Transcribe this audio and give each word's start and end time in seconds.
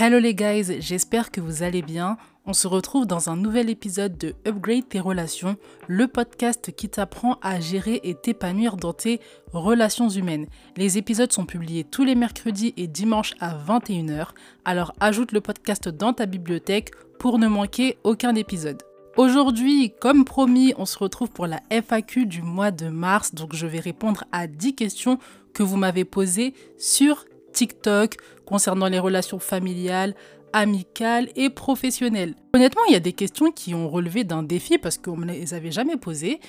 Hello 0.00 0.20
les 0.20 0.32
guys, 0.32 0.80
j'espère 0.80 1.32
que 1.32 1.40
vous 1.40 1.64
allez 1.64 1.82
bien. 1.82 2.18
On 2.46 2.52
se 2.52 2.68
retrouve 2.68 3.04
dans 3.04 3.30
un 3.30 3.36
nouvel 3.36 3.68
épisode 3.68 4.16
de 4.16 4.36
Upgrade 4.46 4.88
tes 4.88 5.00
relations, 5.00 5.56
le 5.88 6.06
podcast 6.06 6.70
qui 6.70 6.88
t'apprend 6.88 7.36
à 7.42 7.58
gérer 7.58 8.00
et 8.04 8.14
t'épanouir 8.14 8.76
dans 8.76 8.92
tes 8.92 9.20
relations 9.52 10.08
humaines. 10.08 10.46
Les 10.76 10.98
épisodes 10.98 11.32
sont 11.32 11.46
publiés 11.46 11.82
tous 11.82 12.04
les 12.04 12.14
mercredis 12.14 12.74
et 12.76 12.86
dimanches 12.86 13.34
à 13.40 13.58
21h, 13.58 14.28
alors 14.64 14.94
ajoute 15.00 15.32
le 15.32 15.40
podcast 15.40 15.88
dans 15.88 16.12
ta 16.12 16.26
bibliothèque 16.26 16.92
pour 17.18 17.40
ne 17.40 17.48
manquer 17.48 17.98
aucun 18.04 18.36
épisode. 18.36 18.80
Aujourd'hui, 19.16 19.92
comme 20.00 20.24
promis, 20.24 20.74
on 20.78 20.86
se 20.86 20.96
retrouve 20.96 21.32
pour 21.32 21.48
la 21.48 21.60
FAQ 21.70 22.26
du 22.26 22.42
mois 22.42 22.70
de 22.70 22.88
mars, 22.88 23.34
donc 23.34 23.52
je 23.52 23.66
vais 23.66 23.80
répondre 23.80 24.22
à 24.30 24.46
10 24.46 24.76
questions 24.76 25.18
que 25.54 25.64
vous 25.64 25.76
m'avez 25.76 26.04
posées 26.04 26.54
sur 26.78 27.24
TikTok 27.52 28.16
concernant 28.44 28.88
les 28.88 28.98
relations 28.98 29.38
familiales, 29.38 30.14
amicales 30.52 31.28
et 31.36 31.50
professionnelles. 31.50 32.34
Honnêtement, 32.54 32.82
il 32.88 32.92
y 32.92 32.96
a 32.96 33.00
des 33.00 33.12
questions 33.12 33.50
qui 33.50 33.74
ont 33.74 33.88
relevé 33.88 34.24
d'un 34.24 34.42
défi 34.42 34.78
parce 34.78 34.98
qu'on 34.98 35.16
ne 35.18 35.32
les 35.32 35.54
avait 35.54 35.70
jamais 35.70 35.96
posées. 35.96 36.40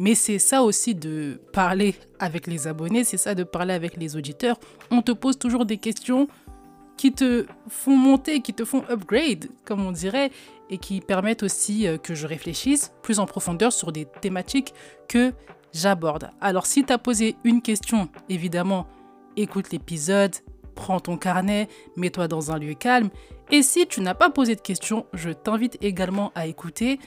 Mais 0.00 0.14
c'est 0.14 0.38
ça 0.38 0.62
aussi 0.62 0.94
de 0.94 1.40
parler 1.52 1.96
avec 2.20 2.46
les 2.46 2.68
abonnés, 2.68 3.02
c'est 3.02 3.16
ça 3.16 3.34
de 3.34 3.42
parler 3.42 3.74
avec 3.74 3.96
les 3.96 4.16
auditeurs. 4.16 4.58
On 4.92 5.02
te 5.02 5.10
pose 5.10 5.38
toujours 5.38 5.66
des 5.66 5.78
questions 5.78 6.28
qui 6.96 7.12
te 7.12 7.46
font 7.68 7.96
monter, 7.96 8.40
qui 8.40 8.54
te 8.54 8.64
font 8.64 8.84
upgrade, 8.90 9.48
comme 9.64 9.84
on 9.84 9.90
dirait, 9.90 10.30
et 10.70 10.78
qui 10.78 11.00
permettent 11.00 11.42
aussi 11.42 11.86
euh, 11.86 11.96
que 11.96 12.14
je 12.14 12.26
réfléchisse 12.26 12.92
plus 13.02 13.18
en 13.18 13.26
profondeur 13.26 13.72
sur 13.72 13.90
des 13.90 14.06
thématiques 14.20 14.72
que 15.08 15.32
j'aborde. 15.72 16.30
Alors 16.40 16.66
si 16.66 16.84
tu 16.84 16.92
as 16.92 16.98
posé 16.98 17.36
une 17.42 17.62
question, 17.62 18.08
évidemment, 18.28 18.86
écoute 19.42 19.70
l'épisode, 19.70 20.34
prends 20.74 21.00
ton 21.00 21.16
carnet, 21.16 21.68
mets-toi 21.96 22.28
dans 22.28 22.50
un 22.50 22.58
lieu 22.58 22.74
calme. 22.74 23.10
Et 23.50 23.62
si 23.62 23.86
tu 23.86 24.00
n'as 24.00 24.14
pas 24.14 24.30
posé 24.30 24.54
de 24.54 24.60
questions, 24.60 25.06
je 25.12 25.30
t'invite 25.30 25.78
également 25.80 26.32
à 26.34 26.46
écouter 26.46 26.98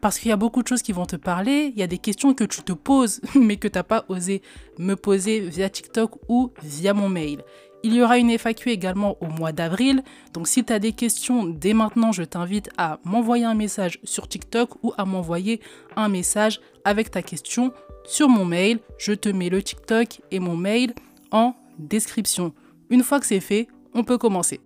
parce 0.00 0.18
qu'il 0.18 0.30
y 0.30 0.32
a 0.32 0.36
beaucoup 0.36 0.62
de 0.62 0.68
choses 0.68 0.82
qui 0.82 0.92
vont 0.92 1.06
te 1.06 1.16
parler. 1.16 1.72
Il 1.74 1.78
y 1.78 1.82
a 1.82 1.86
des 1.86 1.98
questions 1.98 2.32
que 2.34 2.44
tu 2.44 2.62
te 2.62 2.72
poses 2.72 3.20
mais 3.34 3.56
que 3.56 3.68
tu 3.68 3.76
n'as 3.76 3.82
pas 3.82 4.04
osé 4.08 4.42
me 4.78 4.94
poser 4.94 5.40
via 5.40 5.68
TikTok 5.68 6.12
ou 6.28 6.52
via 6.62 6.94
mon 6.94 7.08
mail. 7.08 7.42
Il 7.82 7.94
y 7.94 8.02
aura 8.02 8.18
une 8.18 8.30
FAQ 8.30 8.70
également 8.70 9.16
au 9.22 9.26
mois 9.26 9.52
d'avril. 9.52 10.02
Donc 10.34 10.48
si 10.48 10.64
tu 10.64 10.72
as 10.72 10.78
des 10.78 10.92
questions 10.92 11.44
dès 11.46 11.72
maintenant, 11.72 12.12
je 12.12 12.22
t'invite 12.22 12.68
à 12.76 13.00
m'envoyer 13.04 13.46
un 13.46 13.54
message 13.54 13.98
sur 14.04 14.28
TikTok 14.28 14.70
ou 14.82 14.92
à 14.98 15.06
m'envoyer 15.06 15.60
un 15.96 16.08
message 16.08 16.60
avec 16.84 17.10
ta 17.10 17.22
question 17.22 17.72
sur 18.04 18.28
mon 18.28 18.44
mail. 18.44 18.80
Je 18.98 19.12
te 19.12 19.30
mets 19.30 19.48
le 19.48 19.62
TikTok 19.62 20.20
et 20.30 20.40
mon 20.40 20.56
mail 20.56 20.94
en 21.32 21.54
description. 21.80 22.54
Une 22.90 23.02
fois 23.02 23.20
que 23.20 23.26
c'est 23.26 23.40
fait, 23.40 23.68
on 23.94 24.04
peut 24.04 24.18
commencer. 24.18 24.60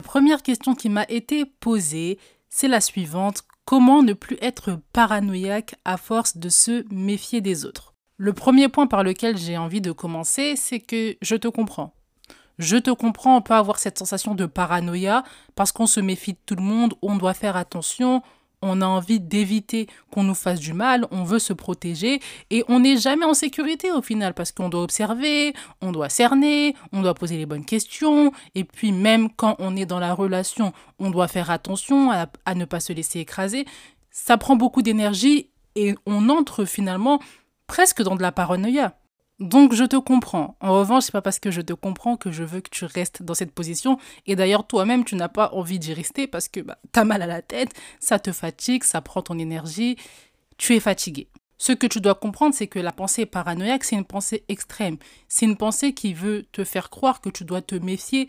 La 0.00 0.04
première 0.04 0.42
question 0.42 0.74
qui 0.74 0.88
m'a 0.88 1.04
été 1.08 1.44
posée, 1.44 2.18
c'est 2.48 2.68
la 2.68 2.80
suivante. 2.80 3.42
Comment 3.64 4.02
ne 4.02 4.12
plus 4.12 4.38
être 4.40 4.80
paranoïaque 4.92 5.76
à 5.84 5.96
force 5.96 6.36
de 6.36 6.48
se 6.48 6.84
méfier 6.92 7.40
des 7.40 7.64
autres? 7.64 7.94
Le 8.16 8.32
premier 8.32 8.68
point 8.68 8.86
par 8.86 9.04
lequel 9.04 9.38
j'ai 9.38 9.56
envie 9.56 9.80
de 9.80 9.92
commencer, 9.92 10.56
c'est 10.56 10.80
que 10.80 11.16
je 11.22 11.36
te 11.36 11.48
comprends. 11.48 11.94
Je 12.58 12.76
te 12.76 12.90
comprends, 12.90 13.36
on 13.36 13.40
peut 13.42 13.54
avoir 13.54 13.78
cette 13.78 13.98
sensation 13.98 14.34
de 14.34 14.44
paranoïa 14.44 15.24
parce 15.54 15.72
qu'on 15.72 15.86
se 15.86 16.00
méfie 16.00 16.32
de 16.34 16.38
tout 16.44 16.56
le 16.56 16.62
monde, 16.62 16.92
on 17.00 17.16
doit 17.16 17.32
faire 17.32 17.56
attention, 17.56 18.22
on 18.62 18.80
a 18.82 18.86
envie 18.86 19.20
d'éviter 19.20 19.86
qu'on 20.10 20.22
nous 20.22 20.34
fasse 20.34 20.60
du 20.60 20.72
mal, 20.72 21.06
on 21.10 21.24
veut 21.24 21.38
se 21.38 21.52
protéger 21.52 22.20
et 22.50 22.64
on 22.68 22.80
n'est 22.80 22.96
jamais 22.96 23.24
en 23.24 23.34
sécurité 23.34 23.90
au 23.90 24.02
final 24.02 24.34
parce 24.34 24.52
qu'on 24.52 24.68
doit 24.68 24.82
observer, 24.82 25.54
on 25.80 25.92
doit 25.92 26.08
cerner, 26.08 26.74
on 26.92 27.02
doit 27.02 27.14
poser 27.14 27.36
les 27.36 27.46
bonnes 27.46 27.64
questions 27.64 28.32
et 28.54 28.64
puis 28.64 28.92
même 28.92 29.30
quand 29.30 29.56
on 29.58 29.76
est 29.76 29.86
dans 29.86 29.98
la 29.98 30.14
relation, 30.14 30.72
on 30.98 31.10
doit 31.10 31.28
faire 31.28 31.50
attention 31.50 32.10
à, 32.10 32.54
ne 32.54 32.64
pas 32.64 32.80
se 32.80 32.92
laisser 32.92 33.20
écraser. 33.20 33.66
Ça 34.10 34.36
prend 34.36 34.56
beaucoup 34.56 34.82
d'énergie 34.82 35.50
et 35.76 35.94
on 36.04 36.28
entre 36.28 36.64
finalement 36.64 37.20
presque 37.66 38.02
dans 38.02 38.16
de 38.16 38.22
la 38.22 38.32
paranoïa. 38.32 38.99
Donc 39.40 39.72
je 39.74 39.84
te 39.84 39.96
comprends. 39.96 40.56
En 40.60 40.78
revanche, 40.78 41.04
c'est 41.04 41.12
pas 41.12 41.22
parce 41.22 41.38
que 41.38 41.50
je 41.50 41.62
te 41.62 41.72
comprends 41.72 42.18
que 42.18 42.30
je 42.30 42.44
veux 42.44 42.60
que 42.60 42.68
tu 42.68 42.84
restes 42.84 43.22
dans 43.22 43.32
cette 43.32 43.52
position. 43.52 43.98
Et 44.26 44.36
d'ailleurs, 44.36 44.66
toi-même, 44.66 45.02
tu 45.02 45.16
n'as 45.16 45.28
pas 45.28 45.50
envie 45.54 45.78
d'y 45.78 45.94
rester 45.94 46.26
parce 46.26 46.46
que 46.46 46.60
bah, 46.60 46.78
tu 46.92 47.00
as 47.00 47.04
mal 47.04 47.22
à 47.22 47.26
la 47.26 47.40
tête, 47.40 47.70
ça 48.00 48.18
te 48.18 48.32
fatigue, 48.32 48.84
ça 48.84 49.00
prend 49.00 49.22
ton 49.22 49.38
énergie, 49.38 49.96
tu 50.58 50.76
es 50.76 50.80
fatigué. 50.80 51.28
Ce 51.56 51.72
que 51.72 51.86
tu 51.86 52.02
dois 52.02 52.14
comprendre, 52.14 52.54
c'est 52.54 52.66
que 52.66 52.78
la 52.78 52.92
pensée 52.92 53.24
paranoïaque, 53.24 53.84
c'est 53.84 53.96
une 53.96 54.04
pensée 54.04 54.44
extrême. 54.48 54.98
C'est 55.28 55.46
une 55.46 55.56
pensée 55.56 55.94
qui 55.94 56.12
veut 56.12 56.46
te 56.52 56.62
faire 56.62 56.90
croire 56.90 57.22
que 57.22 57.30
tu 57.30 57.44
dois 57.44 57.62
te 57.62 57.74
méfier 57.74 58.28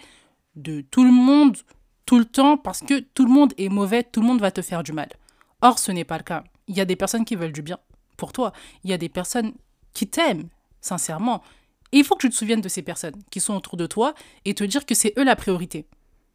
de 0.55 0.81
tout 0.81 1.03
le 1.03 1.11
monde, 1.11 1.57
tout 2.05 2.19
le 2.19 2.25
temps, 2.25 2.57
parce 2.57 2.81
que 2.81 2.99
tout 2.99 3.25
le 3.25 3.31
monde 3.31 3.53
est 3.57 3.69
mauvais, 3.69 4.03
tout 4.03 4.21
le 4.21 4.27
monde 4.27 4.41
va 4.41 4.51
te 4.51 4.61
faire 4.61 4.83
du 4.83 4.93
mal. 4.93 5.09
Or, 5.61 5.77
ce 5.77 5.91
n'est 5.91 6.03
pas 6.03 6.17
le 6.17 6.23
cas. 6.23 6.43
Il 6.67 6.75
y 6.75 6.81
a 6.81 6.85
des 6.85 6.95
personnes 6.95 7.25
qui 7.25 7.35
veulent 7.35 7.51
du 7.51 7.61
bien 7.61 7.79
pour 8.17 8.31
toi. 8.33 8.53
Il 8.83 8.89
y 8.89 8.93
a 8.93 8.97
des 8.97 9.09
personnes 9.09 9.53
qui 9.93 10.07
t'aiment, 10.07 10.49
sincèrement. 10.81 11.41
Et 11.91 11.97
il 11.99 12.03
faut 12.03 12.15
que 12.15 12.21
tu 12.21 12.29
te 12.29 12.35
souviennes 12.35 12.61
de 12.61 12.69
ces 12.69 12.81
personnes 12.81 13.21
qui 13.29 13.39
sont 13.39 13.55
autour 13.55 13.77
de 13.77 13.85
toi 13.85 14.13
et 14.45 14.53
te 14.53 14.63
dire 14.63 14.85
que 14.85 14.95
c'est 14.95 15.13
eux 15.17 15.23
la 15.23 15.35
priorité. 15.35 15.85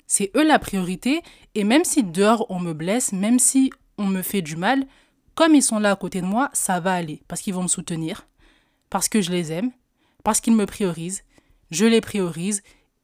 C'est 0.07 0.31
eux 0.37 0.47
la 0.47 0.59
priorité 0.59 1.23
et 1.55 1.65
même 1.65 1.84
si 1.84 2.03
dehors 2.03 2.47
on 2.51 2.61
me 2.61 2.73
blesse, 2.73 3.12
même 3.12 3.39
si 3.39 3.73
on 3.99 4.06
me 4.06 4.23
fait 4.23 4.43
du 4.43 4.56
mal, 4.56 4.87
comme 5.35 5.55
ils 5.55 5.62
sont 5.62 5.79
là 5.79 5.93
à 5.93 5.97
côté 5.97 6.21
de 6.21 6.27
moi, 6.27 6.51
ça 6.53 6.81
va 6.81 6.95
aller 6.95 7.23
parce 7.29 7.41
qu'ils 7.41 7.55
vont 7.55 7.62
me 7.62 7.69
soutenir, 7.69 8.27
parce 8.91 9.09
que 9.09 9.21
je 9.21 9.31
les 9.31 9.53
aime, 9.53 9.73
parce 10.23 10.41
qu'ils 10.41 10.55
me 10.55 10.67
priorisent, 10.67 11.25
je 11.71 11.87
les 11.87 12.01
priorise 12.01 12.62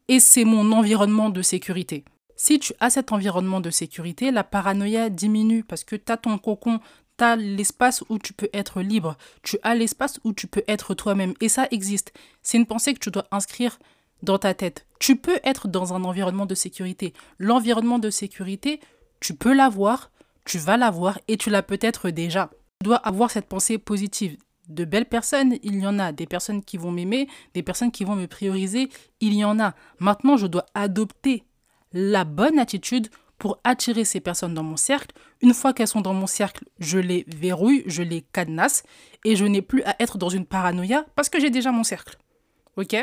et 0.08 0.20
c'est 0.20 0.44
mon 0.44 0.72
environnement 0.72 1.31
de 1.31 1.42
sécurité. 1.42 2.04
Si 2.36 2.58
tu 2.58 2.72
as 2.81 2.91
cet 2.91 3.12
environnement 3.12 3.60
de 3.60 3.70
sécurité, 3.70 4.31
la 4.31 4.44
paranoïa 4.44 5.10
diminue 5.10 5.62
parce 5.64 5.84
que 5.84 5.97
tu 5.97 6.10
as 6.10 6.16
ton 6.16 6.38
cocon, 6.38 6.81
l'espace 7.36 8.04
où 8.08 8.18
tu 8.18 8.32
peux 8.32 8.48
être 8.52 8.82
libre, 8.82 9.16
tu 9.42 9.58
as 9.62 9.74
l'espace 9.74 10.20
où 10.24 10.32
tu 10.32 10.46
peux 10.46 10.64
être 10.68 10.94
toi-même. 10.94 11.34
Et 11.40 11.48
ça 11.48 11.66
existe. 11.70 12.12
C'est 12.42 12.58
une 12.58 12.66
pensée 12.66 12.94
que 12.94 12.98
tu 12.98 13.10
dois 13.10 13.26
inscrire 13.30 13.78
dans 14.22 14.38
ta 14.38 14.54
tête. 14.54 14.86
Tu 14.98 15.16
peux 15.16 15.40
être 15.44 15.68
dans 15.68 15.94
un 15.94 16.04
environnement 16.04 16.46
de 16.46 16.54
sécurité. 16.54 17.12
L'environnement 17.38 17.98
de 17.98 18.10
sécurité, 18.10 18.80
tu 19.20 19.34
peux 19.34 19.52
l'avoir, 19.52 20.10
tu 20.44 20.58
vas 20.58 20.76
l'avoir 20.76 21.18
et 21.28 21.36
tu 21.36 21.50
l'as 21.50 21.62
peut-être 21.62 22.10
déjà. 22.10 22.50
Tu 22.80 22.84
dois 22.84 22.96
avoir 22.96 23.30
cette 23.30 23.48
pensée 23.48 23.78
positive. 23.78 24.36
De 24.68 24.84
belles 24.84 25.06
personnes, 25.06 25.56
il 25.62 25.80
y 25.80 25.86
en 25.86 25.98
a. 25.98 26.12
Des 26.12 26.26
personnes 26.26 26.62
qui 26.62 26.76
vont 26.76 26.92
m'aimer, 26.92 27.28
des 27.54 27.62
personnes 27.62 27.90
qui 27.90 28.04
vont 28.04 28.16
me 28.16 28.26
prioriser, 28.26 28.88
il 29.20 29.34
y 29.34 29.44
en 29.44 29.58
a. 29.58 29.74
Maintenant, 29.98 30.36
je 30.36 30.46
dois 30.46 30.66
adopter 30.74 31.44
la 31.92 32.24
bonne 32.24 32.58
attitude 32.58 33.08
pour 33.42 33.58
attirer 33.64 34.04
ces 34.04 34.20
personnes 34.20 34.54
dans 34.54 34.62
mon 34.62 34.76
cercle. 34.76 35.16
Une 35.41 35.53
fois 35.53 35.72
qu'elles 35.72 35.88
sont 35.88 36.00
dans 36.00 36.14
mon 36.14 36.28
cercle, 36.28 36.64
je 36.78 36.98
les 36.98 37.25
verrouille, 37.26 37.82
je 37.86 38.04
les 38.04 38.20
cadenasse 38.20 38.84
et 39.25 39.34
je 39.34 39.44
n'ai 39.44 39.62
plus 39.62 39.82
à 39.82 39.97
être 39.98 40.16
dans 40.16 40.28
une 40.28 40.47
paranoïa 40.47 41.04
parce 41.16 41.28
que 41.28 41.41
j'ai 41.41 41.50
déjà 41.50 41.72
mon 41.72 41.82
cercle. 41.82 42.19
Ok? 42.76 42.94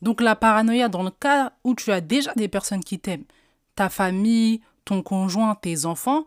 Donc 0.00 0.22
la 0.22 0.34
paranoïa 0.34 0.88
dans 0.88 1.02
le 1.02 1.10
cas 1.10 1.52
où 1.62 1.74
tu 1.74 1.92
as 1.92 2.00
déjà 2.00 2.32
des 2.36 2.48
personnes 2.48 2.82
qui 2.82 3.00
t'aiment, 3.00 3.26
ta 3.76 3.90
famille, 3.90 4.62
ton 4.86 5.02
conjoint, 5.02 5.56
tes 5.56 5.84
enfants, 5.84 6.26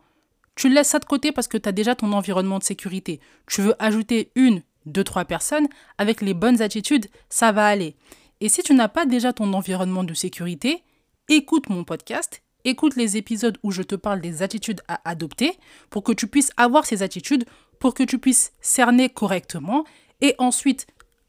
tu 0.54 0.70
laisses 0.70 0.90
ça 0.90 1.00
de 1.00 1.06
côté 1.06 1.32
parce 1.32 1.48
que 1.48 1.58
tu 1.58 1.68
as 1.68 1.72
déjà 1.72 1.96
ton 1.96 2.14
environnement 2.14 2.60
de 2.60 2.64
sécurité. 2.64 3.20
Tu 3.48 3.64
veux 3.64 3.76
ajouter 3.80 4.32
une, 4.36 4.62
deux, 4.86 5.04
trois 5.04 5.26
personnes 5.26 5.68
avec 5.98 6.22
les 6.22 6.36
bonnes 6.36 6.62
attitudes, 6.62 7.08
ça 7.30 7.52
va 7.52 7.66
aller. 7.66 7.96
Et 8.42 8.48
si 8.48 8.62
tu 8.62 8.76
n'as 8.76 8.90
pas 8.90 9.08
déjà 9.08 9.34
ton 9.34 9.52
environnement 9.54 10.04
de 10.04 10.14
sécurité, 10.14 10.84
écoute 11.30 11.68
mon 11.70 11.84
podcast 11.84 12.44
écoute 12.66 12.96
les 12.96 13.16
épisodes 13.16 13.58
où 13.64 13.72
je 13.72 13.84
te 13.84 13.96
parle 13.96 14.20
des 14.20 14.44
attitudes 14.44 14.82
à 14.88 15.00
adopter 15.10 15.58
pour 15.90 16.04
que 16.04 16.12
tu 16.12 16.28
puisses 16.28 16.52
avoir 16.58 16.86
ces 16.86 17.04
attitudes, 17.04 17.46
pour 17.80 17.94
que 17.94 18.04
tu 18.04 18.20
puisses 18.20 18.52
cerner 18.60 19.10
correctement 19.10 19.86
et 20.22 20.36
ensuite 20.38 20.88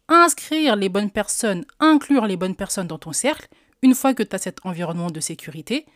inscrire 0.09 0.77
les 0.77 0.89
bonnes 0.89 1.11
personnes, 1.11 1.65
inclure 1.79 2.27
les 2.27 2.37
bonnes 2.37 2.57
personnes 2.57 2.87
dans 2.87 2.99
ton 2.99 3.13
cercle. 3.13 3.49
Une 3.83 3.95
fois 3.95 4.15
que 4.15 4.23
tu 4.23 4.35
as 4.35 4.39
cet 4.41 4.65
environnement 4.65 5.11
de 5.11 5.21
sécurité, 5.21 5.87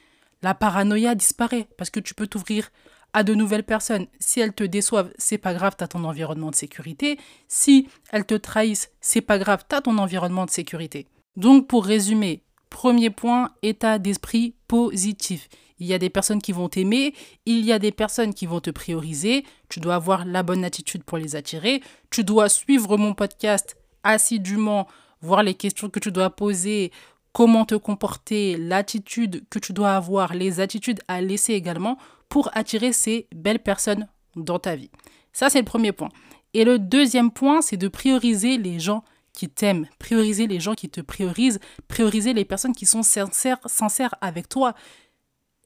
la 0.43 0.55
paranoïa 0.55 1.15
disparaît 1.15 1.69
parce 1.77 1.91
que 1.91 2.01
tu 2.01 2.15
peux 2.15 2.27
t'ouvrir 2.27 2.71
à 3.13 3.25
de 3.25 3.35
nouvelles 3.35 3.65
personnes. 3.65 4.07
Si 4.21 4.41
elles 4.41 4.53
te 4.53 4.65
déçoivent, 4.65 5.13
c'est 5.19 5.39
pas 5.39 5.55
grave, 5.55 5.75
tu 5.77 5.83
as 5.83 5.89
ton 5.89 6.05
environnement 6.05 6.51
de 6.51 6.55
sécurité. 6.55 7.19
Si 7.49 7.89
elles 8.13 8.27
te 8.27 8.35
trahissent, 8.35 8.91
c'est 9.01 9.21
pas 9.21 9.39
grave, 9.39 9.65
tu 9.69 9.75
as 9.75 9.81
ton 9.81 9.99
environnement 9.99 10.45
de 10.45 10.51
sécurité. 10.51 11.09
Donc 11.37 11.67
pour 11.67 11.85
résumer, 11.85 12.45
Premier 12.71 13.11
point, 13.11 13.51
état 13.63 13.99
d'esprit 13.99 14.55
positif. 14.71 15.49
Il 15.81 15.89
y 15.89 15.95
a 15.95 15.99
des 15.99 16.11
personnes 16.11 16.41
qui 16.41 16.53
vont 16.53 16.69
t'aimer, 16.69 17.13
il 17.45 17.65
y 17.65 17.73
a 17.73 17.81
des 17.81 17.91
personnes 17.91 18.33
qui 18.33 18.47
vont 18.47 18.61
te 18.61 18.71
prioriser, 18.71 19.45
tu 19.69 19.81
dois 19.81 19.97
avoir 19.97 20.25
la 20.25 20.45
bonne 20.45 20.65
attitude 20.65 21.03
pour 21.03 21.19
les 21.19 21.35
attirer, 21.35 21.83
tu 22.09 22.23
dois 22.23 22.49
suivre 22.49 22.97
mon 22.97 23.13
podcast 23.13 23.77
assidûment, 24.05 24.87
voir 25.23 25.43
les 25.43 25.55
questions 25.55 25.91
que 25.91 25.99
tu 25.99 26.13
dois 26.13 26.31
poser, 26.31 26.93
comment 27.33 27.65
te 27.65 27.75
comporter, 27.75 28.57
l'attitude 28.57 29.43
que 29.51 29.59
tu 29.59 29.73
dois 29.73 29.97
avoir, 29.97 30.35
les 30.35 30.61
attitudes 30.61 31.01
à 31.09 31.21
laisser 31.21 31.55
également 31.55 31.99
pour 32.29 32.49
attirer 32.53 32.93
ces 32.93 33.27
belles 33.35 33.59
personnes 33.59 34.07
dans 34.37 34.61
ta 34.61 34.77
vie. 34.77 34.93
Ça, 35.33 35.51
c'est 35.51 35.59
le 35.59 35.65
premier 35.65 35.91
point. 35.91 36.11
Et 36.55 36.63
le 36.65 36.79
deuxième 36.79 37.33
point, 37.33 37.61
c'est 37.61 37.77
de 37.77 37.89
prioriser 37.89 38.57
les 38.57 38.79
gens 38.79 39.03
qui 39.33 39.49
t'aiment, 39.49 39.87
prioriser 39.99 40.47
les 40.47 40.61
gens 40.61 40.75
qui 40.75 40.89
te 40.89 41.01
priorisent, 41.01 41.61
prioriser 41.89 42.33
les 42.33 42.45
personnes 42.45 42.75
qui 42.75 42.87
sont 42.87 43.03
sincères, 43.03 43.59
sincères 43.67 44.15
avec 44.21 44.49
toi. 44.49 44.75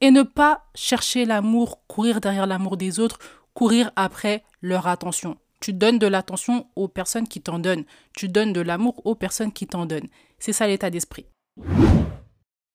Et 0.01 0.11
ne 0.11 0.23
pas 0.23 0.65
chercher 0.75 1.25
l'amour, 1.25 1.85
courir 1.87 2.21
derrière 2.21 2.47
l'amour 2.47 2.77
des 2.77 2.99
autres, 2.99 3.19
courir 3.53 3.91
après 3.95 4.43
leur 4.61 4.87
attention. 4.87 5.37
Tu 5.61 5.73
donnes 5.73 5.99
de 5.99 6.07
l'attention 6.07 6.67
aux 6.75 6.87
personnes 6.87 7.27
qui 7.27 7.41
t'en 7.41 7.59
donnent. 7.59 7.85
Tu 8.15 8.27
donnes 8.27 8.53
de 8.53 8.61
l'amour 8.61 9.01
aux 9.05 9.15
personnes 9.15 9.51
qui 9.51 9.67
t'en 9.67 9.85
donnent. 9.85 10.09
C'est 10.37 10.53
ça 10.53 10.67
l'état 10.67 10.89
d'esprit. 10.89 11.25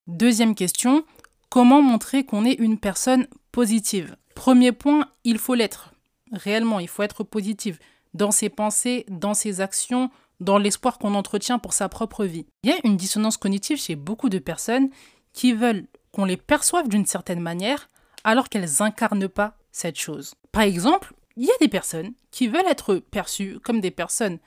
Deuxième 0.07 0.55
question, 0.55 1.05
comment 1.49 1.81
montrer 1.81 2.25
qu'on 2.25 2.43
est 2.43 2.59
une 2.59 2.79
personne 2.79 3.27
positive? 3.51 4.17
Premier 4.35 4.71
point, 4.71 5.07
il 5.23 5.37
faut 5.37 5.53
l'être. 5.53 5.93
Réellement, 6.31 6.79
il 6.79 6.87
faut 6.87 7.03
être 7.03 7.23
positive 7.23 7.77
dans 8.13 8.31
ses 8.31 8.49
pensées, 8.49 9.05
dans 9.09 9.33
ses 9.33 9.61
actions, 9.61 10.09
dans 10.41 10.57
l'espoir 10.57 10.97
qu'on 10.97 11.15
entretient 11.15 11.59
pour 11.59 11.71
sa 11.71 11.87
propre 11.87 12.25
vie. 12.25 12.45
Il 12.63 12.71
y 12.71 12.73
a 12.73 12.79
une 12.83 12.97
dissonance 12.97 13.37
cognitive 13.37 13.79
chez 13.79 13.95
beaucoup 13.95 14.27
de 14.27 14.39
personnes 14.39 14.89
qui 15.33 15.53
veulent 15.53 15.87
qu'on 16.11 16.25
les 16.25 16.35
perçoive 16.35 16.89
d'une 16.89 17.05
certaine 17.05 17.39
manière 17.39 17.89
alors 18.23 18.49
qu'elles 18.49 18.81
incarnent 18.81 19.29
pas 19.29 19.55
cette 19.71 19.97
chose. 19.97 20.33
Par 20.51 20.63
exemple, 20.63 21.13
il 21.37 21.45
y 21.45 21.51
a 21.51 21.57
des 21.61 21.69
personnes 21.69 22.13
qui 22.31 22.47
veulent 22.47 22.67
être 22.67 22.95
perçues 22.95 23.59
comme 23.63 23.79
des 23.79 23.91
personnes 23.91 24.39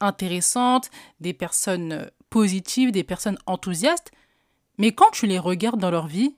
intéressantes, 0.00 0.90
des 1.20 1.34
personnes 1.34 2.10
positives, 2.30 2.90
des 2.90 3.04
personnes 3.04 3.38
enthousiastes, 3.46 4.10
mais 4.78 4.92
quand 4.92 5.10
tu 5.12 5.26
les 5.26 5.38
regardes 5.38 5.80
dans 5.80 5.90
leur 5.90 6.06
vie, 6.06 6.34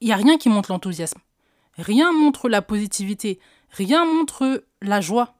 il 0.00 0.06
n'y 0.06 0.12
a 0.12 0.16
rien 0.16 0.38
qui 0.38 0.48
montre 0.48 0.70
l'enthousiasme. 0.70 1.20
Rien 1.76 2.12
montre 2.12 2.48
la 2.48 2.62
positivité, 2.62 3.40
rien 3.70 4.04
montre 4.04 4.64
la 4.80 5.00
joie. 5.00 5.34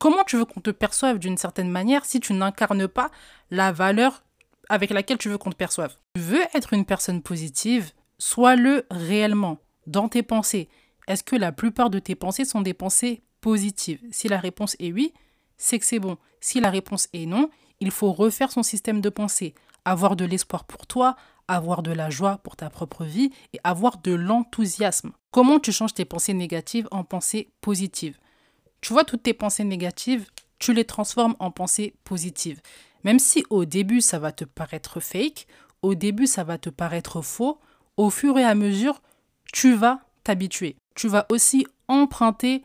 Comment 0.00 0.24
tu 0.24 0.38
veux 0.38 0.46
qu'on 0.46 0.62
te 0.62 0.70
perçoive 0.70 1.18
d'une 1.18 1.36
certaine 1.36 1.68
manière 1.68 2.06
si 2.06 2.20
tu 2.20 2.32
n'incarnes 2.32 2.88
pas 2.88 3.10
la 3.50 3.70
valeur 3.70 4.24
avec 4.70 4.88
laquelle 4.88 5.18
tu 5.18 5.28
veux 5.28 5.36
qu'on 5.36 5.50
te 5.50 5.56
perçoive? 5.56 5.94
Tu 6.14 6.22
veux 6.22 6.42
être 6.54 6.72
une 6.72 6.86
personne 6.86 7.20
positive, 7.20 7.90
sois-le 8.18 8.86
réellement, 8.90 9.58
dans 9.86 10.08
tes 10.08 10.22
pensées. 10.22 10.70
Est-ce 11.06 11.22
que 11.22 11.36
la 11.36 11.52
plupart 11.52 11.90
de 11.90 11.98
tes 11.98 12.14
pensées 12.14 12.46
sont 12.46 12.62
des 12.62 12.72
pensées 12.72 13.22
positives? 13.42 14.00
Si 14.10 14.26
la 14.26 14.38
réponse 14.38 14.74
est 14.78 14.90
oui, 14.90 15.12
c'est 15.58 15.78
que 15.78 15.84
c'est 15.84 15.98
bon. 15.98 16.16
Si 16.40 16.60
la 16.60 16.70
réponse 16.70 17.08
est 17.12 17.26
non, 17.26 17.50
il 17.78 17.90
faut 17.90 18.12
refaire 18.12 18.52
son 18.52 18.62
système 18.62 19.02
de 19.02 19.10
pensée, 19.10 19.54
avoir 19.84 20.16
de 20.16 20.24
l'espoir 20.24 20.64
pour 20.64 20.86
toi, 20.86 21.14
avoir 21.46 21.82
de 21.82 21.92
la 21.92 22.08
joie 22.08 22.38
pour 22.38 22.56
ta 22.56 22.70
propre 22.70 23.04
vie 23.04 23.32
et 23.52 23.60
avoir 23.64 23.98
de 23.98 24.14
l'enthousiasme. 24.14 25.12
Comment 25.30 25.58
tu 25.58 25.72
changes 25.72 25.92
tes 25.92 26.06
pensées 26.06 26.32
négatives 26.32 26.88
en 26.90 27.04
pensées 27.04 27.52
positives? 27.60 28.16
Tu 28.80 28.92
vois 28.92 29.04
toutes 29.04 29.22
tes 29.22 29.34
pensées 29.34 29.64
négatives, 29.64 30.26
tu 30.58 30.72
les 30.72 30.84
transformes 30.84 31.36
en 31.38 31.50
pensées 31.50 31.94
positives. 32.04 32.60
Même 33.04 33.18
si 33.18 33.44
au 33.50 33.64
début 33.64 34.00
ça 34.00 34.18
va 34.18 34.32
te 34.32 34.44
paraître 34.44 35.00
fake, 35.00 35.46
au 35.82 35.94
début 35.94 36.26
ça 36.26 36.44
va 36.44 36.58
te 36.58 36.70
paraître 36.70 37.22
faux, 37.22 37.58
au 37.96 38.10
fur 38.10 38.38
et 38.38 38.44
à 38.44 38.54
mesure, 38.54 39.00
tu 39.52 39.74
vas 39.74 40.00
t'habituer. 40.24 40.76
Tu 40.94 41.08
vas 41.08 41.26
aussi 41.30 41.66
emprunter 41.88 42.64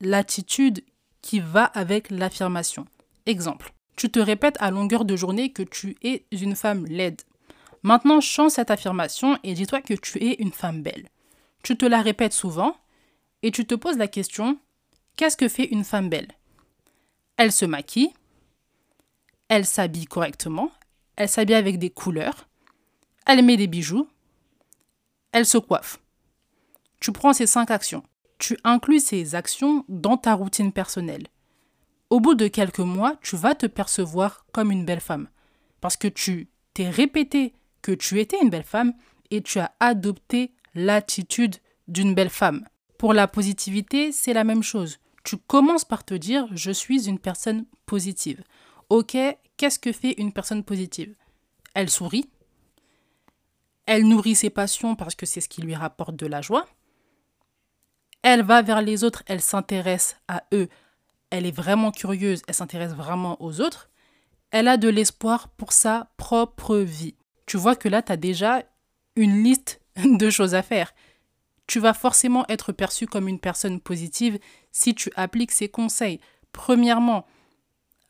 l'attitude 0.00 0.84
qui 1.22 1.40
va 1.40 1.64
avec 1.64 2.10
l'affirmation. 2.10 2.86
Exemple, 3.26 3.72
tu 3.96 4.10
te 4.10 4.18
répètes 4.18 4.56
à 4.60 4.70
longueur 4.70 5.04
de 5.04 5.16
journée 5.16 5.52
que 5.52 5.62
tu 5.62 5.96
es 6.02 6.24
une 6.32 6.56
femme 6.56 6.86
laide. 6.86 7.22
Maintenant, 7.82 8.20
change 8.20 8.52
cette 8.52 8.70
affirmation 8.70 9.38
et 9.42 9.54
dis-toi 9.54 9.80
que 9.80 9.94
tu 9.94 10.22
es 10.24 10.34
une 10.40 10.52
femme 10.52 10.82
belle. 10.82 11.08
Tu 11.62 11.76
te 11.76 11.84
la 11.84 12.02
répètes 12.02 12.32
souvent 12.32 12.76
et 13.42 13.50
tu 13.50 13.66
te 13.66 13.74
poses 13.74 13.98
la 13.98 14.08
question, 14.08 14.58
qu'est-ce 15.16 15.36
que 15.36 15.48
fait 15.48 15.66
une 15.66 15.84
femme 15.84 16.08
belle? 16.08 16.28
Elle 17.36 17.52
se 17.52 17.64
maquille, 17.64 18.12
elle 19.48 19.66
s'habille 19.66 20.06
correctement, 20.06 20.70
elle 21.16 21.28
s'habille 21.28 21.54
avec 21.54 21.78
des 21.78 21.90
couleurs, 21.90 22.48
elle 23.26 23.44
met 23.44 23.56
des 23.56 23.66
bijoux, 23.66 24.08
elle 25.32 25.46
se 25.46 25.58
coiffe. 25.58 25.98
Tu 27.00 27.10
prends 27.12 27.32
ces 27.32 27.46
cinq 27.46 27.70
actions. 27.70 28.04
Tu 28.38 28.56
inclus 28.64 29.00
ces 29.00 29.34
actions 29.34 29.84
dans 29.88 30.16
ta 30.16 30.34
routine 30.34 30.72
personnelle. 30.72 31.26
Au 32.10 32.20
bout 32.20 32.34
de 32.34 32.48
quelques 32.48 32.80
mois, 32.80 33.16
tu 33.22 33.36
vas 33.36 33.54
te 33.54 33.66
percevoir 33.66 34.44
comme 34.52 34.70
une 34.70 34.84
belle 34.84 35.00
femme. 35.00 35.28
Parce 35.80 35.96
que 35.96 36.08
tu 36.08 36.48
t'es 36.74 36.88
répété 36.88 37.54
que 37.80 37.92
tu 37.92 38.20
étais 38.20 38.40
une 38.42 38.50
belle 38.50 38.64
femme 38.64 38.92
et 39.30 39.42
tu 39.42 39.58
as 39.58 39.72
adopté 39.80 40.52
l'attitude 40.74 41.56
d'une 41.88 42.14
belle 42.14 42.30
femme. 42.30 42.66
Pour 42.98 43.14
la 43.14 43.26
positivité, 43.26 44.12
c'est 44.12 44.32
la 44.32 44.44
même 44.44 44.62
chose. 44.62 44.98
Tu 45.24 45.36
commences 45.36 45.84
par 45.84 46.04
te 46.04 46.14
dire 46.14 46.46
je 46.52 46.70
suis 46.70 47.08
une 47.08 47.18
personne 47.18 47.66
positive. 47.86 48.42
Ok, 48.88 49.16
qu'est-ce 49.56 49.78
que 49.78 49.92
fait 49.92 50.14
une 50.18 50.32
personne 50.32 50.64
positive? 50.64 51.14
Elle 51.74 51.90
sourit. 51.90 52.28
Elle 53.86 54.06
nourrit 54.06 54.34
ses 54.34 54.50
passions 54.50 54.94
parce 54.94 55.14
que 55.14 55.26
c'est 55.26 55.40
ce 55.40 55.48
qui 55.48 55.62
lui 55.62 55.74
rapporte 55.74 56.16
de 56.16 56.26
la 56.26 56.40
joie. 56.40 56.66
Elle 58.22 58.42
va 58.42 58.62
vers 58.62 58.82
les 58.82 59.02
autres, 59.02 59.22
elle 59.26 59.40
s'intéresse 59.40 60.16
à 60.28 60.44
eux. 60.52 60.68
Elle 61.30 61.46
est 61.46 61.56
vraiment 61.56 61.90
curieuse, 61.90 62.42
elle 62.46 62.54
s'intéresse 62.54 62.92
vraiment 62.92 63.42
aux 63.42 63.60
autres. 63.60 63.90
Elle 64.50 64.68
a 64.68 64.76
de 64.76 64.88
l'espoir 64.88 65.48
pour 65.48 65.72
sa 65.72 66.12
propre 66.16 66.76
vie 66.76 67.16
tu 67.52 67.56
vois 67.56 67.76
que 67.76 67.88
là, 67.88 68.00
tu 68.02 68.12
as 68.12 68.16
déjà 68.16 68.62
une 69.16 69.42
liste 69.42 69.80
de 70.04 70.30
choses 70.30 70.54
à 70.54 70.62
faire. 70.62 70.94
Tu 71.66 71.80
vas 71.80 71.94
forcément 71.94 72.46
être 72.48 72.72
perçu 72.72 73.06
comme 73.06 73.28
une 73.28 73.38
personne 73.38 73.78
positive 73.80 74.38
si 74.72 74.94
tu 74.94 75.12
appliques 75.14 75.52
ces 75.52 75.68
conseils. 75.68 76.20
Premièrement, 76.52 77.26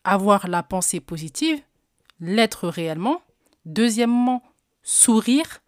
avoir 0.04 0.48
la 0.48 0.62
pensée 0.62 1.00
positive, 1.00 1.60
l'être 2.20 2.68
réellement. 2.68 3.20
Deuxièmement, 3.66 4.42
sourire, 4.82 5.60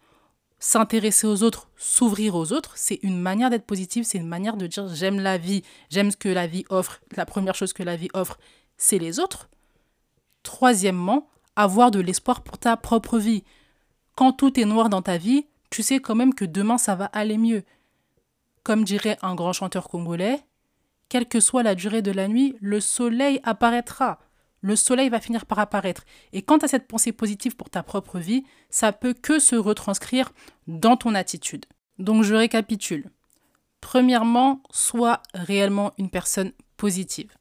s'intéresser 0.59 1.27
aux 1.27 1.43
autres, 1.43 1.69
s'ouvrir 1.77 2.35
aux 2.35 2.51
autres. 2.51 2.73
C'est 2.75 2.99
une 3.03 3.19
manière 3.19 3.49
d'être 3.49 3.65
positive, 3.65 4.03
c'est 4.03 4.17
une 4.17 4.27
manière 4.27 4.57
de 4.57 4.67
dire 4.67 4.87
j'aime 4.93 5.19
la 5.19 5.37
vie, 5.37 5.63
j'aime 5.89 6.11
ce 6.11 6.17
que 6.17 6.29
la 6.29 6.47
vie 6.47 6.65
offre. 6.69 7.01
La 7.15 7.25
première 7.25 7.55
chose 7.55 7.73
que 7.73 7.83
la 7.83 7.95
vie 7.95 8.09
offre, 8.13 8.39
c'est 8.77 8.97
les 8.97 9.19
autres. 9.19 9.49
Troisièmement, 10.43 11.27
avoir 11.55 11.91
de 11.91 11.99
l'espoir 11.99 12.41
pour 12.41 12.57
ta 12.57 12.77
propre 12.77 13.19
vie. 13.19 13.43
Quand 14.15 14.31
tout 14.31 14.59
est 14.59 14.65
noir 14.65 14.89
dans 14.89 15.01
ta 15.01 15.17
vie, 15.17 15.45
tu 15.69 15.83
sais 15.83 15.99
quand 15.99 16.15
même 16.15 16.33
que 16.33 16.45
demain 16.45 16.77
ça 16.77 16.95
va 16.95 17.05
aller 17.05 17.37
mieux. 17.37 17.63
Comme 18.63 18.83
dirait 18.83 19.17
un 19.21 19.35
grand 19.35 19.53
chanteur 19.53 19.89
congolais, 19.89 20.39
quelle 21.09 21.27
que 21.27 21.39
soit 21.39 21.63
la 21.63 21.75
durée 21.75 22.01
de 22.01 22.11
la 22.11 22.27
nuit, 22.27 22.55
le 22.61 22.79
soleil 22.79 23.39
apparaîtra. 23.43 24.19
Le 24.61 24.75
soleil 24.75 25.09
va 25.09 25.19
finir 25.19 25.45
par 25.45 25.59
apparaître. 25.59 26.03
Et 26.33 26.41
quant 26.41 26.57
à 26.57 26.67
cette 26.67 26.87
pensée 26.87 27.11
positive 27.11 27.55
pour 27.55 27.69
ta 27.69 27.83
propre 27.83 28.19
vie, 28.19 28.43
ça 28.69 28.91
peut 28.91 29.13
que 29.13 29.37
se 29.39 29.55
retranscrire 29.55 30.31
dans 30.67 30.97
ton 30.97 31.13
attitude. 31.13 31.65
Donc 31.99 32.23
je 32.23 32.33
récapitule. 32.33 33.11
Premièrement, 33.81 34.63
sois 34.71 35.21
réellement 35.35 35.91
une 35.99 36.09
personne 36.09 36.51
positive. 36.77 37.31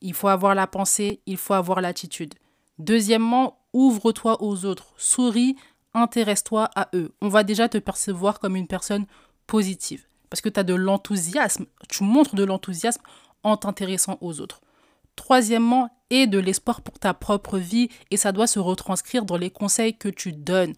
Il 0.00 0.14
faut 0.14 0.28
avoir 0.28 0.54
la 0.54 0.68
pensée, 0.68 1.20
il 1.26 1.36
faut 1.36 1.54
avoir 1.54 1.80
l'attitude. 1.80 2.34
Deuxièmement, 2.78 3.58
ouvre-toi 3.72 4.40
aux 4.40 4.64
autres, 4.64 4.94
souris, 4.96 5.56
intéresse-toi 5.94 6.70
à 6.76 6.88
eux. 6.94 7.12
On 7.20 7.28
va 7.28 7.42
déjà 7.42 7.68
te 7.68 7.78
percevoir 7.78 8.38
comme 8.38 8.54
une 8.54 8.68
personne 8.68 9.06
positive 9.48 10.07
parce 10.30 10.40
que 10.40 10.48
tu 10.48 10.60
as 10.60 10.64
de 10.64 10.74
l'enthousiasme, 10.74 11.66
tu 11.88 12.04
montres 12.04 12.34
de 12.34 12.44
l'enthousiasme 12.44 13.02
en 13.42 13.56
t'intéressant 13.56 14.18
aux 14.20 14.40
autres. 14.40 14.60
Troisièmement, 15.16 15.90
aie 16.10 16.26
de 16.26 16.38
l'espoir 16.38 16.80
pour 16.80 16.98
ta 16.98 17.14
propre 17.14 17.58
vie 17.58 17.88
et 18.10 18.16
ça 18.16 18.32
doit 18.32 18.46
se 18.46 18.58
retranscrire 18.58 19.24
dans 19.24 19.36
les 19.36 19.50
conseils 19.50 19.96
que 19.96 20.08
tu 20.08 20.32
donnes. 20.32 20.74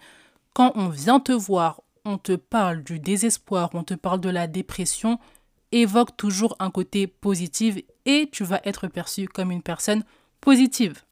Quand 0.54 0.73
on 0.75 0.88
vient 0.88 1.21
te 1.21 1.33
voir, 1.33 1.83
on 2.04 2.19
te 2.19 2.33
parle 2.33 2.83
du 2.83 2.99
désespoir, 2.99 3.71
on 3.75 3.85
te 3.85 3.95
parle 3.95 4.21
de 4.21 4.30
la 4.30 4.47
dépression, 4.47 5.19
évoque 5.73 6.16
toujours 6.16 6.57
un 6.59 6.71
côté 6.71 7.07
positif 7.07 7.76
et 8.07 8.28
tu 8.33 8.45
vas 8.45 8.61
être 8.64 8.88
perçu 8.88 9.28
comme 9.28 9.50
une 9.50 9.62
personne 9.62 10.04
positive. 10.40 11.02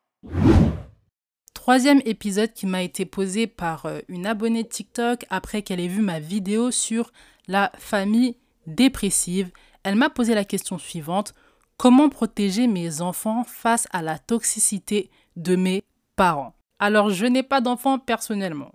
Troisième 1.69 2.01
épisode 2.07 2.55
qui 2.55 2.65
m'a 2.65 2.83
été 2.83 3.05
posé 3.05 3.47
par 3.47 3.85
euh, 3.85 4.01
une 4.09 4.25
abonnée 4.25 4.63
de 4.63 4.69
TikTok 4.69 5.27
après 5.29 5.61
qu'elle 5.61 5.81
ait 5.81 5.87
vu 5.87 6.01
ma 6.01 6.19
vidéo 6.19 6.71
sur 6.71 7.13
la 7.47 7.71
famille 7.77 8.37
dépressive. 8.67 9.51
Elle 9.83 9.97
m'a 9.97 10.09
posé 10.09 10.35
la 10.35 10.47
question 10.47 10.79
suivante. 10.79 11.35
Comment 11.77 12.09
protéger 12.09 12.69
mes 12.69 13.03
enfants 13.03 13.45
face 13.45 13.87
à 13.93 14.01
la 14.01 14.19
toxicité 14.19 15.11
de 15.37 15.57
mes 15.57 15.85
parents? 16.17 16.55
Alors, 16.79 17.11
je 17.11 17.27
n'ai 17.27 17.43
pas 17.43 17.61
d'enfants 17.61 17.99
personnellement. 17.99 18.73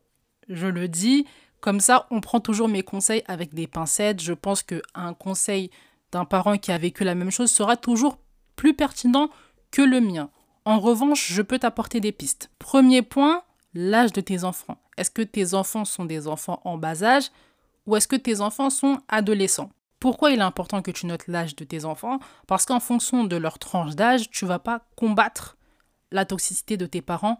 Je 0.47 0.67
le 0.67 0.87
dis, 0.87 1.25
comme 1.61 1.79
ça, 1.79 2.05
on 2.11 2.21
prend 2.21 2.41
toujours 2.41 2.67
mes 2.67 2.83
conseils 2.83 3.23
avec 3.25 3.55
des 3.55 3.65
pincettes. 3.65 4.21
Je 4.21 4.33
pense 4.33 4.61
qu'un 4.61 5.15
conseil 5.17 5.71
d'un 6.11 6.25
parent 6.25 6.59
qui 6.59 6.71
a 6.71 6.77
vécu 6.77 7.03
la 7.03 7.15
même 7.15 7.31
chose 7.31 7.49
sera 7.49 7.75
toujours 7.75 8.19
plus 8.55 8.75
pertinent 8.75 9.31
que 9.71 9.81
le 9.81 9.99
mien. 9.99 10.29
En 10.65 10.79
revanche, 10.79 11.31
je 11.31 11.41
peux 11.41 11.59
t'apporter 11.59 11.99
des 11.99 12.11
pistes. 12.11 12.49
Premier 12.57 13.01
point, 13.01 13.43
l'âge 13.73 14.13
de 14.13 14.21
tes 14.21 14.43
enfants. 14.43 14.77
Est-ce 14.97 15.11
que 15.11 15.21
tes 15.21 15.53
enfants 15.53 15.85
sont 15.85 16.05
des 16.05 16.27
enfants 16.27 16.61
en 16.63 16.77
bas 16.77 17.03
âge 17.03 17.31
ou 17.85 17.95
est-ce 17.95 18.07
que 18.07 18.15
tes 18.15 18.39
enfants 18.39 18.69
sont 18.69 18.99
adolescents? 19.09 19.71
Pourquoi 19.99 20.31
il 20.31 20.39
est 20.39 20.43
important 20.43 20.81
que 20.81 20.91
tu 20.91 21.05
notes 21.05 21.27
l'âge 21.27 21.55
de 21.55 21.63
tes 21.63 21.85
enfants? 21.85 22.19
Parce 22.47 22.65
qu'en 22.65 22.79
fonction 22.79 23.23
de 23.23 23.35
leur 23.35 23.59
tranche 23.59 23.95
d'âge, 23.95 24.29
tu 24.29 24.45
vas 24.45 24.59
pas 24.59 24.85
combattre 24.95 25.57
la 26.11 26.25
toxicité 26.25 26.77
de 26.77 26.85
tes 26.85 27.01
parents 27.01 27.39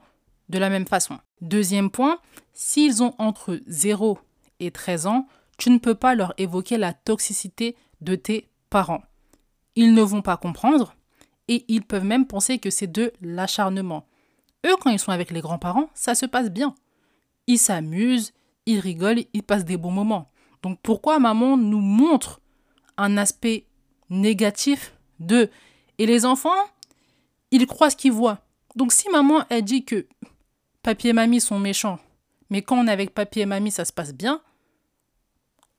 de 0.50 0.60
la 0.60 0.70
même 0.70 0.88
façon. 0.88 1.20
Deuxième 1.42 1.90
point, 1.90 2.20
s'ils 2.54 3.04
ont 3.04 3.16
entre 3.20 3.60
0 3.68 4.18
et 4.60 4.72
13 4.72 5.08
ans, 5.08 5.28
tu 5.58 5.70
ne 5.70 5.78
peux 5.78 5.96
pas 5.96 6.16
leur 6.16 6.34
évoquer 6.38 6.78
la 6.78 6.94
toxicité 6.94 7.76
de 8.02 8.16
tes 8.16 8.50
parents. 8.70 9.04
Ils 9.76 9.94
ne 9.94 10.02
vont 10.02 10.22
pas 10.22 10.38
comprendre 10.38 10.96
et 11.48 11.66
ils 11.68 11.84
peuvent 11.84 12.06
même 12.06 12.26
penser 12.26 12.60
que 12.60 12.70
c'est 12.70 12.92
de 12.92 13.12
l'acharnement. 13.22 14.08
Eux, 14.66 14.76
quand 14.80 14.90
ils 14.90 15.00
sont 15.00 15.12
avec 15.12 15.32
les 15.32 15.42
grands-parents, 15.42 15.90
ça 15.94 16.16
se 16.16 16.26
passe 16.26 16.50
bien. 16.50 16.76
Ils 17.48 17.60
s'amusent, 17.60 18.34
ils 18.66 18.80
rigolent, 18.80 19.26
ils 19.34 19.44
passent 19.44 19.66
des 19.66 19.78
bons 19.78 19.92
moments. 19.92 20.32
Donc 20.62 20.80
pourquoi 20.82 21.20
maman 21.20 21.58
nous 21.58 21.82
montre 21.82 22.42
un 22.98 23.18
aspect 23.18 23.66
négatif 24.10 24.96
de... 25.20 25.50
Et 26.00 26.06
les 26.06 26.26
enfants, 26.26 26.50
ils 27.52 27.68
croient 27.68 27.90
ce 27.90 27.96
qu'ils 27.96 28.12
voient. 28.12 28.40
Donc 28.76 28.92
si 28.92 29.10
maman, 29.10 29.46
elle 29.50 29.64
dit 29.64 29.86
que 29.86 30.08
papier 30.82 31.12
et 31.12 31.14
mamie 31.14 31.42
sont 31.42 31.60
méchants, 31.60 32.00
mais 32.50 32.62
quand 32.62 32.78
on 32.78 32.88
est 32.88 32.92
avec 32.92 33.14
papier 33.14 33.44
et 33.44 33.46
mamie, 33.46 33.72
ça 33.72 33.86
se 33.86 33.94
passe 33.94 34.14
bien, 34.14 34.42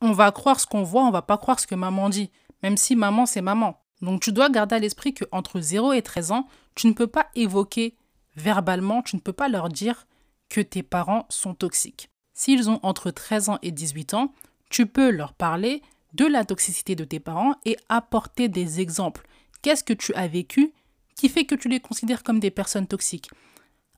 on 0.00 0.12
va 0.12 0.30
croire 0.30 0.60
ce 0.60 0.66
qu'on 0.66 0.82
voit, 0.82 1.04
on 1.04 1.10
va 1.10 1.22
pas 1.22 1.38
croire 1.38 1.58
ce 1.58 1.66
que 1.66 1.74
maman 1.74 2.08
dit, 2.08 2.30
même 2.62 2.76
si 2.76 2.94
maman, 2.94 3.26
c'est 3.26 3.40
maman. 3.40 3.80
Donc 4.04 4.20
tu 4.20 4.32
dois 4.32 4.50
garder 4.50 4.76
à 4.76 4.78
l'esprit 4.78 5.14
qu'entre 5.14 5.60
0 5.60 5.92
et 5.92 6.02
13 6.02 6.32
ans, 6.32 6.46
tu 6.74 6.86
ne 6.86 6.92
peux 6.92 7.06
pas 7.06 7.28
évoquer 7.34 7.96
verbalement, 8.36 9.02
tu 9.02 9.16
ne 9.16 9.20
peux 9.20 9.32
pas 9.32 9.48
leur 9.48 9.68
dire 9.68 10.06
que 10.48 10.60
tes 10.60 10.82
parents 10.82 11.26
sont 11.30 11.54
toxiques. 11.54 12.10
S'ils 12.34 12.68
ont 12.68 12.80
entre 12.82 13.10
13 13.10 13.48
ans 13.48 13.58
et 13.62 13.70
18 13.70 14.14
ans, 14.14 14.32
tu 14.70 14.86
peux 14.86 15.10
leur 15.10 15.32
parler 15.32 15.82
de 16.12 16.26
la 16.26 16.44
toxicité 16.44 16.94
de 16.94 17.04
tes 17.04 17.20
parents 17.20 17.54
et 17.64 17.76
apporter 17.88 18.48
des 18.48 18.80
exemples. 18.80 19.26
Qu'est-ce 19.62 19.84
que 19.84 19.92
tu 19.94 20.12
as 20.14 20.28
vécu 20.28 20.72
qui 21.16 21.28
fait 21.28 21.44
que 21.44 21.54
tu 21.54 21.68
les 21.68 21.80
considères 21.80 22.22
comme 22.22 22.40
des 22.40 22.50
personnes 22.50 22.86
toxiques? 22.86 23.30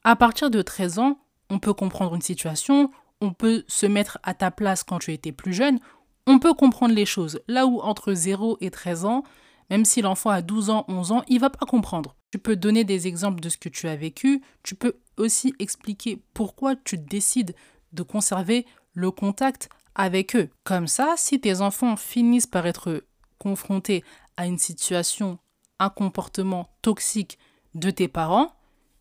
À 0.05 0.15
partir 0.17 0.51
de 0.51 0.63
13 0.63 0.99
ans, 0.99 1.19
on 1.51 1.59
peut 1.59 1.75
comprendre 1.75 2.15
une 2.15 2.23
situation, 2.23 2.91
on 3.21 3.33
peut 3.33 3.65
se 3.67 3.87
mettre 3.87 4.19
à 4.23 4.35
ta 4.35 4.51
place 4.51 4.85
quand 4.85 4.99
tu 4.99 5.13
étais 5.13 5.33
plus 5.33 5.53
jeune, 5.53 5.81
on 6.27 6.39
peut 6.39 6.55
comprendre 6.55 6.95
les 6.95 7.07
choses. 7.07 7.41
Là 7.49 7.67
où 7.67 7.81
entre 7.81 8.13
0 8.13 8.59
et 8.61 8.71
13 8.71 9.05
ans, 9.05 9.25
même 9.71 9.85
si 9.85 10.03
l'enfant 10.03 10.31
a 10.31 10.43
12 10.43 10.71
ans, 10.71 10.85
11 10.89 11.13
ans, 11.13 11.23
il 11.29 11.41
va 11.41 11.51
pas 11.51 11.67
comprendre. 11.67 12.17
Tu 12.31 12.39
peux 12.39 12.57
donner 12.57 12.85
des 12.85 13.07
exemples 13.07 13.41
de 13.41 13.49
ce 13.49 13.59
que 13.59 13.69
tu 13.69 13.89
as 13.89 13.97
vécu, 13.97 14.43
tu 14.63 14.75
peux 14.75 14.95
aussi 15.17 15.55
expliquer 15.59 16.23
pourquoi 16.35 16.77
tu 16.77 16.99
décides 16.99 17.55
de 17.93 18.03
conserver 18.03 18.67
le 18.93 19.11
contact 19.11 19.69
avec 19.95 20.37
eux. 20.37 20.51
Comme 20.65 20.87
ça, 20.87 21.15
si 21.17 21.41
tes 21.41 21.61
enfants 21.61 21.97
finissent 21.97 22.47
par 22.47 22.67
être 22.67 23.05
confrontés 23.39 24.05
à 24.37 24.47
une 24.47 24.59
situation, 24.59 25.39
un 25.79 25.91
comportement 25.91 26.69
toxique 26.83 27.39
de 27.75 27.91
tes 27.91 28.09
parents, 28.09 28.55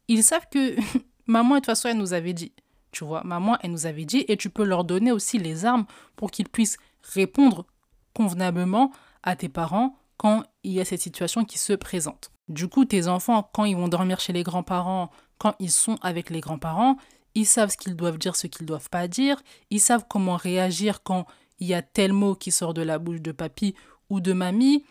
ils 0.08 0.24
savent 0.24 0.48
que 0.52 0.76
maman, 1.28 1.56
de 1.56 1.60
toute 1.60 1.66
façon, 1.68 1.90
elle 1.90 1.98
nous 1.98 2.14
avait 2.14 2.34
dit. 2.34 2.54
Tu 2.92 3.04
vois, 3.04 3.24
maman, 3.26 3.58
elle 3.62 3.72
nous 3.72 3.86
avait 3.86 4.06
dit, 4.06 4.24
et 4.30 4.38
tu 4.38 4.50
peux 4.50 4.64
leur 4.64 4.86
donner 4.86 5.12
aussi 5.12 5.38
les 5.38 5.66
armes 5.66 5.86
pour 6.16 6.32
qu'ils 6.32 6.48
puissent 6.48 6.78
répondre 7.02 7.66
convenablement 8.14 8.92
à 9.24 9.36
tes 9.36 9.50
parents 9.50 9.98
quand 10.18 10.44
il 10.64 10.74
y 10.74 10.80
a 10.80 10.86
cette 10.86 11.02
situation 11.02 11.46
qui 11.46 11.58
se 11.58 11.74
présente. 11.74 12.32
Du 12.48 12.68
coup, 12.68 12.86
tes 12.86 13.08
enfants, 13.08 13.50
quand 13.54 13.66
ils 13.66 13.76
vont 13.76 13.88
dormir 13.88 14.20
chez 14.20 14.34
les 14.34 14.44
grands-parents, 14.44 15.10
quand 15.38 15.56
ils 15.60 15.72
sont 15.72 15.98
avec 16.02 16.30
les 16.30 16.42
grands-parents, 16.42 16.98
ils 17.34 17.46
savent 17.46 17.70
ce 17.70 17.78
qu'ils 17.78 17.96
doivent 17.96 18.18
dire, 18.18 18.36
ce 18.36 18.48
qu'ils 18.48 18.64
ne 18.64 18.68
doivent 18.68 18.90
pas 18.90 19.08
dire, 19.08 19.42
ils 19.70 19.82
savent 19.82 20.06
comment 20.10 20.38
réagir 20.38 21.04
quand 21.04 21.26
il 21.60 21.68
y 21.68 21.74
a 21.74 21.82
tel 21.82 22.14
mot 22.14 22.36
qui 22.36 22.52
sort 22.52 22.74
de 22.74 22.82
la 22.82 23.00
bouche 23.00 23.22
de 23.22 23.32
papy 23.32 23.76
ou 24.10 24.20
de 24.22 24.34
mamie. 24.34 24.86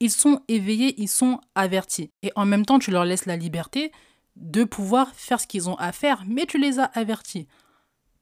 Ils 0.00 0.10
sont 0.10 0.42
éveillés, 0.48 0.94
ils 1.00 1.08
sont 1.08 1.40
avertis. 1.54 2.10
Et 2.22 2.30
en 2.36 2.44
même 2.44 2.64
temps, 2.64 2.78
tu 2.78 2.90
leur 2.90 3.04
laisses 3.04 3.26
la 3.26 3.36
liberté 3.36 3.90
de 4.36 4.64
pouvoir 4.64 5.12
faire 5.14 5.40
ce 5.40 5.46
qu'ils 5.46 5.68
ont 5.68 5.76
à 5.76 5.90
faire, 5.92 6.22
mais 6.26 6.46
tu 6.46 6.58
les 6.58 6.78
as 6.78 6.84
avertis. 6.84 7.48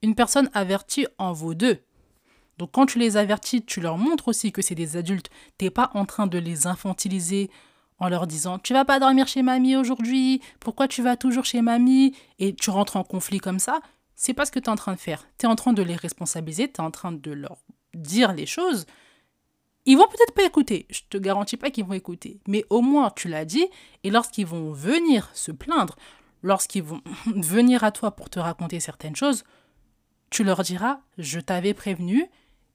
Une 0.03 0.15
personne 0.15 0.51
avertie 0.55 1.07
en 1.19 1.33
vaut 1.33 1.55
deux. 1.55 1.81
Donc 2.59 2.71
quand 2.73 2.87
tu 2.87 2.99
les 2.99 3.17
avertis, 3.17 3.65
tu 3.65 3.81
leur 3.81 3.99
montres 3.99 4.29
aussi 4.29 4.53
que 4.53 4.63
c'est 4.63 4.75
des 4.75 4.97
adultes. 4.97 5.31
T'es 5.59 5.71
pas 5.71 5.91
en 5.95 6.05
train 6.07 6.27
de 6.27 6.39
les 6.39 6.67
infantiliser 6.67 7.51
en 7.99 8.09
leur 8.09 8.27
disant 8.27 8.59
tu 8.59 8.73
vas 8.73 8.85
pas 8.85 8.99
dormir 8.99 9.27
chez 9.29 9.43
mamie 9.43 9.77
aujourd'hui, 9.77 10.41
pourquoi 10.61 10.89
tu 10.89 11.03
vas 11.03 11.17
toujours 11.17 11.45
chez 11.45 11.63
mamie? 11.63 12.15
Et 12.39 12.55
tu 12.55 12.71
rentres 12.71 12.97
en 12.97 13.05
conflit 13.05 13.39
comme 13.39 13.59
ça. 13.59 13.81
C'est 14.15 14.35
pas 14.35 14.47
ce 14.47 14.53
que 14.53 14.59
tu 14.59 14.67
es 14.67 14.71
en 14.71 14.77
train 14.77 14.95
de 14.95 14.99
faire. 14.99 15.27
Tu 15.39 15.47
es 15.47 15.49
en 15.49 15.57
train 15.57 15.73
de 15.73 15.83
les 15.83 15.97
responsabiliser, 15.97 16.71
tu 16.71 16.81
es 16.81 16.85
en 16.85 16.91
train 16.91 17.13
de 17.13 17.31
leur 17.31 17.59
dire 17.95 18.33
les 18.33 18.47
choses. 18.47 18.87
Ils 19.89 19.97
vont 19.97 20.09
peut-être 20.09 20.35
pas 20.35 20.45
écouter, 20.45 20.87
je 20.91 21.03
te 21.09 21.17
garantis 21.17 21.57
pas 21.57 21.71
qu'ils 21.71 21.85
vont 21.85 21.93
écouter, 21.93 22.41
mais 22.49 22.65
au 22.71 22.81
moins 22.81 23.13
tu 23.15 23.29
l'as 23.29 23.45
dit 23.45 23.67
et 24.03 24.11
lorsqu'ils 24.11 24.47
vont 24.47 24.73
venir 24.73 25.31
se 25.33 25.53
plaindre, 25.53 25.97
lorsqu'ils 26.43 26.83
vont 26.83 27.03
venir 27.27 27.85
à 27.85 27.93
toi 27.93 28.11
pour 28.11 28.29
te 28.29 28.41
raconter 28.41 28.81
certaines 28.81 29.15
choses, 29.15 29.45
tu 30.31 30.43
leur 30.43 30.63
diras 30.63 30.99
je 31.19 31.39
t'avais 31.39 31.73
prévenu, 31.73 32.27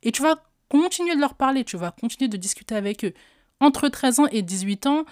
et 0.04 0.12
tu 0.12 0.22
vas 0.22 0.36
continuer 0.70 1.16
de 1.16 1.22
leur 1.22 1.36
parler, 1.36 1.64
tu 1.64 1.78
vas 1.78 1.92
continuer 1.92 2.28
de 2.28 2.38
discuter 2.38 2.76
avec 2.76 3.04
eux. 3.06 3.14
Entre 3.60 3.90
13 3.90 4.20
ans 4.22 4.28
et 4.32 4.42
18 4.42 4.88
ans, 4.88 5.06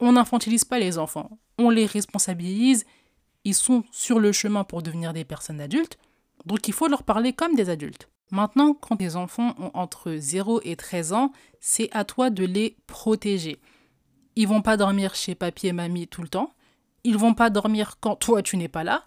on 0.00 0.12
n'infantilise 0.12 0.64
pas 0.64 0.78
les 0.78 0.98
enfants. 0.98 1.38
On 1.58 1.70
les 1.70 1.86
responsabilise. 1.86 2.84
Ils 3.44 3.54
sont 3.54 3.84
sur 3.90 4.20
le 4.20 4.32
chemin 4.32 4.64
pour 4.64 4.82
devenir 4.82 5.12
des 5.12 5.24
personnes 5.24 5.60
adultes. 5.60 5.98
Donc 6.46 6.68
il 6.68 6.74
faut 6.74 6.88
leur 6.88 7.02
parler 7.02 7.32
comme 7.32 7.54
des 7.54 7.70
adultes. 7.70 8.08
Maintenant, 8.30 8.72
quand 8.72 8.96
tes 8.96 9.16
enfants 9.16 9.54
ont 9.58 9.70
entre 9.74 10.14
0 10.16 10.62
et 10.64 10.74
13 10.74 11.12
ans, 11.12 11.32
c'est 11.60 11.90
à 11.92 12.04
toi 12.04 12.30
de 12.30 12.44
les 12.44 12.76
protéger. 12.86 13.60
Ils 14.36 14.48
vont 14.48 14.62
pas 14.62 14.78
dormir 14.78 15.14
chez 15.14 15.34
papy 15.34 15.66
et 15.66 15.72
mamie 15.72 16.08
tout 16.08 16.22
le 16.22 16.28
temps. 16.28 16.52
Ils 17.04 17.18
vont 17.18 17.34
pas 17.34 17.50
dormir 17.50 17.98
quand 18.00 18.16
toi 18.16 18.42
tu 18.42 18.56
n'es 18.56 18.68
pas 18.68 18.84
là. 18.84 19.04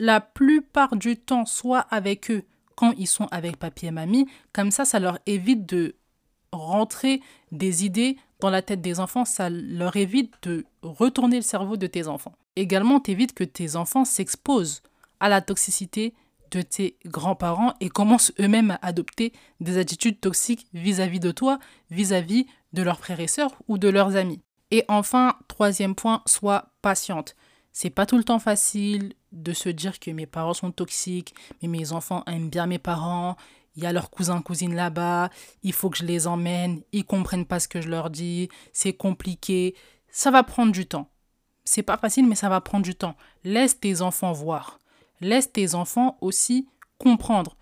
La 0.00 0.20
plupart 0.20 0.96
du 0.96 1.16
temps, 1.16 1.46
soit 1.46 1.80
avec 1.90 2.30
eux, 2.30 2.42
quand 2.74 2.92
ils 2.98 3.06
sont 3.06 3.26
avec 3.30 3.56
papy 3.56 3.86
et 3.86 3.90
mamie. 3.90 4.26
Comme 4.52 4.70
ça, 4.70 4.84
ça 4.84 4.98
leur 4.98 5.18
évite 5.26 5.66
de 5.66 5.96
rentrer 6.52 7.20
des 7.52 7.84
idées 7.84 8.16
dans 8.40 8.50
la 8.50 8.62
tête 8.62 8.80
des 8.80 9.00
enfants, 9.00 9.24
ça 9.24 9.48
leur 9.50 9.96
évite 9.96 10.34
de 10.42 10.64
retourner 10.82 11.36
le 11.36 11.42
cerveau 11.42 11.76
de 11.76 11.86
tes 11.86 12.08
enfants. 12.08 12.34
Également, 12.56 13.00
t'évites 13.00 13.32
que 13.32 13.44
tes 13.44 13.76
enfants 13.76 14.04
s'exposent 14.04 14.82
à 15.20 15.28
la 15.28 15.40
toxicité 15.40 16.14
de 16.50 16.62
tes 16.62 16.96
grands-parents 17.06 17.74
et 17.80 17.88
commencent 17.88 18.32
eux-mêmes 18.38 18.72
à 18.72 18.78
adopter 18.82 19.32
des 19.60 19.78
attitudes 19.78 20.20
toxiques 20.20 20.66
vis-à-vis 20.72 21.20
de 21.20 21.32
toi, 21.32 21.58
vis-à-vis 21.90 22.46
de 22.72 22.82
leurs 22.82 22.98
frères 22.98 23.20
et 23.20 23.26
sœurs 23.26 23.54
ou 23.66 23.78
de 23.78 23.88
leurs 23.88 24.16
amis. 24.16 24.40
Et 24.70 24.84
enfin, 24.88 25.36
troisième 25.48 25.94
point, 25.94 26.22
sois 26.26 26.66
patiente. 26.82 27.34
C'est 27.72 27.90
pas 27.90 28.06
tout 28.06 28.18
le 28.18 28.24
temps 28.24 28.38
facile 28.38 29.14
de 29.34 29.52
se 29.52 29.68
dire 29.68 29.98
que 29.98 30.10
mes 30.10 30.26
parents 30.26 30.54
sont 30.54 30.70
toxiques, 30.70 31.34
mais 31.60 31.68
mes 31.68 31.92
enfants 31.92 32.22
aiment 32.26 32.50
bien 32.50 32.66
mes 32.66 32.78
parents, 32.78 33.36
il 33.76 33.82
y 33.82 33.86
a 33.86 33.92
leurs 33.92 34.10
cousins, 34.10 34.40
cousines 34.40 34.74
là-bas, 34.74 35.30
il 35.62 35.72
faut 35.72 35.90
que 35.90 35.98
je 35.98 36.04
les 36.04 36.26
emmène, 36.26 36.82
ils 36.92 37.04
comprennent 37.04 37.46
pas 37.46 37.60
ce 37.60 37.68
que 37.68 37.80
je 37.80 37.88
leur 37.88 38.10
dis, 38.10 38.48
c'est 38.72 38.92
compliqué. 38.92 39.74
Ça 40.10 40.30
va 40.30 40.42
prendre 40.44 40.72
du 40.72 40.86
temps. 40.86 41.08
C'est 41.64 41.82
pas 41.82 41.96
facile, 41.96 42.26
mais 42.28 42.34
ça 42.34 42.48
va 42.48 42.60
prendre 42.60 42.84
du 42.84 42.94
temps. 42.94 43.16
Laisse 43.42 43.80
tes 43.80 44.00
enfants 44.00 44.32
voir. 44.32 44.78
Laisse 45.20 45.50
tes 45.50 45.74
enfants 45.74 46.18
aussi 46.20 46.68
comprendre. 46.98 47.56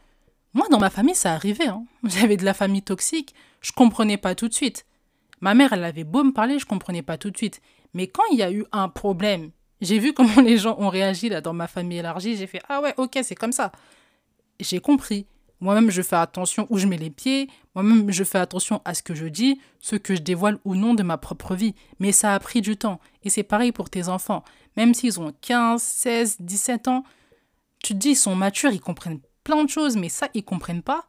Moi, 0.54 0.66
dans 0.70 0.78
ma 0.78 0.90
famille, 0.90 1.14
ça 1.14 1.32
arrivait. 1.32 1.68
Hein. 1.68 1.86
J'avais 2.04 2.36
de 2.36 2.44
la 2.44 2.54
famille 2.54 2.82
toxique, 2.82 3.34
je 3.60 3.72
comprenais 3.72 4.18
pas 4.18 4.34
tout 4.34 4.48
de 4.48 4.54
suite. 4.54 4.84
Ma 5.40 5.54
mère, 5.54 5.72
elle 5.72 5.84
avait 5.84 6.04
beau 6.04 6.22
me 6.24 6.32
parler, 6.32 6.58
je 6.58 6.66
comprenais 6.66 7.02
pas 7.02 7.16
tout 7.16 7.30
de 7.30 7.36
suite. 7.36 7.62
Mais 7.94 8.06
quand 8.06 8.22
il 8.30 8.38
y 8.38 8.42
a 8.42 8.52
eu 8.52 8.64
un 8.72 8.88
problème, 8.88 9.50
j'ai 9.82 9.98
vu 9.98 10.14
comment 10.14 10.40
les 10.40 10.56
gens 10.56 10.76
ont 10.78 10.88
réagi 10.88 11.28
là 11.28 11.42
dans 11.42 11.52
ma 11.52 11.66
famille 11.66 11.98
élargie. 11.98 12.36
J'ai 12.36 12.46
fait 12.46 12.62
Ah 12.68 12.80
ouais, 12.80 12.94
ok, 12.96 13.18
c'est 13.22 13.34
comme 13.34 13.52
ça. 13.52 13.72
J'ai 14.58 14.80
compris. 14.80 15.26
Moi-même, 15.60 15.90
je 15.90 16.02
fais 16.02 16.16
attention 16.16 16.66
où 16.70 16.78
je 16.78 16.86
mets 16.86 16.96
les 16.96 17.10
pieds. 17.10 17.48
Moi-même, 17.74 18.10
je 18.10 18.24
fais 18.24 18.38
attention 18.38 18.80
à 18.84 18.94
ce 18.94 19.02
que 19.02 19.14
je 19.14 19.26
dis, 19.26 19.60
ce 19.80 19.96
que 19.96 20.14
je 20.14 20.20
dévoile 20.20 20.58
ou 20.64 20.74
non 20.74 20.94
de 20.94 21.02
ma 21.02 21.18
propre 21.18 21.54
vie. 21.54 21.74
Mais 21.98 22.10
ça 22.10 22.34
a 22.34 22.40
pris 22.40 22.60
du 22.60 22.76
temps. 22.76 23.00
Et 23.22 23.30
c'est 23.30 23.42
pareil 23.42 23.70
pour 23.70 23.90
tes 23.90 24.08
enfants. 24.08 24.44
Même 24.76 24.94
s'ils 24.94 25.20
ont 25.20 25.32
15, 25.40 25.82
16, 25.82 26.36
17 26.40 26.88
ans, 26.88 27.04
tu 27.82 27.94
te 27.94 27.98
dis, 27.98 28.10
ils 28.10 28.16
sont 28.16 28.34
matures, 28.34 28.72
ils 28.72 28.80
comprennent 28.80 29.20
plein 29.44 29.64
de 29.64 29.68
choses, 29.68 29.96
mais 29.96 30.08
ça, 30.08 30.28
ils 30.34 30.44
comprennent 30.44 30.82
pas. 30.82 31.06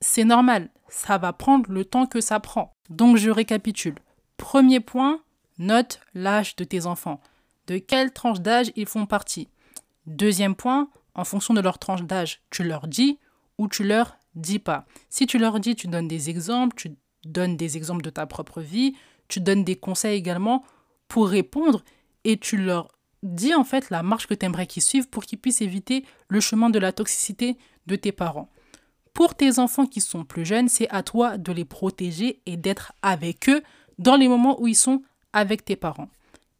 C'est 0.00 0.24
normal. 0.24 0.70
Ça 0.88 1.18
va 1.18 1.32
prendre 1.32 1.70
le 1.70 1.84
temps 1.84 2.06
que 2.06 2.20
ça 2.20 2.40
prend. 2.40 2.74
Donc, 2.90 3.16
je 3.16 3.30
récapitule. 3.30 3.96
Premier 4.36 4.80
point, 4.80 5.20
note 5.58 6.00
l'âge 6.14 6.56
de 6.56 6.64
tes 6.64 6.86
enfants 6.86 7.20
de 7.68 7.78
quelle 7.78 8.12
tranche 8.12 8.40
d'âge 8.40 8.72
ils 8.74 8.86
font 8.86 9.06
partie. 9.06 9.48
Deuxième 10.06 10.56
point, 10.56 10.88
en 11.14 11.24
fonction 11.24 11.54
de 11.54 11.60
leur 11.60 11.78
tranche 11.78 12.02
d'âge, 12.02 12.42
tu 12.50 12.64
leur 12.64 12.88
dis 12.88 13.18
ou 13.58 13.68
tu 13.68 13.84
leur 13.84 14.16
dis 14.34 14.58
pas. 14.58 14.86
Si 15.10 15.26
tu 15.26 15.38
leur 15.38 15.60
dis, 15.60 15.76
tu 15.76 15.86
donnes 15.86 16.08
des 16.08 16.30
exemples, 16.30 16.76
tu 16.76 16.96
donnes 17.24 17.56
des 17.56 17.76
exemples 17.76 18.02
de 18.02 18.10
ta 18.10 18.26
propre 18.26 18.62
vie, 18.62 18.94
tu 19.28 19.40
donnes 19.40 19.64
des 19.64 19.76
conseils 19.76 20.16
également 20.16 20.64
pour 21.06 21.28
répondre 21.28 21.84
et 22.24 22.38
tu 22.38 22.56
leur 22.56 22.88
dis 23.22 23.54
en 23.54 23.64
fait 23.64 23.90
la 23.90 24.02
marche 24.02 24.26
que 24.26 24.34
tu 24.34 24.46
aimerais 24.46 24.66
qu'ils 24.66 24.82
suivent 24.82 25.08
pour 25.08 25.24
qu'ils 25.24 25.38
puissent 25.38 25.60
éviter 25.60 26.04
le 26.28 26.40
chemin 26.40 26.70
de 26.70 26.78
la 26.78 26.92
toxicité 26.92 27.58
de 27.86 27.96
tes 27.96 28.12
parents. 28.12 28.48
Pour 29.12 29.34
tes 29.34 29.58
enfants 29.58 29.86
qui 29.86 30.00
sont 30.00 30.24
plus 30.24 30.46
jeunes, 30.46 30.68
c'est 30.68 30.88
à 30.90 31.02
toi 31.02 31.36
de 31.36 31.52
les 31.52 31.64
protéger 31.64 32.40
et 32.46 32.56
d'être 32.56 32.92
avec 33.02 33.48
eux 33.48 33.62
dans 33.98 34.16
les 34.16 34.28
moments 34.28 34.60
où 34.60 34.68
ils 34.68 34.76
sont 34.76 35.02
avec 35.32 35.64
tes 35.64 35.76
parents. 35.76 36.08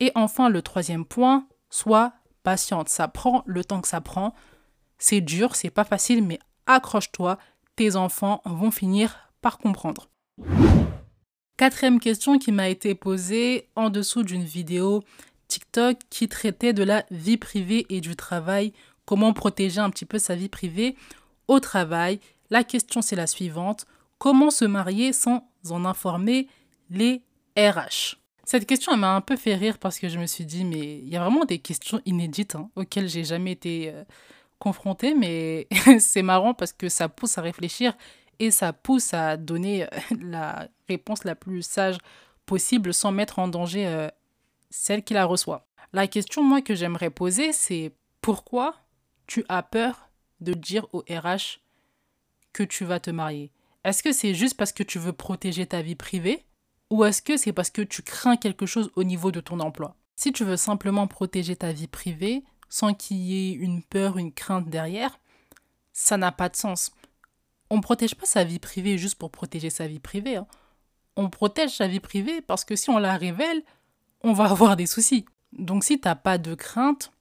Et 0.01 0.13
enfin, 0.15 0.49
le 0.49 0.63
troisième 0.63 1.05
point, 1.05 1.47
sois 1.71 2.13
patiente. 2.43 2.89
Ça 2.89 3.09
prend 3.09 3.43
le 3.47 3.65
temps 3.65 3.81
que 3.81 3.89
ça 3.89 4.01
prend. 4.01 4.35
C'est 4.99 5.21
dur, 5.21 5.57
c'est 5.57 5.71
pas 5.71 5.85
facile, 5.85 6.23
mais 6.23 6.39
accroche-toi. 6.67 7.39
Tes 7.77 7.97
enfants 7.97 8.43
vont 8.45 8.71
finir 8.71 9.31
par 9.41 9.59
comprendre. 9.59 10.09
Quatrième 11.57 12.01
question 12.01 12.39
qui 12.39 12.53
m'a 12.53 12.69
été 12.69 12.95
posée 12.95 13.69
en 13.75 13.91
dessous 13.91 14.23
d'une 14.23 14.45
vidéo 14.45 15.03
TikTok 15.49 15.99
qui 16.11 16.29
traitait 16.29 16.73
de 16.73 16.85
la 16.85 17.05
vie 17.11 17.37
privée 17.37 17.87
et 17.89 18.01
du 18.01 18.15
travail, 18.15 18.73
comment 19.07 19.33
protéger 19.33 19.81
un 19.81 19.91
petit 19.91 20.05
peu 20.05 20.19
sa 20.19 20.37
vie 20.37 20.49
privée 20.49 20.95
au 21.49 21.59
travail? 21.59 22.21
La 22.51 22.63
question 22.63 23.03
c'est 23.03 23.17
la 23.17 23.27
suivante, 23.27 23.87
comment 24.19 24.51
se 24.51 24.65
marier 24.65 25.13
sans 25.13 25.49
en 25.71 25.85
informer 25.85 26.49
les 26.91 27.23
RH 27.57 28.19
Cette 28.49 28.65
question 28.65 28.97
m'a 28.97 29.15
un 29.15 29.21
peu 29.21 29.37
fait 29.37 29.57
rire 29.57 29.77
parce 29.77 29.99
que 29.99 30.09
je 30.09 30.19
me 30.19 30.25
suis 30.25 30.47
dit 30.47 30.65
mais 30.65 31.01
il 31.01 31.09
y 31.11 31.19
a 31.19 31.21
vraiment 31.21 31.45
des 31.45 31.59
questions 31.59 32.01
inédites 32.07 32.55
hein, 32.55 32.71
auxquelles 32.77 33.07
j'ai 33.07 33.23
jamais 33.23 33.53
été 33.53 33.93
euh, 33.93 34.05
confrontée 34.59 35.13
mais 35.15 35.69
c'est 36.01 36.23
marrant 36.23 36.55
parce 36.55 36.73
que 36.73 36.89
ça 36.89 37.11
pousse 37.11 37.37
à 37.37 37.43
réfléchir 37.43 37.95
et 38.39 38.51
ça 38.51 38.73
pousse 38.73 39.13
à 39.13 39.37
donner 39.37 39.83
euh, 39.83 39.89
la 40.23 40.67
réponse 40.89 41.25
la 41.25 41.35
plus 41.35 41.61
sage 41.61 41.99
possible 42.47 42.95
sans 42.95 43.13
mettre 43.13 43.39
en 43.39 43.49
danger 43.49 43.87
euh, 43.87 44.09
celle 44.71 45.05
qui 45.05 45.13
la 45.13 45.27
reçoit. 45.27 45.67
La 45.93 46.07
question, 46.07 46.43
moi, 46.43 46.63
que 46.63 46.75
j'aimerais 46.75 47.11
poser, 47.11 47.53
c'est 47.53 47.93
pourquoi 48.23 48.77
tu 49.27 49.45
as 49.51 49.63
peur 49.63 50.09
de 50.41 50.55
dire 50.55 50.87
au 50.95 51.01
RH 51.01 51.61
que 52.55 52.63
tu 52.63 52.87
vas 52.87 52.99
te 52.99 53.11
marier? 53.11 53.53
Est-ce 53.85 54.03
que 54.03 54.13
c'est 54.13 54.33
juste 54.33 54.57
parce 54.57 54.73
que 54.73 54.83
tu 54.83 54.99
veux 54.99 55.13
protéger 55.13 55.67
ta 55.67 55.83
vie 55.83 55.97
privée 55.97 56.47
ou 56.91 57.05
est-ce 57.05 57.23
que 57.23 57.37
c'est 57.37 57.53
parce 57.53 57.71
que 57.71 57.83
tu 57.83 58.03
crains 58.03 58.37
quelque 58.37 58.67
chose 58.67 58.91
au 58.97 59.05
niveau 59.05 59.31
de 59.31 59.41
ton 59.41 59.61
emploi? 59.61 59.97
Si 60.17 60.33
tu 60.33 60.45
veux 60.45 60.57
simplement 60.57 61.07
protéger 61.07 61.57
ta 61.57 61.73
vie 61.73 61.87
privée 61.87 62.45
sans 62.69 62.95
qu'il 62.95 63.19
y 63.19 63.51
ait 63.51 63.53
une 63.53 63.83
peur, 63.83 64.19
une 64.19 64.33
crainte 64.33 64.69
derrière, 64.69 65.19
ça 65.93 66.17
n'a 66.17 66.33
pas 66.33 66.49
de 66.49 66.57
sens 66.57 66.93
on 67.71 67.77
ne 67.77 67.83
protège 67.83 68.15
pas 68.15 68.27
sa 68.27 68.45
vie 68.45 68.59
privée 68.59 68.99
juste 68.99 69.17
pour 69.17 69.31
protéger 69.31 69.71
sa 69.71 69.87
vie 69.87 69.99
privée. 69.99 70.37
Hein. 70.37 70.47
On 71.17 71.31
protège 71.31 71.77
sa 71.77 71.89
vie 71.89 72.01
privée 72.01 72.41
parce 72.41 72.65
que 72.65 72.77
si 72.77 72.91
on 72.91 72.99
la 72.99 73.17
révèle, 73.17 73.63
on 74.23 74.33
va 74.33 74.45
avoir 74.51 74.77
des 74.77 74.87
soucis. 74.87 75.25
Donc 75.53 75.85
si 75.85 76.01
tu 76.01 76.09
n'as 76.09 76.15
pas 76.15 76.39
de 76.39 76.55
crainte, 76.55 77.13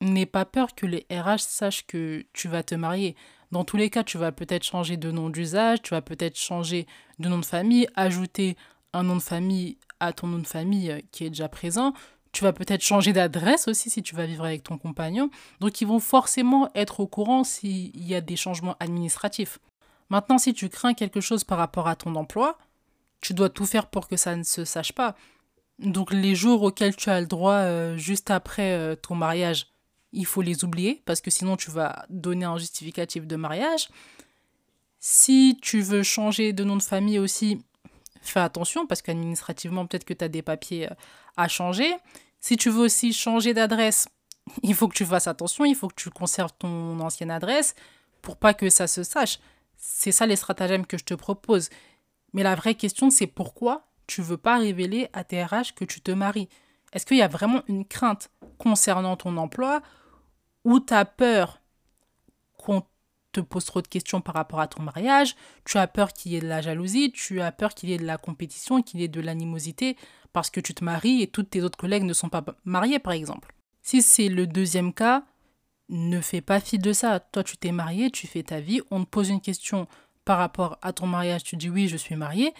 n'aie 0.00 0.26
pas 0.26 0.44
peur 0.44 0.74
que 0.74 0.86
les 0.86 1.06
RH 1.10 1.40
sachent 1.40 1.86
que 1.86 2.24
tu 2.32 2.48
vas 2.48 2.62
te 2.62 2.74
marier. 2.74 3.16
Dans 3.52 3.64
tous 3.64 3.76
les 3.76 3.90
cas, 3.90 4.02
tu 4.02 4.18
vas 4.18 4.32
peut-être 4.32 4.64
changer 4.64 4.96
de 4.96 5.10
nom 5.10 5.30
d'usage, 5.30 5.80
tu 5.82 5.90
vas 5.90 6.02
peut-être 6.02 6.36
changer 6.36 6.86
de 7.20 7.28
nom 7.28 7.38
de 7.38 7.44
famille, 7.44 7.88
ajouter 7.94 8.56
un 8.96 9.02
nom 9.02 9.16
de 9.16 9.22
famille 9.22 9.78
à 10.00 10.12
ton 10.12 10.26
nom 10.26 10.38
de 10.38 10.46
famille 10.46 10.90
euh, 10.90 11.00
qui 11.12 11.24
est 11.24 11.30
déjà 11.30 11.48
présent. 11.48 11.92
Tu 12.32 12.44
vas 12.44 12.52
peut-être 12.52 12.82
changer 12.82 13.12
d'adresse 13.12 13.68
aussi 13.68 13.88
si 13.88 14.02
tu 14.02 14.14
vas 14.14 14.26
vivre 14.26 14.44
avec 14.44 14.62
ton 14.62 14.78
compagnon. 14.78 15.30
Donc 15.60 15.80
ils 15.80 15.86
vont 15.86 16.00
forcément 16.00 16.70
être 16.74 17.00
au 17.00 17.06
courant 17.06 17.44
s'il 17.44 18.06
y 18.06 18.14
a 18.14 18.20
des 18.20 18.36
changements 18.36 18.76
administratifs. 18.80 19.58
Maintenant, 20.10 20.38
si 20.38 20.52
tu 20.52 20.68
crains 20.68 20.94
quelque 20.94 21.20
chose 21.20 21.44
par 21.44 21.58
rapport 21.58 21.88
à 21.88 21.96
ton 21.96 22.14
emploi, 22.14 22.58
tu 23.20 23.34
dois 23.34 23.48
tout 23.48 23.66
faire 23.66 23.86
pour 23.86 24.08
que 24.08 24.16
ça 24.16 24.36
ne 24.36 24.42
se 24.42 24.64
sache 24.64 24.92
pas. 24.92 25.14
Donc 25.78 26.12
les 26.12 26.34
jours 26.34 26.62
auxquels 26.62 26.96
tu 26.96 27.10
as 27.10 27.20
le 27.20 27.26
droit 27.26 27.54
euh, 27.54 27.96
juste 27.96 28.30
après 28.30 28.72
euh, 28.72 28.96
ton 28.96 29.14
mariage, 29.14 29.68
il 30.12 30.26
faut 30.26 30.42
les 30.42 30.64
oublier 30.64 31.02
parce 31.04 31.20
que 31.20 31.30
sinon 31.30 31.56
tu 31.56 31.70
vas 31.70 32.06
donner 32.08 32.44
un 32.44 32.58
justificatif 32.58 33.26
de 33.26 33.36
mariage. 33.36 33.88
Si 35.00 35.58
tu 35.60 35.80
veux 35.80 36.02
changer 36.02 36.52
de 36.52 36.64
nom 36.64 36.76
de 36.76 36.82
famille 36.82 37.18
aussi, 37.18 37.62
fais 38.22 38.40
attention 38.40 38.86
parce 38.86 39.02
qu'administrativement 39.02 39.86
peut-être 39.86 40.04
que 40.04 40.14
tu 40.14 40.24
as 40.24 40.28
des 40.28 40.42
papiers 40.42 40.90
euh, 40.90 40.94
à 41.36 41.48
changer. 41.48 41.92
Si 42.40 42.56
tu 42.56 42.70
veux 42.70 42.82
aussi 42.82 43.12
changer 43.12 43.54
d'adresse, 43.54 44.08
il 44.62 44.74
faut 44.74 44.88
que 44.88 44.94
tu 44.94 45.04
fasses 45.04 45.26
attention, 45.26 45.64
il 45.64 45.74
faut 45.74 45.88
que 45.88 45.94
tu 45.94 46.10
conserves 46.10 46.52
ton 46.58 46.98
ancienne 47.00 47.30
adresse 47.30 47.74
pour 48.22 48.36
pas 48.36 48.54
que 48.54 48.70
ça 48.70 48.86
se 48.86 49.02
sache. 49.02 49.38
C'est 49.76 50.12
ça 50.12 50.26
les 50.26 50.36
stratagèmes 50.36 50.86
que 50.86 50.98
je 50.98 51.04
te 51.04 51.14
propose. 51.14 51.68
Mais 52.32 52.42
la 52.42 52.54
vraie 52.54 52.74
question, 52.74 53.10
c'est 53.10 53.26
pourquoi 53.26 53.86
tu 54.06 54.22
veux 54.22 54.36
pas 54.36 54.58
révéler 54.58 55.08
à 55.12 55.24
tes 55.24 55.44
que 55.74 55.84
tu 55.84 56.00
te 56.00 56.10
maries? 56.10 56.48
Est-ce 56.92 57.06
qu'il 57.06 57.16
y 57.16 57.22
a 57.22 57.28
vraiment 57.28 57.62
une 57.68 57.84
crainte 57.84 58.30
concernant 58.58 59.16
ton 59.16 59.36
emploi 59.36 59.82
ou 60.64 60.80
tu 60.80 60.94
as 60.94 61.04
peur 61.04 61.60
qu'on 62.58 62.82
te 63.40 63.46
pose 63.46 63.64
trop 63.64 63.82
de 63.82 63.88
questions 63.88 64.20
par 64.20 64.34
rapport 64.34 64.60
à 64.60 64.68
ton 64.68 64.82
mariage, 64.82 65.36
tu 65.64 65.78
as 65.78 65.86
peur 65.86 66.12
qu'il 66.12 66.32
y 66.32 66.36
ait 66.36 66.40
de 66.40 66.48
la 66.48 66.60
jalousie, 66.60 67.12
tu 67.12 67.40
as 67.40 67.52
peur 67.52 67.74
qu'il 67.74 67.88
y 67.88 67.92
ait 67.92 67.98
de 67.98 68.04
la 68.04 68.18
compétition, 68.18 68.82
qu'il 68.82 69.00
y 69.00 69.04
ait 69.04 69.08
de 69.08 69.20
l'animosité 69.20 69.96
parce 70.32 70.50
que 70.50 70.60
tu 70.60 70.74
te 70.74 70.84
maries 70.84 71.22
et 71.22 71.26
tous 71.26 71.44
tes 71.44 71.62
autres 71.62 71.78
collègues 71.78 72.04
ne 72.04 72.12
sont 72.12 72.28
pas 72.28 72.44
mariés 72.64 72.98
par 72.98 73.12
exemple. 73.12 73.54
Si 73.82 74.02
c'est 74.02 74.28
le 74.28 74.46
deuxième 74.46 74.92
cas, 74.92 75.24
ne 75.88 76.20
fais 76.20 76.40
pas 76.40 76.60
fi 76.60 76.78
de 76.78 76.92
ça. 76.92 77.20
Toi, 77.20 77.44
tu 77.44 77.56
t'es 77.56 77.72
marié, 77.72 78.10
tu 78.10 78.26
fais 78.26 78.42
ta 78.42 78.60
vie, 78.60 78.80
on 78.90 79.04
te 79.04 79.08
pose 79.08 79.28
une 79.28 79.40
question 79.40 79.86
par 80.24 80.38
rapport 80.38 80.78
à 80.82 80.92
ton 80.92 81.06
mariage, 81.06 81.44
tu 81.44 81.56
dis 81.56 81.70
oui, 81.70 81.88
je 81.88 81.96
suis 81.96 82.16
marié. 82.16 82.52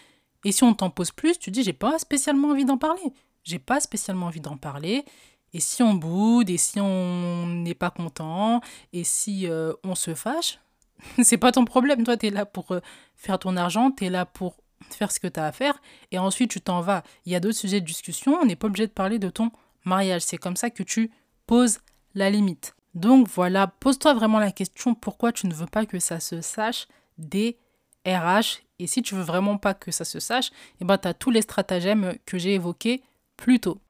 Et 0.45 0.53
si 0.53 0.63
on 0.63 0.75
t'en 0.75 0.91
pose 0.91 1.11
plus, 1.11 1.39
tu 1.39 1.51
dis 1.51 1.63
j'ai 1.65 1.73
pas 1.73 1.99
spécialement 1.99 2.51
envie 2.51 2.65
d'en 2.65 2.79
parler. 2.79 3.13
J'ai 3.43 3.59
pas 3.59 3.81
spécialement 3.81 4.27
envie 4.27 4.41
d'en 4.41 4.57
parler. 4.57 5.05
Et 5.53 5.61
si 5.61 5.83
on 5.83 5.95
boude, 5.95 6.51
et 6.51 6.59
si 6.59 6.81
on 6.81 7.47
n'est 7.47 7.75
pas 7.75 7.91
content, 7.91 8.61
et 8.93 9.05
si 9.05 9.49
euh, 9.49 9.73
on 9.85 9.95
se 9.95 10.15
fâche, 10.15 10.61
c'est 11.23 11.39
pas 11.39 11.53
ton 11.53 11.65
problème. 11.65 12.05
Toi, 12.05 12.17
tu 12.17 12.27
es 12.27 12.31
là 12.31 12.47
pour 12.47 12.73
euh, 12.73 12.81
faire 13.15 13.39
ton 13.39 13.57
argent, 13.57 13.91
tu 13.91 14.07
es 14.07 14.11
là 14.11 14.27
pour 14.27 14.57
faire 14.91 15.11
ce 15.11 15.21
que 15.21 15.27
tu 15.27 15.41
as 15.41 15.47
à 15.47 15.53
faire, 15.53 15.81
et 16.13 16.19
ensuite 16.19 16.51
tu 16.51 16.61
t'en 16.61 16.81
vas. 16.81 17.03
Il 17.25 17.33
y 17.33 17.35
a 17.35 17.41
d'autres 17.41 17.59
sujets 17.59 17.81
de 17.81 17.87
discussion, 17.87 18.39
on 18.41 18.45
n'est 18.45 18.57
pas 18.57 18.67
obligé 18.67 18.87
de 18.87 18.93
parler 18.93 19.19
de 19.19 19.31
ton 19.31 19.51
mariage. 19.85 20.23
C'est 20.23 20.37
comme 20.37 20.57
ça 20.57 20.71
que 20.71 20.83
tu 20.83 21.11
poses 21.47 21.79
la 22.15 22.31
limite. 22.31 22.75
Donc 22.95 23.29
voilà, 23.29 23.67
pose-toi 23.67 24.15
vraiment 24.15 24.39
la 24.39 24.53
question 24.53 24.95
pourquoi 24.95 25.33
tu 25.33 25.47
ne 25.47 25.55
veux 25.55 25.67
pas 25.67 25.87
que 25.87 25.99
ça 25.99 26.21
se 26.21 26.41
sache 26.41 26.87
des 27.19 27.59
RH. 28.07 28.63
Et 28.79 28.87
si 28.87 29.03
tu 29.03 29.15
veux 29.15 29.23
vraiment 29.23 29.59
pas 29.59 29.75
que 29.75 29.91
ça 29.91 30.05
se 30.05 30.21
sache, 30.21 30.51
eh 30.81 30.85
ben, 30.85 30.99
tu 30.99 31.09
as 31.09 31.15
tous 31.15 31.31
les 31.31 31.43
stratagèmes 31.43 32.15
que 32.27 32.39
j'ai 32.39 32.55
évoqués 32.55 33.03
plus 33.37 33.61
tôt. 33.61 33.81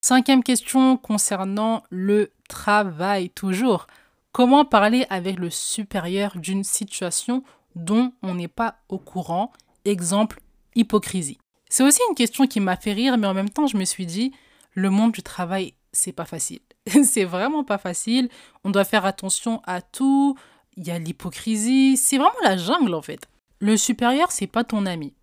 Cinquième 0.00 0.42
question 0.42 0.96
concernant 0.96 1.82
le 1.88 2.30
travail, 2.48 3.30
toujours. 3.30 3.86
Comment 4.34 4.64
parler 4.64 5.06
avec 5.10 5.38
le 5.38 5.48
supérieur 5.48 6.36
d'une 6.36 6.64
situation 6.64 7.44
dont 7.76 8.12
on 8.20 8.34
n'est 8.34 8.48
pas 8.48 8.78
au 8.88 8.98
courant? 8.98 9.52
Exemple, 9.84 10.40
hypocrisie. 10.74 11.38
C'est 11.68 11.84
aussi 11.84 12.00
une 12.10 12.16
question 12.16 12.48
qui 12.48 12.58
m'a 12.58 12.74
fait 12.74 12.94
rire, 12.94 13.16
mais 13.16 13.28
en 13.28 13.32
même 13.32 13.48
temps, 13.48 13.68
je 13.68 13.76
me 13.76 13.84
suis 13.84 14.06
dit, 14.06 14.32
le 14.72 14.90
monde 14.90 15.12
du 15.12 15.22
travail, 15.22 15.74
c'est 15.92 16.10
pas 16.10 16.24
facile. 16.24 16.58
c'est 17.04 17.22
vraiment 17.22 17.62
pas 17.62 17.78
facile. 17.78 18.28
On 18.64 18.70
doit 18.70 18.82
faire 18.82 19.06
attention 19.06 19.62
à 19.68 19.80
tout. 19.80 20.36
Il 20.76 20.84
y 20.84 20.90
a 20.90 20.98
l'hypocrisie. 20.98 21.96
C'est 21.96 22.18
vraiment 22.18 22.34
la 22.42 22.56
jungle 22.56 22.94
en 22.94 23.02
fait. 23.02 23.28
Le 23.60 23.76
supérieur, 23.76 24.32
c'est 24.32 24.48
pas 24.48 24.64
ton 24.64 24.84
ami. 24.84 25.14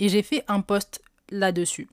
Et 0.00 0.10
j'ai 0.10 0.22
fait 0.22 0.44
un 0.48 0.60
post 0.60 1.00
là-dessus. 1.30 1.88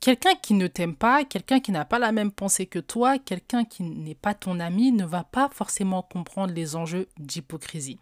Quelqu'un 0.00 0.34
qui 0.34 0.54
ne 0.54 0.66
t'aime 0.66 0.96
pas, 0.96 1.24
quelqu'un 1.24 1.60
qui 1.60 1.72
n'a 1.72 1.84
pas 1.84 1.98
la 1.98 2.10
même 2.10 2.32
pensée 2.32 2.64
que 2.64 2.78
toi, 2.78 3.18
quelqu'un 3.18 3.64
qui 3.64 3.82
n'est 3.82 4.14
pas 4.14 4.32
ton 4.32 4.58
ami 4.58 4.92
ne 4.92 5.04
va 5.04 5.24
pas 5.24 5.50
forcément 5.52 6.02
comprendre 6.02 6.54
les 6.54 6.74
enjeux 6.74 7.06
d'hypocrisie. 7.18 7.98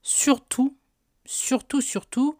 Surtout, 0.00 0.76
surtout, 1.24 1.80
surtout, 1.80 2.38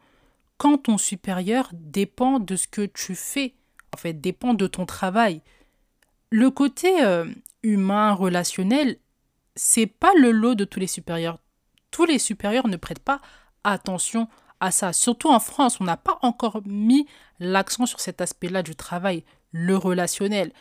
quand 0.59 0.79
ton 0.79 0.97
supérieur 0.97 1.71
dépend 1.73 2.39
de 2.39 2.55
ce 2.55 2.69
que 2.69 2.87
tu 2.87 3.17
fais, 3.17 3.55
en 3.93 3.97
fait, 3.97 4.13
dépend 4.13 4.55
de 4.55 4.69
ton 4.69 4.87
travail, 4.87 5.43
le 6.31 6.51
côté 6.51 7.03
euh, 7.03 7.27
humain, 7.65 8.13
relationnel, 8.13 8.99
c'est 9.57 9.87
pas 9.87 10.13
le 10.17 10.31
lot 10.31 10.55
de 10.55 10.65
tous 10.65 10.79
les 10.79 10.87
supérieurs. 10.87 11.39
Tous 11.91 12.05
les 12.05 12.21
supérieurs 12.21 12.69
ne 12.69 12.77
prêtent 12.77 13.01
pas 13.01 13.21
attention 13.65 14.29
à 14.61 14.71
ça. 14.71 14.93
Surtout 14.93 15.29
en 15.29 15.41
France, 15.41 15.81
on 15.81 15.85
n'a 15.85 15.97
pas 15.97 16.19
encore 16.23 16.61
mis 16.67 17.07
l'accent 17.39 17.87
sur 17.87 18.01
cet 18.01 18.21
aspect-là 18.21 18.63
du 18.63 18.77
travail, 18.77 19.25
le 19.51 19.77
relationnel. 19.77 20.53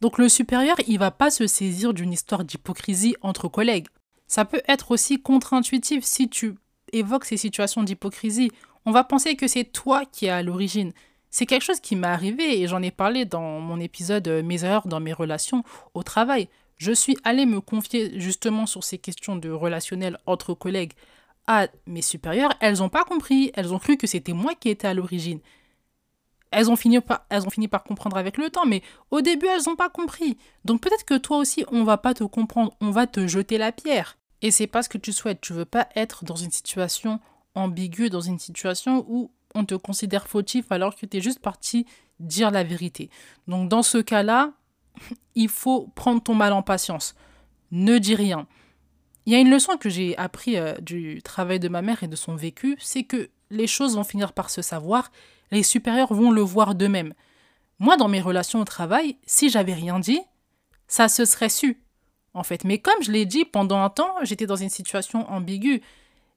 Donc 0.00 0.18
le 0.18 0.28
supérieur, 0.28 0.76
il 0.86 0.98
va 0.98 1.10
pas 1.10 1.30
se 1.30 1.46
saisir 1.46 1.92
d'une 1.92 2.12
histoire 2.12 2.44
d'hypocrisie 2.44 3.16
entre 3.20 3.48
collègues. 3.48 3.88
Ça 4.26 4.44
peut 4.44 4.62
être 4.68 4.92
aussi 4.92 5.20
contre-intuitif 5.20 6.04
si 6.04 6.28
tu 6.28 6.54
évoques 6.92 7.24
ces 7.24 7.36
situations 7.36 7.82
d'hypocrisie. 7.82 8.50
On 8.86 8.92
va 8.92 9.04
penser 9.04 9.36
que 9.36 9.46
c'est 9.46 9.64
toi 9.64 10.04
qui 10.06 10.26
es 10.26 10.30
à 10.30 10.42
l'origine. 10.42 10.92
C'est 11.30 11.46
quelque 11.46 11.64
chose 11.64 11.80
qui 11.80 11.96
m'est 11.96 12.06
arrivé 12.06 12.60
et 12.60 12.66
j'en 12.66 12.82
ai 12.82 12.90
parlé 12.90 13.24
dans 13.24 13.60
mon 13.60 13.78
épisode 13.78 14.26
euh, 14.26 14.42
Mes 14.42 14.64
erreurs 14.64 14.88
dans 14.88 15.00
mes 15.00 15.12
relations 15.12 15.62
au 15.94 16.02
travail. 16.02 16.48
Je 16.76 16.92
suis 16.92 17.16
allée 17.24 17.46
me 17.46 17.60
confier 17.60 18.18
justement 18.18 18.66
sur 18.66 18.84
ces 18.84 18.98
questions 18.98 19.36
de 19.36 19.50
relationnel 19.50 20.18
entre 20.26 20.54
collègues 20.54 20.94
à 21.46 21.68
mes 21.86 22.02
supérieurs. 22.02 22.54
Elles 22.60 22.78
n'ont 22.78 22.88
pas 22.88 23.04
compris, 23.04 23.50
elles 23.54 23.72
ont 23.72 23.78
cru 23.78 23.96
que 23.96 24.06
c'était 24.06 24.32
moi 24.32 24.54
qui 24.54 24.68
étais 24.68 24.88
à 24.88 24.94
l'origine. 24.94 25.40
Elles 26.50 26.70
ont, 26.70 26.76
fini 26.76 27.00
par, 27.00 27.24
elles 27.28 27.46
ont 27.46 27.50
fini 27.50 27.68
par 27.68 27.84
comprendre 27.84 28.16
avec 28.16 28.36
le 28.36 28.50
temps, 28.50 28.66
mais 28.66 28.82
au 29.10 29.20
début, 29.20 29.46
elles 29.46 29.62
n'ont 29.66 29.76
pas 29.76 29.88
compris. 29.88 30.36
Donc 30.64 30.80
peut-être 30.80 31.04
que 31.04 31.16
toi 31.16 31.38
aussi, 31.38 31.64
on 31.70 31.84
va 31.84 31.96
pas 31.96 32.12
te 32.12 32.24
comprendre, 32.24 32.72
on 32.80 32.90
va 32.90 33.06
te 33.06 33.26
jeter 33.26 33.56
la 33.56 33.70
pierre. 33.70 34.18
Et 34.42 34.50
c'est 34.50 34.66
pas 34.66 34.82
ce 34.82 34.88
que 34.88 34.98
tu 34.98 35.12
souhaites. 35.12 35.40
Tu 35.40 35.52
veux 35.52 35.64
pas 35.64 35.88
être 35.94 36.24
dans 36.24 36.34
une 36.34 36.50
situation 36.50 37.20
ambiguë, 37.54 38.10
dans 38.10 38.20
une 38.20 38.38
situation 38.38 39.04
où 39.08 39.30
on 39.54 39.64
te 39.64 39.74
considère 39.74 40.26
fautif 40.26 40.70
alors 40.70 40.96
que 40.96 41.06
tu 41.06 41.18
es 41.18 41.20
juste 41.20 41.40
parti 41.40 41.86
dire 42.18 42.50
la 42.50 42.64
vérité. 42.64 43.10
Donc 43.48 43.68
dans 43.68 43.82
ce 43.82 43.98
cas-là, 43.98 44.52
il 45.34 45.48
faut 45.48 45.88
prendre 45.94 46.22
ton 46.22 46.34
mal 46.34 46.52
en 46.52 46.62
patience. 46.62 47.14
Ne 47.70 47.98
dis 47.98 48.14
rien. 48.14 48.46
Il 49.30 49.34
y 49.34 49.36
a 49.36 49.38
une 49.38 49.50
leçon 49.50 49.76
que 49.76 49.88
j'ai 49.88 50.18
appris 50.18 50.56
euh, 50.56 50.74
du 50.80 51.22
travail 51.22 51.60
de 51.60 51.68
ma 51.68 51.82
mère 51.82 52.02
et 52.02 52.08
de 52.08 52.16
son 52.16 52.34
vécu, 52.34 52.76
c'est 52.80 53.04
que 53.04 53.30
les 53.50 53.68
choses 53.68 53.94
vont 53.94 54.02
finir 54.02 54.32
par 54.32 54.50
se 54.50 54.60
savoir, 54.60 55.12
les 55.52 55.62
supérieurs 55.62 56.12
vont 56.12 56.32
le 56.32 56.40
voir 56.40 56.74
d'eux-mêmes. 56.74 57.14
Moi, 57.78 57.96
dans 57.96 58.08
mes 58.08 58.20
relations 58.20 58.58
au 58.58 58.64
travail, 58.64 59.18
si 59.26 59.48
j'avais 59.48 59.72
rien 59.72 60.00
dit, 60.00 60.20
ça 60.88 61.08
se 61.08 61.24
serait 61.24 61.48
su, 61.48 61.80
en 62.34 62.42
fait. 62.42 62.64
Mais 62.64 62.80
comme 62.80 63.00
je 63.02 63.12
l'ai 63.12 63.24
dit, 63.24 63.44
pendant 63.44 63.80
un 63.80 63.88
temps, 63.88 64.16
j'étais 64.22 64.46
dans 64.46 64.56
une 64.56 64.68
situation 64.68 65.30
ambiguë. 65.30 65.80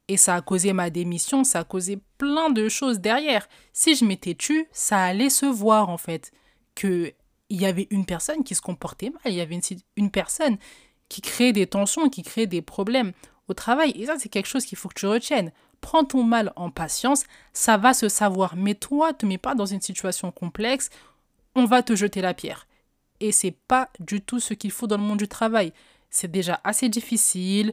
Et 0.06 0.16
ça 0.16 0.36
a 0.36 0.40
causé 0.40 0.72
ma 0.72 0.88
démission, 0.88 1.42
ça 1.42 1.58
a 1.58 1.64
causé 1.64 1.98
plein 2.16 2.50
de 2.50 2.68
choses 2.68 3.00
derrière. 3.00 3.48
Si 3.72 3.96
je 3.96 4.04
m'étais 4.04 4.36
tue, 4.36 4.68
ça 4.70 5.02
allait 5.02 5.30
se 5.30 5.46
voir, 5.46 5.88
en 5.88 5.98
fait. 5.98 6.30
Que 6.76 7.12
il 7.48 7.60
y 7.60 7.66
avait 7.66 7.88
une 7.90 8.06
personne 8.06 8.44
qui 8.44 8.54
se 8.54 8.62
comportait 8.62 9.10
mal, 9.10 9.20
il 9.32 9.34
y 9.34 9.40
avait 9.40 9.58
une 9.96 10.10
personne 10.12 10.58
qui 11.08 11.20
crée 11.20 11.52
des 11.52 11.66
tensions, 11.66 12.08
qui 12.08 12.22
crée 12.22 12.46
des 12.46 12.62
problèmes 12.62 13.12
au 13.48 13.54
travail. 13.54 13.92
Et 13.96 14.06
ça, 14.06 14.14
c'est 14.18 14.28
quelque 14.28 14.46
chose 14.46 14.64
qu'il 14.64 14.78
faut 14.78 14.88
que 14.88 14.98
tu 14.98 15.06
retiennes. 15.06 15.52
Prends 15.80 16.04
ton 16.04 16.22
mal 16.22 16.52
en 16.56 16.70
patience, 16.70 17.24
ça 17.52 17.76
va 17.76 17.92
se 17.92 18.08
savoir. 18.08 18.56
Mais 18.56 18.74
toi, 18.74 19.12
te 19.12 19.26
mets 19.26 19.38
pas 19.38 19.54
dans 19.54 19.66
une 19.66 19.80
situation 19.80 20.30
complexe, 20.30 20.90
on 21.54 21.66
va 21.66 21.82
te 21.82 21.94
jeter 21.94 22.20
la 22.20 22.34
pierre. 22.34 22.66
Et 23.20 23.32
c'est 23.32 23.56
pas 23.68 23.90
du 24.00 24.20
tout 24.20 24.40
ce 24.40 24.54
qu'il 24.54 24.70
faut 24.70 24.86
dans 24.86 24.96
le 24.96 25.02
monde 25.02 25.18
du 25.18 25.28
travail. 25.28 25.72
C'est 26.10 26.30
déjà 26.30 26.60
assez 26.64 26.88
difficile 26.88 27.72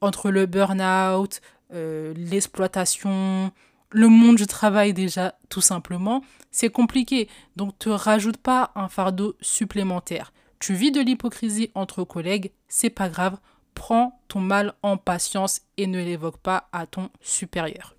entre 0.00 0.30
le 0.30 0.46
burn-out, 0.46 1.40
euh, 1.72 2.12
l'exploitation, 2.16 3.52
le 3.90 4.08
monde 4.08 4.36
du 4.36 4.46
travail 4.46 4.92
déjà, 4.92 5.34
tout 5.48 5.60
simplement. 5.60 6.22
C'est 6.50 6.70
compliqué. 6.70 7.28
Donc, 7.56 7.78
te 7.78 7.88
rajoute 7.88 8.38
pas 8.38 8.72
un 8.74 8.88
fardeau 8.88 9.36
supplémentaire. 9.40 10.32
Tu 10.62 10.74
vis 10.74 10.92
de 10.92 11.00
l'hypocrisie 11.00 11.72
entre 11.74 12.04
collègues, 12.04 12.52
c'est 12.68 12.88
pas 12.88 13.08
grave, 13.08 13.36
prends 13.74 14.20
ton 14.28 14.38
mal 14.38 14.74
en 14.84 14.96
patience 14.96 15.62
et 15.76 15.88
ne 15.88 15.98
l'évoque 15.98 16.36
pas 16.36 16.68
à 16.70 16.86
ton 16.86 17.10
supérieur. 17.20 17.96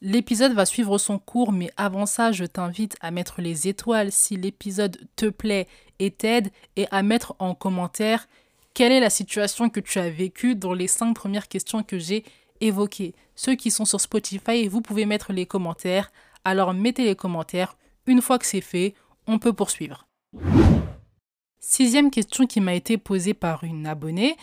L'épisode 0.00 0.52
va 0.52 0.64
suivre 0.64 0.98
son 0.98 1.18
cours, 1.18 1.50
mais 1.50 1.72
avant 1.76 2.06
ça, 2.06 2.30
je 2.30 2.44
t'invite 2.44 2.96
à 3.00 3.10
mettre 3.10 3.42
les 3.42 3.66
étoiles 3.66 4.12
si 4.12 4.36
l'épisode 4.36 5.00
te 5.16 5.26
plaît 5.26 5.66
et 5.98 6.12
t'aide, 6.12 6.52
et 6.76 6.86
à 6.92 7.02
mettre 7.02 7.34
en 7.40 7.56
commentaire 7.56 8.28
quelle 8.72 8.92
est 8.92 9.00
la 9.00 9.10
situation 9.10 9.68
que 9.68 9.80
tu 9.80 9.98
as 9.98 10.10
vécue 10.10 10.54
dans 10.54 10.74
les 10.74 10.86
cinq 10.86 11.14
premières 11.14 11.48
questions 11.48 11.82
que 11.82 11.98
j'ai 11.98 12.22
évoquées. 12.60 13.16
Ceux 13.34 13.56
qui 13.56 13.72
sont 13.72 13.84
sur 13.84 14.00
Spotify, 14.00 14.68
vous 14.68 14.80
pouvez 14.80 15.06
mettre 15.06 15.32
les 15.32 15.44
commentaires. 15.44 16.12
Alors 16.44 16.72
mettez 16.72 17.04
les 17.04 17.16
commentaires. 17.16 17.76
Une 18.06 18.22
fois 18.22 18.38
que 18.38 18.46
c'est 18.46 18.60
fait, 18.60 18.94
on 19.26 19.40
peut 19.40 19.52
poursuivre. 19.52 20.06
Sixième 21.60 22.10
question 22.10 22.46
qui 22.46 22.60
m'a 22.60 22.74
été 22.74 22.96
posée 22.96 23.34
par 23.34 23.64
une 23.64 23.86
abonnée 23.86 24.36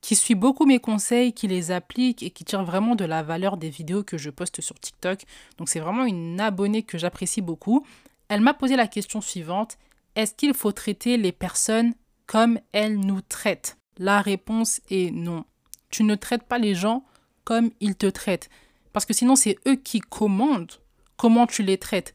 qui 0.00 0.16
suit 0.16 0.34
beaucoup 0.34 0.64
mes 0.64 0.80
conseils, 0.80 1.32
qui 1.32 1.46
les 1.46 1.70
applique 1.70 2.22
et 2.22 2.30
qui 2.30 2.44
tire 2.44 2.64
vraiment 2.64 2.94
de 2.94 3.04
la 3.04 3.22
valeur 3.22 3.56
des 3.56 3.68
vidéos 3.68 4.02
que 4.02 4.18
je 4.18 4.30
poste 4.30 4.60
sur 4.62 4.80
TikTok. 4.80 5.22
Donc 5.58 5.68
c'est 5.68 5.80
vraiment 5.80 6.04
une 6.04 6.40
abonnée 6.40 6.82
que 6.82 6.98
j'apprécie 6.98 7.42
beaucoup. 7.42 7.86
Elle 8.28 8.40
m'a 8.40 8.54
posé 8.54 8.74
la 8.74 8.88
question 8.88 9.20
suivante. 9.20 9.76
Est-ce 10.16 10.34
qu'il 10.34 10.54
faut 10.54 10.72
traiter 10.72 11.18
les 11.18 11.30
personnes 11.30 11.94
comme 12.26 12.58
elles 12.72 12.98
nous 12.98 13.20
traitent? 13.20 13.76
La 13.98 14.22
réponse 14.22 14.80
est 14.90 15.12
non. 15.12 15.44
Tu 15.90 16.02
ne 16.04 16.14
traites 16.14 16.44
pas 16.44 16.58
les 16.58 16.74
gens 16.74 17.04
comme 17.44 17.70
ils 17.80 17.96
te 17.96 18.06
traitent. 18.06 18.48
Parce 18.92 19.04
que 19.04 19.14
sinon, 19.14 19.36
c'est 19.36 19.58
eux 19.68 19.76
qui 19.76 20.00
commandent 20.00 20.72
comment 21.16 21.46
tu 21.46 21.62
les 21.62 21.78
traites. 21.78 22.14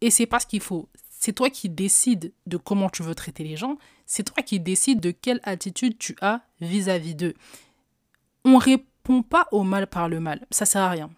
Et 0.00 0.10
c'est 0.10 0.26
pas 0.26 0.40
ce 0.40 0.46
qu'il 0.46 0.60
faut. 0.60 0.88
C'est 1.20 1.34
toi 1.34 1.50
qui 1.50 1.68
décides 1.68 2.32
de 2.46 2.56
comment 2.56 2.88
tu 2.88 3.02
veux 3.02 3.14
traiter 3.14 3.44
les 3.44 3.58
gens. 3.58 3.76
C'est 4.06 4.22
toi 4.22 4.42
qui 4.42 4.58
décides 4.58 5.00
de 5.00 5.10
quelle 5.10 5.40
attitude 5.42 5.98
tu 5.98 6.16
as 6.22 6.40
vis-à-vis 6.62 7.14
d'eux. 7.14 7.34
On 8.46 8.56
répond 8.56 9.22
pas 9.22 9.46
au 9.52 9.62
mal 9.62 9.86
par 9.86 10.08
le 10.08 10.18
mal. 10.18 10.46
Ça 10.50 10.64
sert 10.64 10.80
à 10.80 10.88
rien. 10.88 11.10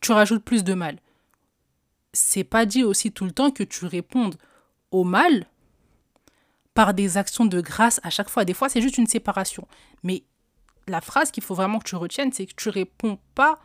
Tu 0.00 0.12
rajoutes 0.12 0.42
plus 0.42 0.64
de 0.64 0.72
mal. 0.72 0.98
C'est 2.14 2.44
pas 2.44 2.64
dit 2.64 2.82
aussi 2.82 3.12
tout 3.12 3.26
le 3.26 3.30
temps 3.30 3.50
que 3.50 3.62
tu 3.62 3.84
répondes 3.84 4.38
au 4.90 5.04
mal 5.04 5.46
par 6.72 6.94
des 6.94 7.18
actions 7.18 7.44
de 7.44 7.60
grâce 7.60 8.00
à 8.04 8.08
chaque 8.08 8.30
fois. 8.30 8.46
Des 8.46 8.54
fois, 8.54 8.70
c'est 8.70 8.80
juste 8.80 8.96
une 8.96 9.06
séparation. 9.06 9.68
Mais 10.02 10.24
la 10.88 11.02
phrase 11.02 11.30
qu'il 11.30 11.42
faut 11.42 11.54
vraiment 11.54 11.78
que 11.78 11.88
tu 11.88 11.96
retiennes, 11.96 12.32
c'est 12.32 12.46
que 12.46 12.54
tu 12.56 12.70
réponds 12.70 13.18
pas 13.34 13.58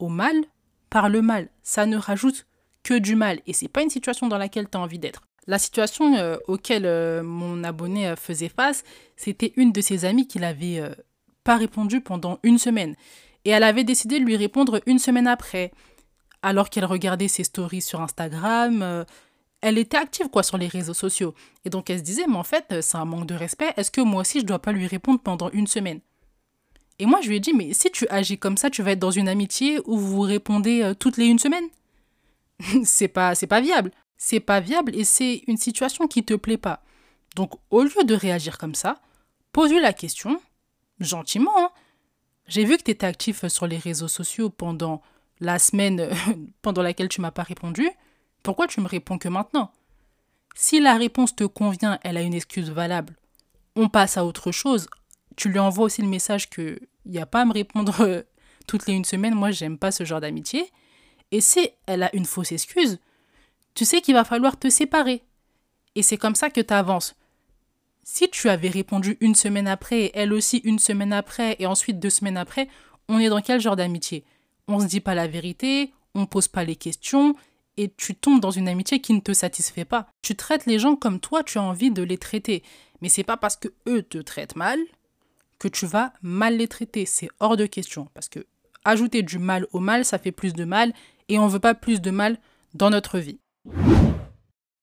au 0.00 0.08
mal 0.08 0.34
par 0.90 1.08
le 1.08 1.22
mal. 1.22 1.48
Ça 1.62 1.86
ne 1.86 1.96
rajoute 1.96 2.44
que 2.86 2.94
du 2.94 3.16
mal. 3.16 3.40
Et 3.48 3.52
c'est 3.52 3.68
pas 3.68 3.82
une 3.82 3.90
situation 3.90 4.28
dans 4.28 4.38
laquelle 4.38 4.70
tu 4.70 4.78
as 4.78 4.80
envie 4.80 5.00
d'être. 5.00 5.22
La 5.48 5.58
situation 5.58 6.14
euh, 6.16 6.36
auquel 6.46 6.86
euh, 6.86 7.22
mon 7.24 7.64
abonné 7.64 8.08
euh, 8.08 8.16
faisait 8.16 8.48
face, 8.48 8.84
c'était 9.16 9.52
une 9.56 9.72
de 9.72 9.80
ses 9.80 10.04
amies 10.04 10.28
qui 10.28 10.38
n'avait 10.38 10.80
pas 11.42 11.56
répondu 11.56 12.00
pendant 12.00 12.38
une 12.44 12.58
semaine. 12.58 12.94
Et 13.44 13.50
elle 13.50 13.64
avait 13.64 13.84
décidé 13.84 14.20
de 14.20 14.24
lui 14.24 14.36
répondre 14.36 14.80
une 14.86 15.00
semaine 15.00 15.26
après, 15.26 15.72
alors 16.42 16.70
qu'elle 16.70 16.84
regardait 16.84 17.28
ses 17.28 17.44
stories 17.44 17.82
sur 17.82 18.00
Instagram. 18.00 19.04
elle 19.62 19.78
était 19.78 19.96
active 19.96 20.28
quoi 20.28 20.42
sur 20.42 20.58
les 20.58 20.68
réseaux 20.68 20.94
sociaux. 20.94 21.34
Et 21.64 21.70
donc 21.70 21.90
elle 21.90 21.98
se 21.98 22.04
disait, 22.04 22.26
mais 22.28 22.36
en 22.36 22.44
fait, 22.44 22.80
c'est 22.80 22.98
un 22.98 23.04
manque 23.04 23.26
de 23.26 23.34
respect. 23.34 23.72
Est-ce 23.76 23.90
que 23.90 24.00
moi 24.00 24.20
aussi, 24.20 24.40
je 24.40 24.46
dois 24.46 24.60
pas 24.60 24.72
lui 24.72 24.86
répondre 24.86 25.20
pendant 25.20 25.50
une 25.50 25.66
semaine? 25.66 26.00
Et 26.98 27.06
moi, 27.06 27.20
je 27.20 27.28
lui 27.28 27.36
ai 27.36 27.40
dit, 27.40 27.52
mais 27.52 27.72
si 27.72 27.90
tu 27.90 28.06
agis 28.08 28.38
comme 28.38 28.56
ça, 28.56 28.70
tu 28.70 28.82
vas 28.82 28.92
être 28.92 28.98
dans 28.98 29.10
une 29.10 29.28
amitié 29.28 29.80
où 29.86 29.96
vous 29.96 30.22
répondez 30.22 30.92
toutes 30.98 31.16
les 31.16 31.26
une 31.26 31.38
semaine? 31.38 31.68
c'est 32.84 33.08
pas 33.08 33.34
c'est 33.34 33.46
pas 33.46 33.60
viable. 33.60 33.90
C'est 34.16 34.40
pas 34.40 34.60
viable 34.60 34.96
et 34.96 35.04
c'est 35.04 35.42
une 35.46 35.58
situation 35.58 36.06
qui 36.06 36.24
te 36.24 36.34
plaît 36.34 36.56
pas. 36.56 36.82
Donc 37.34 37.52
au 37.70 37.82
lieu 37.82 38.04
de 38.04 38.14
réagir 38.14 38.58
comme 38.58 38.74
ça, 38.74 38.96
pose-lui 39.52 39.80
la 39.80 39.92
question 39.92 40.40
gentiment. 41.00 41.52
Hein. 41.56 41.70
J'ai 42.48 42.64
vu 42.64 42.76
que 42.76 42.82
tu 42.82 42.90
étais 42.92 43.06
actif 43.06 43.46
sur 43.48 43.66
les 43.66 43.78
réseaux 43.78 44.08
sociaux 44.08 44.50
pendant 44.50 45.02
la 45.40 45.58
semaine 45.58 46.08
pendant 46.62 46.82
laquelle 46.82 47.08
tu 47.08 47.20
m'as 47.20 47.30
pas 47.30 47.42
répondu. 47.42 47.88
Pourquoi 48.42 48.66
tu 48.66 48.80
me 48.80 48.86
réponds 48.86 49.18
que 49.18 49.28
maintenant? 49.28 49.72
Si 50.54 50.80
la 50.80 50.96
réponse 50.96 51.36
te 51.36 51.44
convient, 51.44 51.98
elle 52.02 52.16
a 52.16 52.22
une 52.22 52.32
excuse 52.32 52.70
valable. 52.70 53.14
On 53.74 53.88
passe 53.88 54.16
à 54.16 54.24
autre 54.24 54.52
chose. 54.52 54.88
Tu 55.36 55.50
lui 55.50 55.58
envoies 55.58 55.84
aussi 55.84 56.00
le 56.00 56.08
message 56.08 56.48
que 56.48 56.78
il 57.04 57.12
n'y 57.12 57.18
a 57.18 57.26
pas 57.26 57.42
à 57.42 57.44
me 57.44 57.52
répondre 57.52 58.24
toutes 58.66 58.86
les 58.86 58.94
une 58.94 59.04
semaine. 59.04 59.34
Moi, 59.34 59.50
j'aime 59.50 59.78
pas 59.78 59.92
ce 59.92 60.04
genre 60.04 60.20
d'amitié. 60.20 60.70
Et 61.32 61.40
si 61.40 61.68
elle 61.86 62.02
a 62.02 62.14
une 62.14 62.24
fausse 62.24 62.52
excuse, 62.52 62.98
tu 63.74 63.84
sais 63.84 64.00
qu'il 64.00 64.14
va 64.14 64.24
falloir 64.24 64.58
te 64.58 64.70
séparer. 64.70 65.22
Et 65.94 66.02
c'est 66.02 66.16
comme 66.16 66.34
ça 66.34 66.50
que 66.50 66.60
tu 66.60 66.72
avances. 66.72 67.14
Si 68.02 68.28
tu 68.30 68.48
avais 68.48 68.68
répondu 68.68 69.16
une 69.20 69.34
semaine 69.34 69.66
après, 69.66 70.12
elle 70.14 70.32
aussi 70.32 70.58
une 70.58 70.78
semaine 70.78 71.12
après, 71.12 71.56
et 71.58 71.66
ensuite 71.66 71.98
deux 71.98 72.10
semaines 72.10 72.36
après, 72.36 72.68
on 73.08 73.18
est 73.18 73.28
dans 73.28 73.40
quel 73.40 73.60
genre 73.60 73.76
d'amitié? 73.76 74.24
On 74.68 74.80
se 74.80 74.86
dit 74.86 75.00
pas 75.00 75.14
la 75.14 75.26
vérité, 75.26 75.92
on 76.14 76.26
pose 76.26 76.48
pas 76.48 76.64
les 76.64 76.76
questions, 76.76 77.34
et 77.76 77.92
tu 77.96 78.14
tombes 78.14 78.40
dans 78.40 78.50
une 78.50 78.68
amitié 78.68 79.00
qui 79.00 79.12
ne 79.12 79.20
te 79.20 79.32
satisfait 79.32 79.84
pas. 79.84 80.06
Tu 80.22 80.34
traites 80.34 80.66
les 80.66 80.78
gens 80.78 80.96
comme 80.96 81.20
toi 81.20 81.42
tu 81.42 81.58
as 81.58 81.62
envie 81.62 81.90
de 81.90 82.02
les 82.02 82.18
traiter. 82.18 82.62
Mais 83.00 83.08
c'est 83.08 83.24
pas 83.24 83.36
parce 83.36 83.56
que 83.56 83.68
eux 83.86 84.02
te 84.02 84.18
traitent 84.18 84.56
mal 84.56 84.78
que 85.58 85.68
tu 85.68 85.86
vas 85.86 86.12
mal 86.22 86.56
les 86.56 86.68
traiter. 86.68 87.06
C'est 87.06 87.28
hors 87.40 87.56
de 87.56 87.66
question. 87.66 88.08
Parce 88.14 88.28
que 88.28 88.46
ajouter 88.84 89.22
du 89.22 89.38
mal 89.38 89.66
au 89.72 89.80
mal, 89.80 90.04
ça 90.04 90.18
fait 90.18 90.32
plus 90.32 90.52
de 90.54 90.64
mal 90.64 90.92
et 91.28 91.38
on 91.38 91.46
ne 91.46 91.50
veut 91.50 91.60
pas 91.60 91.74
plus 91.74 92.00
de 92.00 92.10
mal 92.10 92.38
dans 92.74 92.90
notre 92.90 93.18
vie. 93.18 93.40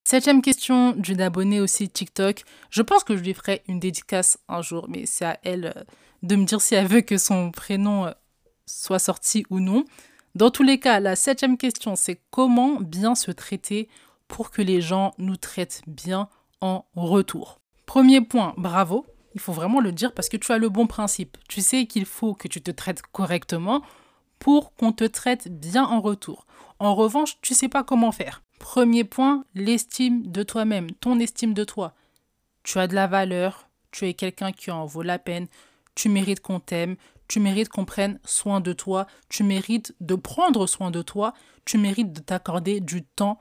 Septième 0.06 0.42
question 0.42 0.92
d'une 0.92 1.22
abonnée 1.22 1.62
aussi 1.62 1.90
TikTok. 1.90 2.44
Je 2.70 2.82
pense 2.82 3.04
que 3.04 3.16
je 3.16 3.24
lui 3.24 3.34
ferai 3.34 3.64
une 3.68 3.80
dédicace 3.80 4.38
un 4.50 4.62
jour, 4.62 4.88
mais 4.90 5.06
c'est 5.06 5.26
à 5.26 5.40
elle 5.44 5.74
euh, 5.76 5.84
de 6.24 6.36
me 6.36 6.46
dire 6.46 6.62
si 6.62 6.76
elle 6.76 6.88
veut 6.88 7.02
que 7.02 7.18
son 7.18 7.52
prénom 7.52 8.08
euh, 8.08 8.12
soit 8.66 9.00
sorti 9.00 9.46
ou 9.50 9.60
non. 9.60 9.86
Dans 10.36 10.50
tous 10.50 10.64
les 10.64 10.80
cas, 10.80 11.00
la 11.00 11.16
septième 11.16 11.58
question, 11.58 11.96
c'est 11.96 12.20
comment 12.32 12.80
bien 12.82 13.16
se 13.16 13.32
traiter 13.32 13.88
pour 14.28 14.52
que 14.52 14.62
les 14.62 14.82
gens 14.82 15.14
nous 15.18 15.38
traitent 15.38 15.82
bien 15.88 16.28
en 16.60 16.86
retour? 16.96 17.60
Premier 17.86 18.22
point, 18.22 18.54
bravo. 18.58 19.06
Il 19.36 19.42
faut 19.42 19.54
vraiment 19.54 19.80
le 19.80 19.92
dire 19.92 20.14
parce 20.14 20.30
que 20.30 20.38
tu 20.38 20.52
as 20.52 20.58
le 20.58 20.70
bon 20.70 20.86
principe. 20.86 21.38
Tu 21.48 21.62
sais 21.62 21.86
qu'il 21.86 22.06
faut 22.06 22.34
que 22.34 22.48
tu 22.48 22.62
te 22.62 22.72
traites 22.72 23.02
correctement 23.02 23.82
pour 24.44 24.76
qu'on 24.76 24.92
te 24.92 25.06
traite 25.06 25.48
bien 25.48 25.86
en 25.86 26.02
retour. 26.02 26.46
En 26.78 26.96
revanche, 26.96 27.38
tu 27.42 27.54
sais 27.54 27.70
pas 27.70 27.86
comment 27.86 28.12
faire. 28.12 28.44
Premier 28.60 29.06
point, 29.06 29.46
l'estime 29.56 30.28
de 30.28 30.44
toi-même, 30.44 30.92
ton 30.92 31.18
estime 31.22 31.54
de 31.54 31.64
toi. 31.64 31.94
Tu 32.64 32.78
as 32.78 32.88
de 32.88 32.94
la 32.94 33.08
valeur, 33.08 33.70
tu 33.92 34.06
es 34.06 34.14
quelqu'un 34.14 34.52
qui 34.52 34.70
en 34.70 34.86
vaut 34.86 35.02
la 35.02 35.18
peine, 35.18 35.48
tu 35.96 36.10
mérites 36.10 36.42
qu'on 36.42 36.60
t'aime, 36.60 36.98
tu 37.30 37.40
mérites 37.40 37.70
qu'on 37.70 37.86
prenne 37.86 38.20
soin 38.26 38.60
de 38.60 38.74
toi, 38.74 39.08
tu 39.30 39.44
mérites 39.46 39.96
de 40.02 40.16
prendre 40.16 40.68
soin 40.68 40.92
de 40.92 41.02
toi, 41.02 41.34
tu 41.64 41.78
mérites 41.78 42.12
de 42.12 42.20
t'accorder 42.20 42.82
du 42.82 43.06
temps, 43.06 43.40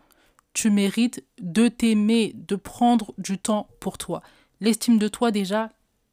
tu 0.55 0.71
mérites 0.71 1.25
de 1.41 1.67
t'aimer, 1.67 2.31
de 2.37 2.55
prendre 2.55 3.13
du 3.19 3.39
temps 3.39 3.67
pour 3.81 3.99
toi. 3.99 4.23
L'estime 4.61 4.99
de 4.99 5.09
toi 5.09 5.33
déjà, 5.33 5.71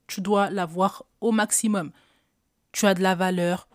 tu 0.07 0.21
dois 0.21 0.49
l'avoir 0.49 1.05
au 1.21 1.31
maximum. 1.31 1.91
Tu 2.71 2.87
as 2.87 2.95
de 2.95 3.03
la 3.03 3.13
valeur, 3.13 3.68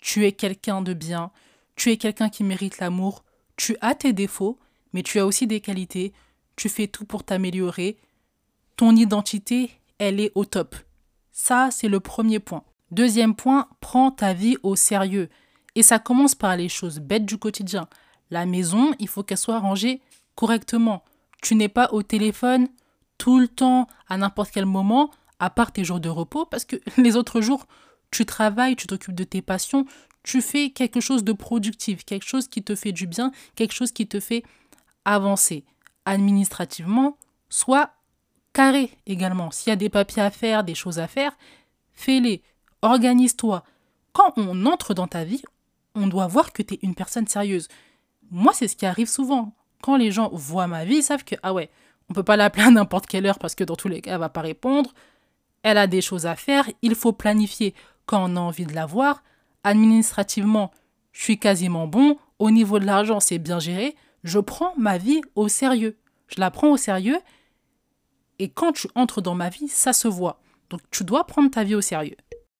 tu 0.00 0.24
es 0.26 0.32
quelqu'un 0.32 0.82
de 0.82 0.94
bien, 0.94 1.30
tu 1.76 1.90
es 1.90 1.96
quelqu'un 1.96 2.28
qui 2.28 2.44
mérite 2.44 2.78
l'amour, 2.78 3.24
tu 3.56 3.76
as 3.80 3.94
tes 3.94 4.12
défauts, 4.12 4.58
mais 4.92 5.02
tu 5.02 5.18
as 5.18 5.26
aussi 5.26 5.46
des 5.46 5.60
qualités, 5.60 6.12
tu 6.56 6.68
fais 6.68 6.86
tout 6.86 7.04
pour 7.04 7.24
t'améliorer, 7.24 7.98
ton 8.76 8.96
identité, 8.96 9.70
elle 9.98 10.20
est 10.20 10.32
au 10.34 10.44
top. 10.44 10.74
Ça, 11.32 11.68
c'est 11.70 11.88
le 11.88 12.00
premier 12.00 12.38
point. 12.38 12.64
Deuxième 12.90 13.34
point, 13.34 13.68
prends 13.80 14.10
ta 14.10 14.32
vie 14.32 14.56
au 14.62 14.74
sérieux. 14.76 15.28
Et 15.74 15.82
ça 15.82 15.98
commence 15.98 16.34
par 16.34 16.56
les 16.56 16.68
choses 16.68 16.98
bêtes 16.98 17.24
du 17.24 17.38
quotidien. 17.38 17.88
La 18.30 18.46
maison, 18.46 18.92
il 18.98 19.08
faut 19.08 19.22
qu'elle 19.22 19.38
soit 19.38 19.58
rangée 19.58 20.00
correctement. 20.34 21.04
Tu 21.42 21.54
n'es 21.54 21.68
pas 21.68 21.90
au 21.92 22.02
téléphone 22.02 22.68
tout 23.18 23.38
le 23.38 23.48
temps, 23.48 23.86
à 24.08 24.16
n'importe 24.16 24.50
quel 24.52 24.66
moment, 24.66 25.10
à 25.38 25.50
part 25.50 25.72
tes 25.72 25.84
jours 25.84 26.00
de 26.00 26.08
repos, 26.08 26.46
parce 26.46 26.64
que 26.64 26.76
les 26.96 27.16
autres 27.16 27.40
jours, 27.40 27.66
tu 28.10 28.26
travailles, 28.26 28.76
tu 28.76 28.86
t'occupes 28.86 29.14
de 29.14 29.24
tes 29.24 29.42
passions, 29.42 29.86
tu 30.22 30.42
fais 30.42 30.70
quelque 30.70 31.00
chose 31.00 31.24
de 31.24 31.32
productif, 31.32 32.04
quelque 32.04 32.26
chose 32.26 32.48
qui 32.48 32.62
te 32.62 32.74
fait 32.74 32.92
du 32.92 33.06
bien, 33.06 33.32
quelque 33.54 33.72
chose 33.72 33.92
qui 33.92 34.06
te 34.06 34.20
fait 34.20 34.42
avancer. 35.04 35.64
Administrativement, 36.04 37.16
sois 37.48 37.90
carré 38.52 38.90
également. 39.06 39.50
S'il 39.50 39.70
y 39.70 39.72
a 39.72 39.76
des 39.76 39.88
papiers 39.88 40.22
à 40.22 40.30
faire, 40.30 40.64
des 40.64 40.74
choses 40.74 40.98
à 40.98 41.06
faire, 41.06 41.32
fais-les. 41.92 42.42
Organise-toi. 42.82 43.64
Quand 44.12 44.32
on 44.36 44.66
entre 44.66 44.94
dans 44.94 45.06
ta 45.06 45.24
vie, 45.24 45.42
on 45.94 46.06
doit 46.06 46.26
voir 46.26 46.52
que 46.52 46.62
tu 46.62 46.74
es 46.74 46.78
une 46.82 46.94
personne 46.94 47.26
sérieuse. 47.26 47.68
Moi, 48.30 48.52
c'est 48.54 48.68
ce 48.68 48.76
qui 48.76 48.86
arrive 48.86 49.08
souvent. 49.08 49.54
Quand 49.82 49.96
les 49.96 50.10
gens 50.10 50.30
voient 50.32 50.66
ma 50.66 50.84
vie, 50.84 50.96
ils 50.96 51.02
savent 51.02 51.24
que, 51.24 51.36
ah 51.42 51.52
ouais, 51.52 51.70
on 52.08 52.14
peut 52.14 52.22
pas 52.22 52.36
l'appeler 52.36 52.64
à 52.64 52.70
n'importe 52.70 53.06
quelle 53.06 53.26
heure 53.26 53.38
parce 53.38 53.54
que 53.54 53.64
dans 53.64 53.76
tous 53.76 53.88
les 53.88 54.00
cas, 54.00 54.14
elle 54.14 54.20
va 54.20 54.28
pas 54.28 54.40
répondre. 54.40 54.92
Elle 55.62 55.78
a 55.78 55.86
des 55.86 56.00
choses 56.00 56.26
à 56.26 56.36
faire. 56.36 56.68
Il 56.82 56.94
faut 56.94 57.12
planifier 57.12 57.74
quand 58.10 58.28
on 58.28 58.34
a 58.34 58.40
envie 58.40 58.66
de 58.66 58.74
la 58.74 58.86
voir. 58.86 59.22
Administrativement, 59.62 60.72
je 61.12 61.22
suis 61.22 61.38
quasiment 61.38 61.86
bon. 61.86 62.18
Au 62.40 62.50
niveau 62.50 62.80
de 62.80 62.84
l'argent, 62.84 63.20
c'est 63.20 63.38
bien 63.38 63.60
géré. 63.60 63.94
Je 64.24 64.40
prends 64.40 64.74
ma 64.76 64.98
vie 64.98 65.20
au 65.36 65.46
sérieux. 65.46 65.96
Je 66.26 66.40
la 66.40 66.50
prends 66.50 66.72
au 66.72 66.76
sérieux. 66.76 67.20
Et 68.40 68.48
quand 68.48 68.72
tu 68.72 68.88
entres 68.96 69.22
dans 69.22 69.36
ma 69.36 69.48
vie, 69.48 69.68
ça 69.68 69.92
se 69.92 70.08
voit. 70.08 70.40
Donc 70.70 70.80
tu 70.90 71.04
dois 71.04 71.24
prendre 71.24 71.52
ta 71.52 71.62
vie 71.62 71.76
au 71.76 71.80
sérieux. 71.80 72.16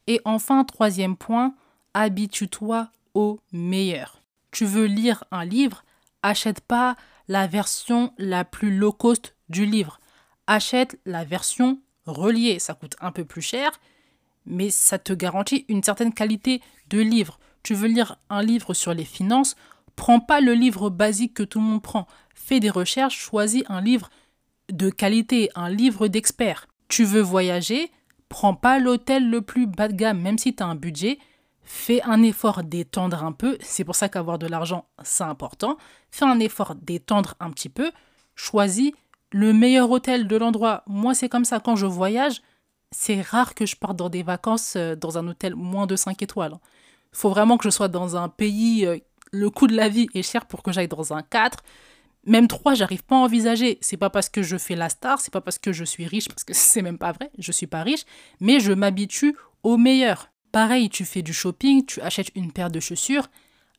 Et 0.06 0.20
enfin, 0.24 0.62
troisième 0.62 1.16
point, 1.16 1.54
habitue-toi 1.94 2.88
au 3.14 3.40
meilleur. 3.50 4.22
Tu 4.52 4.66
veux 4.66 4.84
lire 4.86 5.24
un 5.32 5.44
livre, 5.44 5.82
achète 6.22 6.60
pas 6.60 6.94
la 7.26 7.48
version 7.48 8.12
la 8.18 8.44
plus 8.44 8.76
low 8.76 8.92
cost 8.92 9.34
du 9.48 9.66
livre. 9.66 9.98
Achète 10.46 11.00
la 11.06 11.24
version 11.24 11.80
reliée. 12.06 12.60
Ça 12.60 12.74
coûte 12.74 12.94
un 13.00 13.10
peu 13.10 13.24
plus 13.24 13.42
cher, 13.42 13.72
mais 14.50 14.70
ça 14.70 14.98
te 14.98 15.12
garantit 15.12 15.64
une 15.68 15.82
certaine 15.82 16.12
qualité 16.12 16.60
de 16.88 17.00
livre. 17.00 17.38
Tu 17.62 17.74
veux 17.74 17.88
lire 17.88 18.16
un 18.28 18.42
livre 18.42 18.74
sur 18.74 18.94
les 18.94 19.04
finances, 19.04 19.56
prends 19.96 20.20
pas 20.20 20.40
le 20.40 20.54
livre 20.54 20.90
basique 20.90 21.34
que 21.34 21.42
tout 21.42 21.60
le 21.60 21.66
monde 21.66 21.82
prend. 21.82 22.06
Fais 22.34 22.60
des 22.60 22.70
recherches, 22.70 23.18
choisis 23.18 23.62
un 23.68 23.80
livre 23.80 24.10
de 24.70 24.90
qualité, 24.90 25.50
un 25.54 25.68
livre 25.68 26.08
d'expert. 26.08 26.66
Tu 26.88 27.04
veux 27.04 27.20
voyager, 27.20 27.90
prends 28.28 28.54
pas 28.54 28.78
l'hôtel 28.78 29.28
le 29.28 29.42
plus 29.42 29.66
bas 29.66 29.88
de 29.88 29.94
gamme, 29.94 30.20
même 30.20 30.38
si 30.38 30.54
tu 30.54 30.62
as 30.62 30.66
un 30.66 30.74
budget. 30.74 31.18
Fais 31.62 32.02
un 32.02 32.22
effort 32.22 32.64
d'étendre 32.64 33.22
un 33.24 33.32
peu. 33.32 33.56
C'est 33.60 33.84
pour 33.84 33.94
ça 33.94 34.08
qu'avoir 34.08 34.38
de 34.38 34.46
l'argent, 34.46 34.86
c'est 35.02 35.24
important. 35.24 35.76
Fais 36.10 36.24
un 36.24 36.40
effort 36.40 36.74
d'étendre 36.74 37.34
un 37.38 37.50
petit 37.50 37.68
peu. 37.68 37.92
Choisis 38.34 38.92
le 39.30 39.52
meilleur 39.52 39.90
hôtel 39.90 40.26
de 40.26 40.36
l'endroit. 40.36 40.82
Moi, 40.86 41.14
c'est 41.14 41.28
comme 41.28 41.44
ça. 41.44 41.60
Quand 41.60 41.76
je 41.76 41.86
voyage, 41.86 42.42
c'est 42.92 43.20
rare 43.20 43.54
que 43.54 43.66
je 43.66 43.76
parte 43.76 43.96
dans 43.96 44.08
des 44.08 44.22
vacances 44.22 44.74
euh, 44.76 44.96
dans 44.96 45.18
un 45.18 45.26
hôtel 45.28 45.54
moins 45.54 45.86
de 45.86 45.96
5 45.96 46.22
étoiles. 46.22 46.54
Il 47.12 47.18
faut 47.18 47.30
vraiment 47.30 47.56
que 47.56 47.64
je 47.64 47.70
sois 47.70 47.88
dans 47.88 48.16
un 48.16 48.28
pays, 48.28 48.86
euh, 48.86 48.98
le 49.32 49.50
coût 49.50 49.66
de 49.66 49.76
la 49.76 49.88
vie 49.88 50.08
est 50.14 50.22
cher 50.22 50.46
pour 50.46 50.62
que 50.62 50.72
j'aille 50.72 50.88
dans 50.88 51.12
un 51.12 51.22
4. 51.22 51.62
Même 52.26 52.48
3, 52.48 52.74
j'arrive 52.74 53.04
pas 53.04 53.16
à 53.16 53.20
envisager. 53.20 53.78
C'est 53.80 53.96
pas 53.96 54.10
parce 54.10 54.28
que 54.28 54.42
je 54.42 54.58
fais 54.58 54.76
la 54.76 54.88
star, 54.88 55.20
c'est 55.20 55.32
pas 55.32 55.40
parce 55.40 55.58
que 55.58 55.72
je 55.72 55.84
suis 55.84 56.06
riche, 56.06 56.28
parce 56.28 56.44
que 56.44 56.52
c'est 56.54 56.82
même 56.82 56.98
pas 56.98 57.12
vrai, 57.12 57.30
je 57.38 57.52
suis 57.52 57.66
pas 57.66 57.82
riche, 57.82 58.04
mais 58.40 58.60
je 58.60 58.72
m'habitue 58.72 59.36
au 59.62 59.76
meilleur. 59.76 60.30
Pareil, 60.52 60.90
tu 60.90 61.04
fais 61.04 61.22
du 61.22 61.32
shopping, 61.32 61.86
tu 61.86 62.00
achètes 62.00 62.32
une 62.34 62.52
paire 62.52 62.70
de 62.70 62.80
chaussures, 62.80 63.28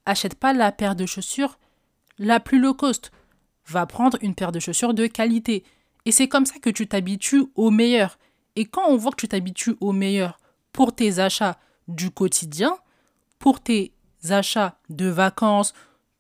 achète 0.06 0.36
pas 0.36 0.54
la 0.54 0.72
paire 0.72 0.96
de 0.96 1.06
chaussures 1.06 1.60
la 2.18 2.40
plus 2.40 2.60
low 2.60 2.74
cost. 2.74 3.12
Va 3.68 3.86
prendre 3.86 4.18
une 4.22 4.36
paire 4.36 4.52
de 4.52 4.60
chaussures 4.60 4.94
de 4.94 5.06
qualité. 5.08 5.64
Et 6.06 6.12
c'est 6.12 6.28
comme 6.28 6.46
ça 6.46 6.60
que 6.60 6.70
tu 6.70 6.88
t'habitues 6.88 7.46
au 7.56 7.72
meilleur. 7.72 8.18
Et 8.56 8.66
quand 8.66 8.88
on 8.88 8.98
voit 8.98 9.12
que 9.12 9.18
tu 9.18 9.28
t'habitues 9.28 9.76
au 9.80 9.92
meilleur 9.92 10.40
pour 10.74 10.96
tes 10.96 11.20
achats 11.20 11.58
du 11.88 12.12
quotidien, 12.12 12.78
pour 13.40 13.60
tes 13.62 13.94
achats 14.30 14.78
de 14.90 15.08
vacances, 15.08 15.74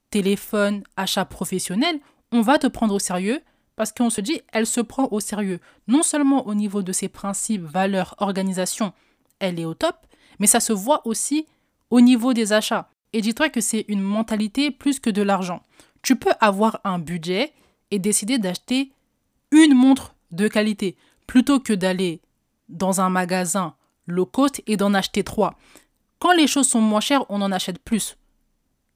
téléphone, 0.10 0.84
achats 0.98 1.26
professionnels, 1.26 2.00
on 2.32 2.42
va 2.42 2.58
te 2.58 2.68
prendre 2.68 2.96
au 2.96 3.00
sérieux 3.00 3.42
parce 3.76 3.92
qu'on 3.92 4.10
se 4.10 4.22
dit, 4.22 4.42
elle 4.52 4.68
se 4.68 4.82
prend 4.82 5.08
au 5.12 5.20
sérieux. 5.20 5.60
Non 5.88 6.04
seulement 6.04 6.48
au 6.48 6.54
niveau 6.54 6.82
de 6.82 6.92
ses 6.92 7.10
principes, 7.10 7.64
valeurs, 7.64 8.16
organisation, 8.20 8.94
elle 9.40 9.60
est 9.60 9.66
au 9.66 9.74
top, 9.74 9.96
mais 10.40 10.48
ça 10.48 10.60
se 10.60 10.74
voit 10.74 11.06
aussi 11.08 11.48
au 11.90 12.02
niveau 12.02 12.34
des 12.34 12.54
achats. 12.54 12.90
Et 13.14 13.22
dis-toi 13.22 13.50
que 13.50 13.62
c'est 13.62 13.86
une 13.88 14.02
mentalité 14.02 14.72
plus 14.72 15.00
que 15.00 15.10
de 15.10 15.22
l'argent. 15.22 15.64
Tu 16.02 16.16
peux 16.16 16.34
avoir 16.40 16.80
un 16.84 17.00
budget 17.00 17.54
et 17.92 18.00
décider 18.00 18.38
d'acheter 18.38 18.92
une 19.52 19.74
montre 19.74 20.16
de 20.32 20.48
qualité 20.48 20.96
plutôt 21.32 21.62
que 21.62 21.72
d'aller 21.72 22.20
dans 22.68 23.00
un 23.00 23.10
magasin 23.10 23.74
low 24.06 24.26
cost 24.26 24.62
et 24.68 24.76
d'en 24.76 24.94
acheter 24.94 25.24
trois. 25.24 25.58
Quand 26.20 26.34
les 26.34 26.46
choses 26.46 26.68
sont 26.68 26.82
moins 26.82 27.00
chères, 27.00 27.24
on 27.30 27.42
en 27.42 27.54
achète 27.54 27.80
plus. 27.80 28.18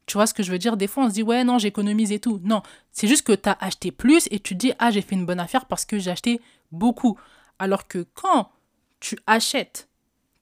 Tu 0.06 0.17
vois 0.17 0.28
ce 0.28 0.34
que 0.34 0.43
je 0.43 0.52
veux 0.52 0.58
dire? 0.60 0.76
Des 0.76 0.88
fois, 0.88 1.06
on 1.06 1.08
se 1.08 1.13
dit, 1.13 1.24
ouais, 1.24 1.45
non, 1.45 1.60
j'économise 1.60 2.12
et 2.12 2.19
tout. 2.19 2.41
Non, 2.43 2.62
c'est 2.91 3.08
juste 3.08 3.26
que 3.26 3.32
tu 3.32 3.48
as 3.48 3.58
acheté 3.62 3.93
plus 3.93 4.28
et 4.32 4.39
tu 4.41 4.54
te 4.54 4.60
dis, 4.60 4.74
ah, 4.80 4.91
j'ai 4.91 5.02
fait 5.02 5.15
une 5.15 5.26
bonne 5.26 5.39
affaire 5.39 5.65
parce 5.65 5.86
que 5.86 5.98
j'ai 5.98 6.12
acheté 6.12 6.41
beaucoup. 6.74 7.17
Alors 7.58 7.88
que 7.88 8.06
quand 8.13 8.50
tu 9.00 9.17
achètes, 9.28 9.88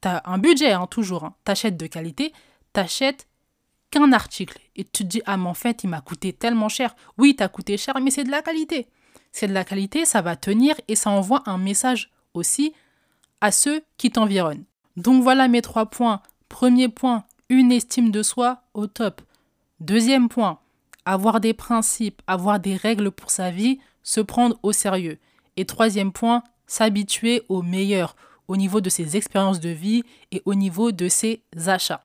tu 0.02 0.08
as 0.08 0.24
un 0.26 0.40
budget, 0.40 0.72
hein, 0.72 0.88
toujours, 0.88 1.26
hein, 1.26 1.36
tu 1.46 1.52
achètes 1.52 1.78
de 1.78 1.86
qualité, 1.86 2.34
tu 2.74 2.80
achètes 2.80 3.28
qu'un 3.92 4.14
article 4.14 4.58
et 4.76 4.84
tu 4.84 5.04
te 5.04 5.04
dis, 5.04 5.22
ah, 5.28 5.38
mais 5.38 5.48
en 5.48 5.54
fait, 5.54 5.84
il 5.84 5.92
m'a 5.92 6.02
coûté 6.02 6.34
tellement 6.34 6.70
cher. 6.70 6.96
Oui, 7.20 7.36
t'as 7.36 7.50
coûté 7.50 7.78
cher, 7.78 7.94
mais 8.02 8.10
c'est 8.10 8.24
de 8.24 8.32
la 8.32 8.42
qualité. 8.42 8.88
C'est 9.34 9.48
de 9.48 9.54
la 9.54 9.66
qualité, 9.66 10.06
ça 10.06 10.22
va 10.22 10.36
tenir 10.36 10.76
et 10.88 10.96
ça 10.96 11.10
envoie 11.10 11.42
un 11.48 11.58
message 11.58 12.12
aussi 12.36 12.74
à 13.42 13.52
ceux 13.52 13.84
qui 13.98 14.12
t'environnent. 14.12 14.64
Donc 14.96 15.24
voilà 15.24 15.48
mes 15.48 15.64
trois 15.64 15.88
points. 15.88 16.22
Premier 16.50 16.88
point, 16.88 17.24
une 17.50 17.72
estime 17.72 18.12
de 18.12 18.22
soi 18.22 18.62
au 18.76 18.86
top. 18.86 19.22
Deuxième 19.80 20.30
point, 20.30 20.60
avoir 21.04 21.40
des 21.40 21.54
principes, 21.54 22.22
avoir 22.28 22.60
des 22.60 22.76
règles 22.76 23.10
pour 23.10 23.32
sa 23.32 23.50
vie, 23.50 23.80
se 24.04 24.22
prendre 24.22 24.58
au 24.62 24.72
sérieux. 24.72 25.18
Et 25.58 25.66
troisième 25.66 26.12
point, 26.12 26.44
s'habituer 26.68 27.42
au 27.50 27.64
meilleur 27.64 28.16
au 28.48 28.56
niveau 28.56 28.82
de 28.82 28.90
ses 28.90 29.18
expériences 29.18 29.60
de 29.60 29.70
vie 29.70 30.04
et 30.32 30.44
au 30.46 30.54
niveau 30.54 30.92
de 30.92 31.10
ses 31.10 31.42
achats. 31.66 32.04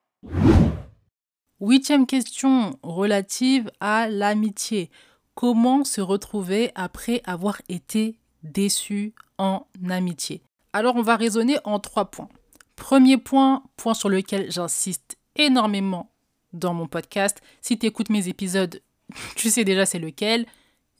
Huitième 1.60 2.06
question 2.06 2.78
relative 2.82 3.70
à 3.80 4.08
l'amitié. 4.08 4.90
Comment 5.38 5.84
se 5.84 6.00
retrouver 6.00 6.72
après 6.74 7.22
avoir 7.24 7.62
été 7.68 8.18
déçu 8.42 9.14
en 9.38 9.68
amitié 9.88 10.42
Alors 10.72 10.96
on 10.96 11.02
va 11.02 11.14
raisonner 11.14 11.58
en 11.62 11.78
trois 11.78 12.06
points. 12.06 12.28
Premier 12.74 13.18
point, 13.18 13.62
point 13.76 13.94
sur 13.94 14.08
lequel 14.08 14.50
j'insiste 14.50 15.16
énormément 15.36 16.10
dans 16.52 16.74
mon 16.74 16.88
podcast. 16.88 17.40
Si 17.62 17.78
tu 17.78 17.86
écoutes 17.86 18.10
mes 18.10 18.26
épisodes, 18.26 18.82
tu 19.36 19.48
sais 19.48 19.62
déjà 19.62 19.86
c'est 19.86 20.00
lequel. 20.00 20.44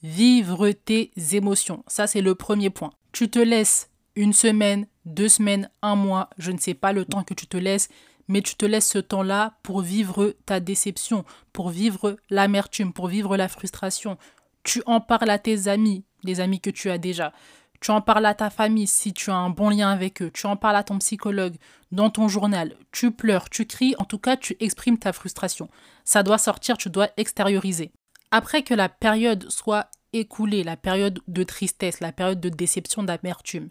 Vivre 0.05 0.71
tes 0.71 1.11
émotions. 1.33 1.83
Ça, 1.89 2.07
c'est 2.07 2.21
le 2.21 2.37
premier 2.37 2.71
point. 2.71 2.93
Tu 3.11 3.29
te 3.29 3.41
laisses 3.41 3.91
une 4.15 4.33
semaine, 4.33 4.87
deux 5.05 5.29
semaines, 5.29 5.69
un 5.83 5.97
mois, 5.97 6.31
je 6.39 6.53
ne 6.53 6.59
sais 6.59 6.75
pas 6.75 6.93
le 6.93 7.05
temps 7.05 7.25
que 7.25 7.35
tu 7.35 7.49
te 7.49 7.57
laisses, 7.57 7.89
mais 8.29 8.43
tu 8.43 8.55
te 8.55 8.67
laisses 8.67 8.89
ce 8.89 8.99
temps-là 8.99 9.55
pour 9.63 9.81
vivre 9.81 10.35
ta 10.47 10.61
déception, 10.61 11.25
pour 11.53 11.71
vivre 11.71 12.17
l'amertume, 12.31 12.93
pour 12.93 13.09
vivre 13.09 13.37
la 13.37 13.49
frustration. 13.49 14.19
Tu 14.63 14.83
en 14.87 15.01
parles 15.01 15.31
à 15.31 15.39
tes 15.39 15.69
amis, 15.69 16.05
les 16.23 16.41
amis 16.41 16.61
que 16.61 16.71
tu 16.71 16.91
as 16.91 16.99
déjà. 16.99 17.33
Tu 17.81 17.91
en 17.91 18.01
parles 18.01 18.27
à 18.27 18.35
ta 18.35 18.51
famille 18.51 18.87
si 18.87 19.13
tu 19.13 19.31
as 19.31 19.37
un 19.37 19.51
bon 19.51 19.71
lien 19.71 19.91
avec 19.91 20.21
eux. 20.21 20.31
Tu 20.33 20.47
en 20.47 20.57
parles 20.57 20.77
à 20.77 20.83
ton 20.83 20.99
psychologue, 20.99 21.57
dans 21.93 22.11
ton 22.11 22.29
journal. 22.29 22.75
Tu 22.93 23.11
pleures, 23.11 23.49
tu 23.51 23.67
cries, 23.67 23.95
en 23.99 24.05
tout 24.05 24.19
cas, 24.19 24.37
tu 24.37 24.57
exprimes 24.61 24.99
ta 24.99 25.13
frustration. 25.13 25.69
Ça 26.05 26.23
doit 26.23 26.39
sortir, 26.39 26.77
tu 26.77 26.91
dois 26.91 27.09
extérioriser. 27.17 27.93
Après 28.31 28.63
que 28.63 28.75
la 28.75 28.89
période 28.89 29.49
soit 29.49 29.91
écoulée, 30.13 30.65
la 30.65 30.77
période 30.77 31.21
de 31.29 31.43
tristesse, 31.45 32.01
la 32.01 32.13
période 32.13 32.41
de 32.41 32.49
déception, 32.49 33.03
d'amertume, 33.03 33.71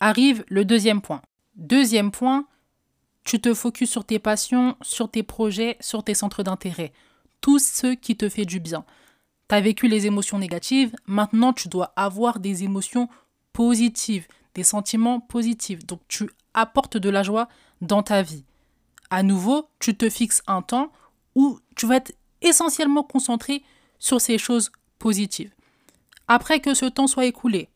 arrive 0.00 0.44
le 0.48 0.64
deuxième 0.64 1.00
point. 1.00 1.22
Deuxième 1.56 2.10
point, 2.10 2.46
tu 3.24 3.40
te 3.40 3.54
focuses 3.54 3.90
sur 3.90 4.04
tes 4.04 4.18
passions, 4.18 4.76
sur 4.82 5.10
tes 5.10 5.22
projets, 5.22 5.76
sur 5.80 6.04
tes 6.04 6.14
centres 6.14 6.42
d'intérêt. 6.42 6.92
Tout 7.40 7.58
ce 7.58 7.94
qui 7.94 8.16
te 8.16 8.28
fait 8.28 8.44
du 8.44 8.60
bien. 8.60 8.84
Tu 9.48 9.54
as 9.54 9.60
vécu 9.60 9.88
les 9.88 10.06
émotions 10.06 10.38
négatives, 10.38 10.94
maintenant 11.06 11.52
tu 11.52 11.68
dois 11.68 11.92
avoir 11.96 12.38
des 12.38 12.64
émotions 12.64 13.08
positives, 13.52 14.26
des 14.54 14.64
sentiments 14.64 15.20
positifs. 15.20 15.84
Donc 15.86 16.00
tu 16.08 16.30
apportes 16.54 16.96
de 16.96 17.10
la 17.10 17.22
joie 17.22 17.48
dans 17.80 18.02
ta 18.02 18.22
vie. 18.22 18.44
À 19.10 19.22
nouveau, 19.22 19.68
tu 19.80 19.96
te 19.96 20.08
fixes 20.08 20.42
un 20.46 20.62
temps 20.62 20.92
où 21.34 21.58
tu 21.76 21.86
vas 21.86 21.96
être 21.96 22.12
essentiellement 22.40 23.02
concentré 23.02 23.62
sur 23.98 24.20
ces 24.20 24.38
choses 24.38 24.70
positives. 24.98 25.52
Après 26.28 26.60
que 26.60 26.74
ce 26.74 26.86
temps 26.86 27.06
soit 27.06 27.26
écoulé, 27.26 27.68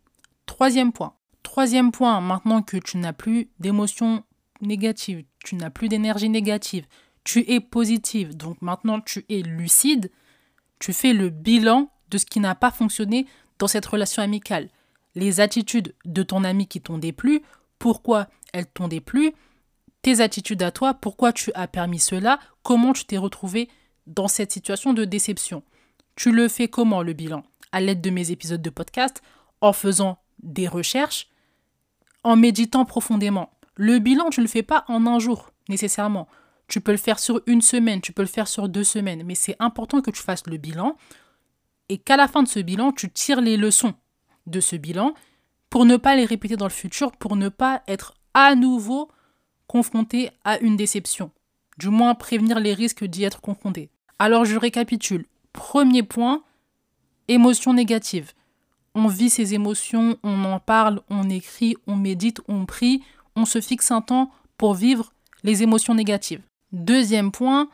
troisième 0.46 0.92
point, 0.92 1.14
Troisième 1.48 1.92
point, 1.92 2.20
maintenant 2.20 2.62
que 2.62 2.76
tu 2.76 2.98
n'as 2.98 3.14
plus 3.14 3.48
d'émotions 3.58 4.22
négatives, 4.60 5.24
tu 5.44 5.56
n'as 5.56 5.70
plus 5.70 5.88
d'énergie 5.88 6.28
négative, 6.28 6.86
tu 7.24 7.44
es 7.50 7.60
positive, 7.60 8.36
donc 8.36 8.60
maintenant 8.62 9.00
tu 9.00 9.24
es 9.28 9.42
lucide, 9.42 10.10
tu 10.78 10.92
fais 10.92 11.12
le 11.12 11.30
bilan 11.30 11.90
de 12.10 12.18
ce 12.18 12.26
qui 12.26 12.40
n'a 12.40 12.54
pas 12.54 12.70
fonctionné 12.70 13.26
dans 13.58 13.68
cette 13.68 13.86
relation 13.86 14.22
amicale. 14.22 14.68
Les 15.14 15.40
attitudes 15.40 15.94
de 16.04 16.22
ton 16.22 16.44
ami 16.44 16.66
qui 16.66 16.80
t'ont 16.80 16.98
déplu, 16.98 17.42
pourquoi 17.78 18.28
elles 18.52 18.66
t'ont 18.66 18.88
déplu, 18.88 19.32
tes 20.02 20.20
attitudes 20.20 20.62
à 20.62 20.70
toi, 20.70 20.94
pourquoi 20.94 21.32
tu 21.32 21.52
as 21.54 21.66
permis 21.66 21.98
cela, 21.98 22.38
comment 22.62 22.92
tu 22.92 23.04
t'es 23.04 23.18
retrouvé 23.18 23.68
dans 24.06 24.28
cette 24.28 24.52
situation 24.52 24.92
de 24.92 25.04
déception. 25.04 25.62
Tu 26.16 26.32
le 26.32 26.48
fais 26.48 26.68
comment 26.68 27.02
le 27.02 27.12
bilan? 27.12 27.44
À 27.72 27.80
l'aide 27.80 28.00
de 28.00 28.10
mes 28.10 28.30
épisodes 28.30 28.62
de 28.62 28.70
podcast, 28.70 29.22
en 29.60 29.72
faisant 29.72 30.18
des 30.42 30.68
recherches, 30.68 31.28
en 32.24 32.36
méditant 32.36 32.84
profondément. 32.84 33.50
Le 33.80 34.00
bilan, 34.00 34.28
tu 34.30 34.40
ne 34.40 34.44
le 34.44 34.50
fais 34.50 34.64
pas 34.64 34.84
en 34.88 35.06
un 35.06 35.20
jour, 35.20 35.52
nécessairement. 35.68 36.26
Tu 36.66 36.80
peux 36.80 36.90
le 36.90 36.98
faire 36.98 37.20
sur 37.20 37.40
une 37.46 37.62
semaine, 37.62 38.00
tu 38.00 38.12
peux 38.12 38.22
le 38.22 38.28
faire 38.28 38.48
sur 38.48 38.68
deux 38.68 38.82
semaines, 38.82 39.22
mais 39.24 39.36
c'est 39.36 39.54
important 39.60 40.00
que 40.00 40.10
tu 40.10 40.20
fasses 40.20 40.48
le 40.48 40.56
bilan 40.56 40.96
et 41.88 41.98
qu'à 41.98 42.16
la 42.16 42.26
fin 42.26 42.42
de 42.42 42.48
ce 42.48 42.58
bilan, 42.58 42.90
tu 42.90 43.08
tires 43.08 43.40
les 43.40 43.56
leçons 43.56 43.94
de 44.48 44.58
ce 44.58 44.74
bilan 44.74 45.14
pour 45.70 45.84
ne 45.84 45.96
pas 45.96 46.16
les 46.16 46.24
répéter 46.24 46.56
dans 46.56 46.66
le 46.66 46.70
futur, 46.70 47.12
pour 47.12 47.36
ne 47.36 47.48
pas 47.48 47.84
être 47.86 48.14
à 48.34 48.56
nouveau 48.56 49.08
confronté 49.68 50.30
à 50.44 50.58
une 50.58 50.76
déception. 50.76 51.30
Du 51.78 51.88
moins 51.88 52.16
prévenir 52.16 52.58
les 52.58 52.74
risques 52.74 53.04
d'y 53.04 53.22
être 53.22 53.40
confronté. 53.40 53.90
Alors 54.18 54.44
je 54.44 54.56
récapitule. 54.56 55.24
Premier 55.52 56.02
point, 56.02 56.42
émotion 57.28 57.74
négative. 57.74 58.32
On 58.96 59.06
vit 59.06 59.30
ses 59.30 59.54
émotions, 59.54 60.18
on 60.24 60.44
en 60.44 60.58
parle, 60.58 61.00
on 61.08 61.30
écrit, 61.30 61.76
on 61.86 61.94
médite, 61.94 62.40
on 62.48 62.66
prie, 62.66 63.04
on 63.38 63.44
se 63.44 63.60
fixe 63.60 63.90
un 63.92 64.00
temps 64.00 64.30
pour 64.56 64.74
vivre 64.74 65.12
les 65.44 65.62
émotions 65.62 65.94
négatives. 65.94 66.42
Deuxième 66.72 67.30
point, 67.30 67.68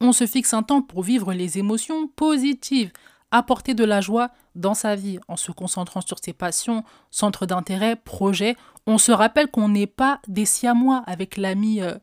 on 0.00 0.12
se 0.12 0.26
fixe 0.26 0.52
un 0.52 0.64
temps 0.64 0.82
pour 0.82 1.02
vivre 1.02 1.32
les 1.32 1.58
émotions 1.58 2.08
positives 2.08 2.90
apporter 3.30 3.74
de 3.74 3.84
la 3.84 4.00
joie 4.00 4.30
dans 4.54 4.74
sa 4.74 4.94
vie 4.94 5.18
en 5.26 5.36
se 5.36 5.50
concentrant 5.50 6.00
sur 6.00 6.18
ses 6.22 6.32
passions, 6.32 6.84
centres 7.10 7.46
d'intérêt, 7.46 7.96
projets. 7.96 8.56
On 8.86 8.98
se 8.98 9.10
rappelle 9.10 9.48
qu'on 9.48 9.68
n'est 9.68 9.88
pas 9.88 10.20
des 10.28 10.44
siamois 10.44 11.02
avec 11.06 11.36
l'ami 11.36 11.82
euh, 11.82 11.94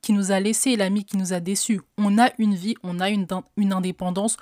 qui 0.00 0.14
nous 0.14 0.32
a 0.32 0.40
laissé, 0.40 0.76
l'ami 0.76 1.04
qui 1.04 1.18
nous 1.18 1.34
a 1.34 1.40
déçus. 1.40 1.82
On 1.98 2.16
a 2.16 2.30
une 2.38 2.54
vie, 2.54 2.74
on 2.82 3.00
a 3.00 3.10
une 3.10 3.72
indépendance, 3.72 4.38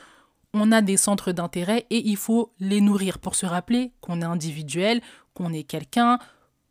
on 0.52 0.70
a 0.70 0.82
des 0.82 0.96
centres 0.96 1.32
d'intérêt 1.32 1.86
et 1.90 2.06
il 2.06 2.16
faut 2.16 2.52
les 2.60 2.80
nourrir 2.80 3.18
pour 3.18 3.34
se 3.34 3.46
rappeler 3.46 3.90
qu'on 4.00 4.20
est 4.20 4.24
individuel, 4.24 5.00
qu'on 5.34 5.52
est 5.52 5.64
quelqu'un, 5.64 6.20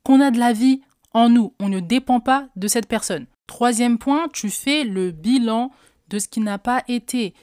qu'on 0.04 0.22
a 0.22 0.32
de 0.32 0.40
la 0.40 0.54
vie 0.54 0.82
en 1.14 1.30
nous. 1.30 1.54
On 1.60 1.70
ne 1.70 1.80
dépend 1.80 2.20
pas 2.20 2.48
de 2.56 2.68
cette 2.68 2.88
personne. 2.88 3.28
Troisième 3.48 3.98
point, 3.98 4.28
tu 4.34 4.50
fais 4.50 4.84
le 4.84 5.12
bilan 5.12 5.72
de 6.10 6.20
ce 6.20 6.28
qui 6.28 6.40
n'a 6.40 6.58
pas 6.58 6.84
été 6.88 7.34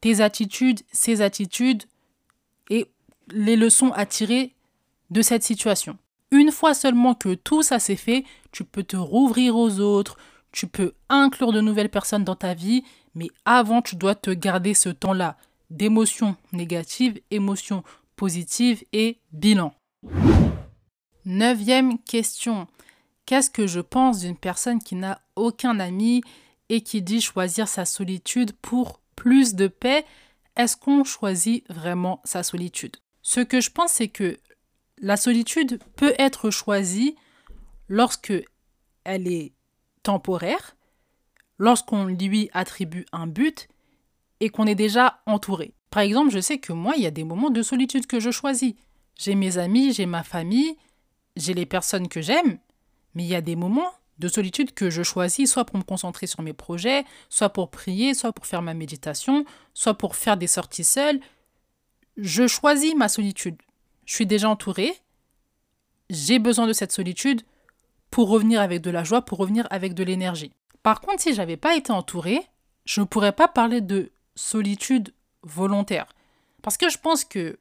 tes 0.00 0.20
attitudes, 0.20 0.80
ses 0.92 1.20
attitudes 1.22 1.84
et 2.70 2.86
les 3.30 3.56
leçons 3.56 3.92
à 3.92 4.06
tirer 4.06 4.54
de 5.10 5.22
cette 5.22 5.42
situation. 5.42 5.98
Une 6.30 6.50
fois 6.50 6.74
seulement 6.74 7.14
que 7.14 7.34
tout 7.34 7.62
ça 7.62 7.78
s'est 7.78 7.96
fait, 7.96 8.24
tu 8.52 8.64
peux 8.64 8.82
te 8.82 8.96
rouvrir 8.96 9.56
aux 9.56 9.80
autres, 9.80 10.16
tu 10.52 10.66
peux 10.66 10.94
inclure 11.08 11.52
de 11.52 11.60
nouvelles 11.60 11.90
personnes 11.90 12.24
dans 12.24 12.34
ta 12.34 12.54
vie, 12.54 12.82
mais 13.14 13.28
avant, 13.44 13.82
tu 13.82 13.96
dois 13.96 14.14
te 14.14 14.30
garder 14.30 14.74
ce 14.74 14.88
temps-là 14.88 15.36
d'émotions 15.70 16.36
négatives, 16.52 17.20
émotions 17.30 17.82
positives 18.16 18.84
et 18.92 19.18
bilan. 19.32 19.74
Neuvième 21.26 21.98
question. 21.98 22.68
Qu'est-ce 23.26 23.50
que 23.50 23.66
je 23.66 23.80
pense 23.80 24.20
d'une 24.20 24.36
personne 24.36 24.78
qui 24.80 24.94
n'a 24.94 25.20
aucun 25.34 25.80
ami 25.80 26.22
et 26.68 26.82
qui 26.82 27.02
dit 27.02 27.20
choisir 27.20 27.66
sa 27.66 27.84
solitude 27.84 28.52
pour 28.62 29.00
plus 29.16 29.56
de 29.56 29.66
paix, 29.66 30.04
est-ce 30.56 30.76
qu'on 30.76 31.02
choisit 31.02 31.68
vraiment 31.68 32.20
sa 32.22 32.44
solitude? 32.44 32.96
Ce 33.22 33.40
que 33.40 33.60
je 33.60 33.70
pense, 33.70 33.94
c'est 33.94 34.06
que 34.06 34.38
la 34.98 35.16
solitude 35.16 35.80
peut 35.96 36.14
être 36.16 36.50
choisie 36.50 37.16
lorsque 37.88 38.32
elle 39.02 39.26
est 39.26 39.52
temporaire, 40.04 40.76
lorsqu'on 41.58 42.04
lui 42.04 42.50
attribue 42.52 43.04
un 43.10 43.26
but 43.26 43.66
et 44.38 44.48
qu'on 44.48 44.66
est 44.66 44.76
déjà 44.76 45.20
entouré. 45.26 45.74
Par 45.90 46.04
exemple, 46.04 46.30
je 46.30 46.38
sais 46.38 46.58
que 46.58 46.72
moi, 46.72 46.94
il 46.96 47.02
y 47.02 47.06
a 47.06 47.10
des 47.10 47.24
moments 47.24 47.50
de 47.50 47.62
solitude 47.62 48.06
que 48.06 48.20
je 48.20 48.30
choisis. 48.30 48.74
J'ai 49.16 49.34
mes 49.34 49.58
amis, 49.58 49.92
j'ai 49.92 50.06
ma 50.06 50.22
famille, 50.22 50.76
j'ai 51.36 51.54
les 51.54 51.66
personnes 51.66 52.08
que 52.08 52.20
j'aime, 52.20 52.58
mais 53.14 53.24
il 53.24 53.28
y 53.28 53.34
a 53.34 53.40
des 53.40 53.56
moments 53.56 53.92
de 54.18 54.28
solitude 54.28 54.72
que 54.72 54.90
je 54.90 55.02
choisis, 55.02 55.50
soit 55.50 55.64
pour 55.64 55.76
me 55.76 55.82
concentrer 55.82 56.26
sur 56.26 56.42
mes 56.42 56.52
projets, 56.52 57.04
soit 57.28 57.50
pour 57.50 57.70
prier, 57.70 58.14
soit 58.14 58.32
pour 58.32 58.46
faire 58.46 58.62
ma 58.62 58.74
méditation, 58.74 59.44
soit 59.74 59.94
pour 59.94 60.16
faire 60.16 60.36
des 60.36 60.46
sorties 60.46 60.84
seules. 60.84 61.20
Je 62.16 62.46
choisis 62.46 62.94
ma 62.94 63.08
solitude. 63.08 63.56
Je 64.06 64.14
suis 64.14 64.26
déjà 64.26 64.48
entourée. 64.48 64.94
J'ai 66.08 66.38
besoin 66.38 66.66
de 66.66 66.72
cette 66.72 66.92
solitude 66.92 67.42
pour 68.10 68.30
revenir 68.30 68.60
avec 68.60 68.80
de 68.80 68.90
la 68.90 69.04
joie, 69.04 69.22
pour 69.22 69.38
revenir 69.38 69.66
avec 69.70 69.92
de 69.92 70.04
l'énergie. 70.04 70.52
Par 70.82 71.00
contre, 71.00 71.22
si 71.22 71.34
j'avais 71.34 71.56
pas 71.56 71.76
été 71.76 71.92
entourée, 71.92 72.40
je 72.84 73.00
ne 73.00 73.06
pourrais 73.06 73.32
pas 73.32 73.48
parler 73.48 73.80
de 73.80 74.12
solitude 74.34 75.12
volontaire. 75.42 76.06
Parce 76.62 76.76
que 76.76 76.88
je 76.88 76.98
pense 76.98 77.24
que 77.24 77.58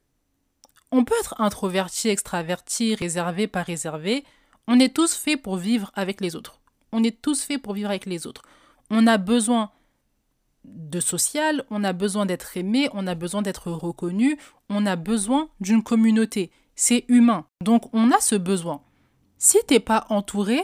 on 0.91 1.04
peut 1.04 1.15
être 1.19 1.36
introverti, 1.39 2.10
extraverti, 2.10 2.95
réservé, 2.95 3.48
pas 3.48 3.63
réservé. 3.63 4.24
On 4.67 4.80
est 4.80 4.93
tous 4.93 5.13
faits 5.13 5.41
pour 5.41 5.58
vivre 5.58 5.91
avec 5.93 6.21
les 6.21 6.36
autres. 6.36 6.62
On 6.91 7.04
est 7.04 7.21
tous 7.21 7.43
faits 7.43 7.62
pour 7.62 7.74
vivre 7.74 7.89
avec 7.89 8.06
les 8.06 8.28
autres. 8.28 8.43
On 8.89 9.08
a 9.08 9.17
besoin 9.17 9.71
de 10.63 11.00
social, 11.00 11.65
on 11.69 11.84
a 11.84 11.93
besoin 11.93 12.26
d'être 12.26 12.58
aimé, 12.58 12.89
on 12.93 13.08
a 13.08 13.15
besoin 13.15 13.41
d'être 13.41 13.71
reconnu, 13.71 14.38
on 14.69 14.86
a 14.86 14.95
besoin 14.95 15.50
d'une 15.60 15.84
communauté. 15.84 16.52
C'est 16.76 17.06
humain. 17.08 17.45
Donc 17.62 17.93
on 17.93 18.12
a 18.12 18.19
ce 18.19 18.36
besoin. 18.36 18.82
Si 19.38 19.58
t'es 19.67 19.80
pas 19.80 20.06
entouré 20.10 20.62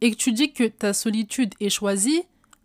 et 0.00 0.10
que 0.10 0.16
tu 0.16 0.32
dis 0.32 0.52
que 0.52 0.64
ta 0.64 0.92
solitude 0.92 1.54
est 1.60 1.70
choisie, 1.70 2.22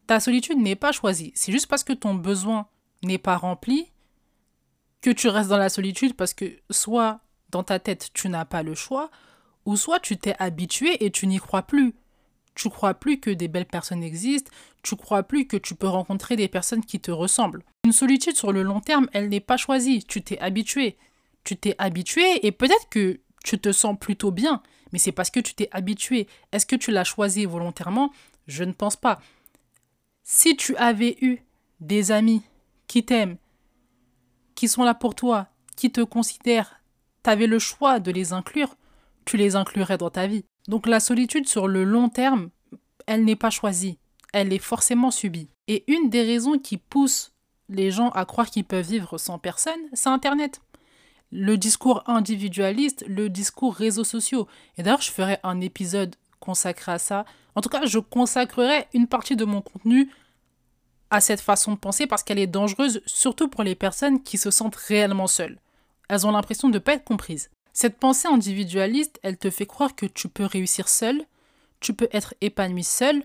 ta 0.08 0.20
solitude 0.20 0.58
n'est 0.58 0.76
pas 0.76 0.92
choisie. 0.92 1.32
C'est 1.36 1.52
juste 1.52 1.68
parce 1.68 1.84
que 1.84 1.94
ton 1.94 2.16
besoin 2.16 2.68
n'est 3.04 3.18
pas 3.18 3.38
rempli 3.38 3.88
que 5.04 5.12
tu 5.12 5.28
restes 5.28 5.50
dans 5.50 5.58
la 5.58 5.70
solitude 5.70 6.16
parce 6.16 6.34
que 6.34 6.46
soit 6.72 7.20
dans 7.52 7.62
ta 7.62 7.78
tête 7.78 8.10
tu 8.14 8.30
n'as 8.30 8.46
pas 8.46 8.64
le 8.64 8.74
choix, 8.74 9.12
ou 9.66 9.76
soit 9.76 10.00
tu 10.00 10.18
t'es 10.18 10.36
habitué 10.40 11.06
et 11.06 11.12
tu 11.12 11.28
n'y 11.28 11.38
crois 11.38 11.62
plus. 11.64 11.94
Tu 12.56 12.70
crois 12.70 12.94
plus 12.94 13.20
que 13.20 13.30
des 13.30 13.48
belles 13.48 13.66
personnes 13.66 14.04
existent, 14.04 14.52
tu 14.82 14.96
crois 14.96 15.24
plus 15.24 15.46
que 15.46 15.58
tu 15.58 15.76
peux 15.76 15.88
rencontrer 15.88 16.36
des 16.36 16.48
personnes 16.48 16.86
qui 16.86 17.00
te 17.00 17.12
ressemblent. 17.12 17.64
Une 17.84 17.92
solitude 17.92 18.36
sur 18.36 18.52
le 18.52 18.64
long 18.64 18.80
terme, 18.80 19.10
elle 19.12 19.30
n'est 19.30 19.40
pas 19.40 19.58
choisie, 19.58 20.04
tu 20.04 20.24
t'es 20.24 20.40
habitué. 20.40 20.98
Tu 21.44 21.58
t'es 21.58 21.76
habitué 21.78 22.46
et 22.46 22.52
peut-être 22.52 22.88
que 22.90 23.20
tu 23.44 23.60
te 23.60 23.74
sens 23.74 23.98
plutôt 24.00 24.32
bien, 24.32 24.64
mais 24.94 25.00
c'est 25.00 25.12
parce 25.12 25.30
que 25.30 25.42
tu 25.42 25.54
t'es 25.54 25.68
habitué. 25.72 26.28
Est-ce 26.54 26.66
que 26.66 26.78
tu 26.78 26.92
l'as 26.92 27.04
choisi 27.04 27.46
volontairement? 27.46 28.14
Je 28.48 28.64
ne 28.64 28.72
pense 28.72 28.96
pas. 28.96 29.20
Si 30.24 30.56
tu 30.56 30.78
avais 30.78 31.18
eu 31.22 31.40
des 31.82 32.12
amis 32.12 32.44
qui 32.88 33.04
t'aiment, 33.04 33.38
qui 34.64 34.70
sont 34.70 34.86
là 34.86 34.94
pour 34.94 35.14
toi, 35.14 35.48
qui 35.76 35.92
te 35.92 36.00
considèrent, 36.00 36.80
tu 37.22 37.30
avais 37.30 37.48
le 37.48 37.60
choix 37.60 38.00
de 38.00 38.12
les 38.12 38.32
inclure, 38.32 38.78
tu 39.26 39.36
les 39.36 39.58
inclurais 39.58 39.98
dans 39.98 40.10
ta 40.10 40.26
vie. 40.26 40.46
Donc 40.70 40.88
la 40.88 41.02
solitude 41.02 41.50
sur 41.50 41.68
le 41.68 41.84
long 41.84 42.08
terme, 42.08 42.50
elle 43.06 43.26
n'est 43.26 43.36
pas 43.36 43.50
choisie, 43.50 43.98
elle 44.32 44.54
est 44.54 44.60
forcément 44.60 45.12
subie. 45.12 45.50
Et 45.68 45.84
une 45.92 46.10
des 46.10 46.22
raisons 46.22 46.58
qui 46.58 46.78
pousse 46.78 47.34
les 47.68 47.92
gens 47.92 48.08
à 48.12 48.24
croire 48.24 48.50
qu'ils 48.50 48.64
peuvent 48.64 48.88
vivre 48.88 49.18
sans 49.18 49.38
personne, 49.38 49.82
c'est 49.92 50.08
Internet. 50.08 50.62
Le 51.30 51.58
discours 51.58 52.02
individualiste, 52.08 53.04
le 53.06 53.28
discours 53.28 53.76
réseaux 53.76 54.06
sociaux. 54.06 54.48
Et 54.78 54.84
d'ailleurs, 54.84 55.02
je 55.02 55.12
ferai 55.12 55.40
un 55.44 55.60
épisode 55.60 56.16
consacré 56.40 56.94
à 56.94 57.00
ça. 57.00 57.26
En 57.56 57.60
tout 57.60 57.68
cas, 57.68 57.86
je 57.86 58.00
consacrerai 58.00 58.88
une 58.94 59.08
partie 59.08 59.36
de 59.36 59.44
mon 59.44 59.62
contenu 59.62 60.10
à 61.14 61.22
cette 61.22 61.42
façon 61.42 61.74
de 61.74 61.78
penser 61.78 62.08
parce 62.08 62.24
qu'elle 62.24 62.40
est 62.40 62.48
dangereuse, 62.48 63.04
surtout 63.06 63.48
pour 63.48 63.64
les 63.64 63.76
personnes 63.76 64.24
qui 64.24 64.40
se 64.40 64.50
sentent 64.50 64.76
réellement 64.76 65.28
seules. 65.28 65.60
Elles 66.10 66.26
ont 66.26 66.32
l'impression 66.32 66.70
de 66.70 66.74
ne 66.74 66.80
pas 66.80 66.94
être 66.94 67.04
comprises. 67.04 67.52
Cette 67.72 68.00
pensée 68.00 68.28
individualiste, 68.28 69.20
elle 69.22 69.38
te 69.38 69.52
fait 69.52 69.68
croire 69.68 69.96
que 69.96 70.08
tu 70.08 70.28
peux 70.28 70.46
réussir 70.46 70.90
seul, 70.90 71.24
tu 71.82 71.94
peux 71.94 72.10
être 72.12 72.34
épanoui 72.42 72.84
seul, 72.84 73.24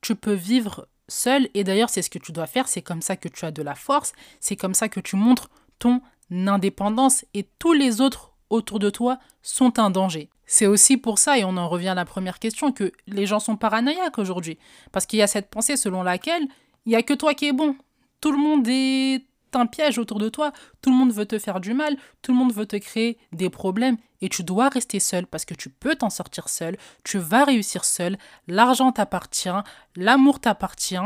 tu 0.00 0.14
peux 0.14 0.32
vivre 0.32 0.88
seul, 1.08 1.50
et 1.52 1.62
d'ailleurs 1.62 1.90
c'est 1.90 2.00
ce 2.00 2.08
que 2.08 2.18
tu 2.18 2.32
dois 2.32 2.46
faire, 2.46 2.68
c'est 2.68 2.80
comme 2.80 3.02
ça 3.02 3.16
que 3.16 3.28
tu 3.28 3.44
as 3.44 3.50
de 3.50 3.62
la 3.62 3.74
force, 3.74 4.14
c'est 4.40 4.56
comme 4.56 4.74
ça 4.74 4.88
que 4.88 5.00
tu 5.00 5.16
montres 5.16 5.50
ton 5.78 6.00
indépendance, 6.30 7.26
et 7.34 7.46
tous 7.58 7.74
les 7.74 8.00
autres 8.00 8.32
autour 8.48 8.78
de 8.78 8.88
toi 8.88 9.18
sont 9.42 9.78
un 9.78 9.90
danger. 9.90 10.30
C'est 10.46 10.66
aussi 10.66 10.96
pour 10.96 11.18
ça, 11.18 11.36
et 11.36 11.44
on 11.44 11.58
en 11.58 11.68
revient 11.68 11.88
à 11.88 11.94
la 11.94 12.06
première 12.06 12.38
question, 12.38 12.72
que 12.72 12.92
les 13.06 13.26
gens 13.26 13.40
sont 13.40 13.56
paranoïaques 13.56 14.18
aujourd'hui, 14.18 14.56
parce 14.90 15.04
qu'il 15.04 15.18
y 15.18 15.22
a 15.22 15.26
cette 15.26 15.50
pensée 15.50 15.76
selon 15.76 16.02
laquelle 16.02 16.48
il 16.86 16.90
n'y 16.90 16.96
a 16.96 17.02
que 17.02 17.14
toi 17.14 17.34
qui 17.34 17.46
es 17.46 17.52
bon, 17.52 17.76
tout 18.20 18.32
le 18.32 18.38
monde 18.38 18.66
est 18.68 19.24
un 19.54 19.66
piège 19.66 19.98
autour 19.98 20.18
de 20.18 20.28
toi. 20.28 20.52
Tout 20.82 20.90
le 20.90 20.96
monde 20.96 21.12
veut 21.12 21.26
te 21.26 21.38
faire 21.38 21.60
du 21.60 21.74
mal, 21.74 21.96
tout 22.22 22.32
le 22.32 22.38
monde 22.38 22.52
veut 22.52 22.66
te 22.66 22.76
créer 22.76 23.18
des 23.32 23.50
problèmes. 23.50 23.96
Et 24.20 24.28
tu 24.28 24.42
dois 24.42 24.68
rester 24.68 25.00
seul 25.00 25.26
parce 25.26 25.44
que 25.44 25.54
tu 25.54 25.68
peux 25.68 25.96
t'en 25.96 26.10
sortir 26.10 26.48
seul, 26.48 26.76
tu 27.04 27.18
vas 27.18 27.44
réussir 27.44 27.84
seul, 27.84 28.16
l'argent 28.46 28.92
t'appartient, 28.92 29.48
l'amour 29.94 30.40
t'appartient. 30.40 30.96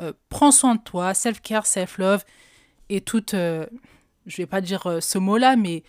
Euh, 0.00 0.12
prends 0.28 0.52
soin 0.52 0.76
de 0.76 0.80
toi, 0.80 1.14
self-care, 1.14 1.66
self-love. 1.66 2.24
Et 2.88 3.00
toute, 3.00 3.34
euh, 3.34 3.66
je 4.26 4.36
vais 4.36 4.46
pas 4.46 4.60
dire 4.60 4.86
euh, 4.86 5.00
ce 5.00 5.18
mot-là, 5.18 5.56
mais 5.56 5.82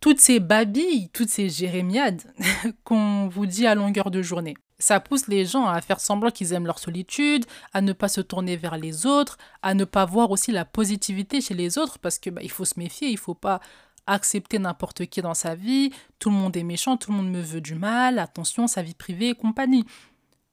toutes 0.00 0.20
ces 0.20 0.40
babilles, 0.40 1.10
toutes 1.10 1.28
ces 1.28 1.48
jérémiades 1.48 2.22
qu'on 2.84 3.28
vous 3.28 3.46
dit 3.46 3.66
à 3.66 3.74
longueur 3.74 4.10
de 4.10 4.22
journée. 4.22 4.54
Ça 4.78 5.00
pousse 5.00 5.26
les 5.26 5.44
gens 5.44 5.66
à 5.66 5.80
faire 5.80 5.98
semblant 6.00 6.30
qu'ils 6.30 6.52
aiment 6.52 6.66
leur 6.66 6.78
solitude, 6.78 7.46
à 7.72 7.80
ne 7.80 7.92
pas 7.92 8.08
se 8.08 8.20
tourner 8.20 8.56
vers 8.56 8.76
les 8.76 9.06
autres, 9.06 9.36
à 9.62 9.74
ne 9.74 9.84
pas 9.84 10.04
voir 10.04 10.30
aussi 10.30 10.52
la 10.52 10.64
positivité 10.64 11.40
chez 11.40 11.54
les 11.54 11.78
autres, 11.78 11.98
parce 11.98 12.18
que 12.18 12.30
bah, 12.30 12.42
il 12.44 12.50
faut 12.50 12.64
se 12.64 12.78
méfier, 12.78 13.08
il 13.08 13.18
faut 13.18 13.34
pas 13.34 13.60
accepter 14.06 14.58
n'importe 14.58 15.06
qui 15.06 15.20
dans 15.20 15.34
sa 15.34 15.54
vie. 15.54 15.90
Tout 16.18 16.30
le 16.30 16.36
monde 16.36 16.56
est 16.56 16.62
méchant, 16.62 16.96
tout 16.96 17.10
le 17.10 17.16
monde 17.16 17.30
me 17.30 17.40
veut 17.40 17.60
du 17.60 17.74
mal. 17.74 18.18
Attention, 18.18 18.66
sa 18.66 18.82
vie 18.82 18.94
privée 18.94 19.30
et 19.30 19.34
compagnie. 19.34 19.84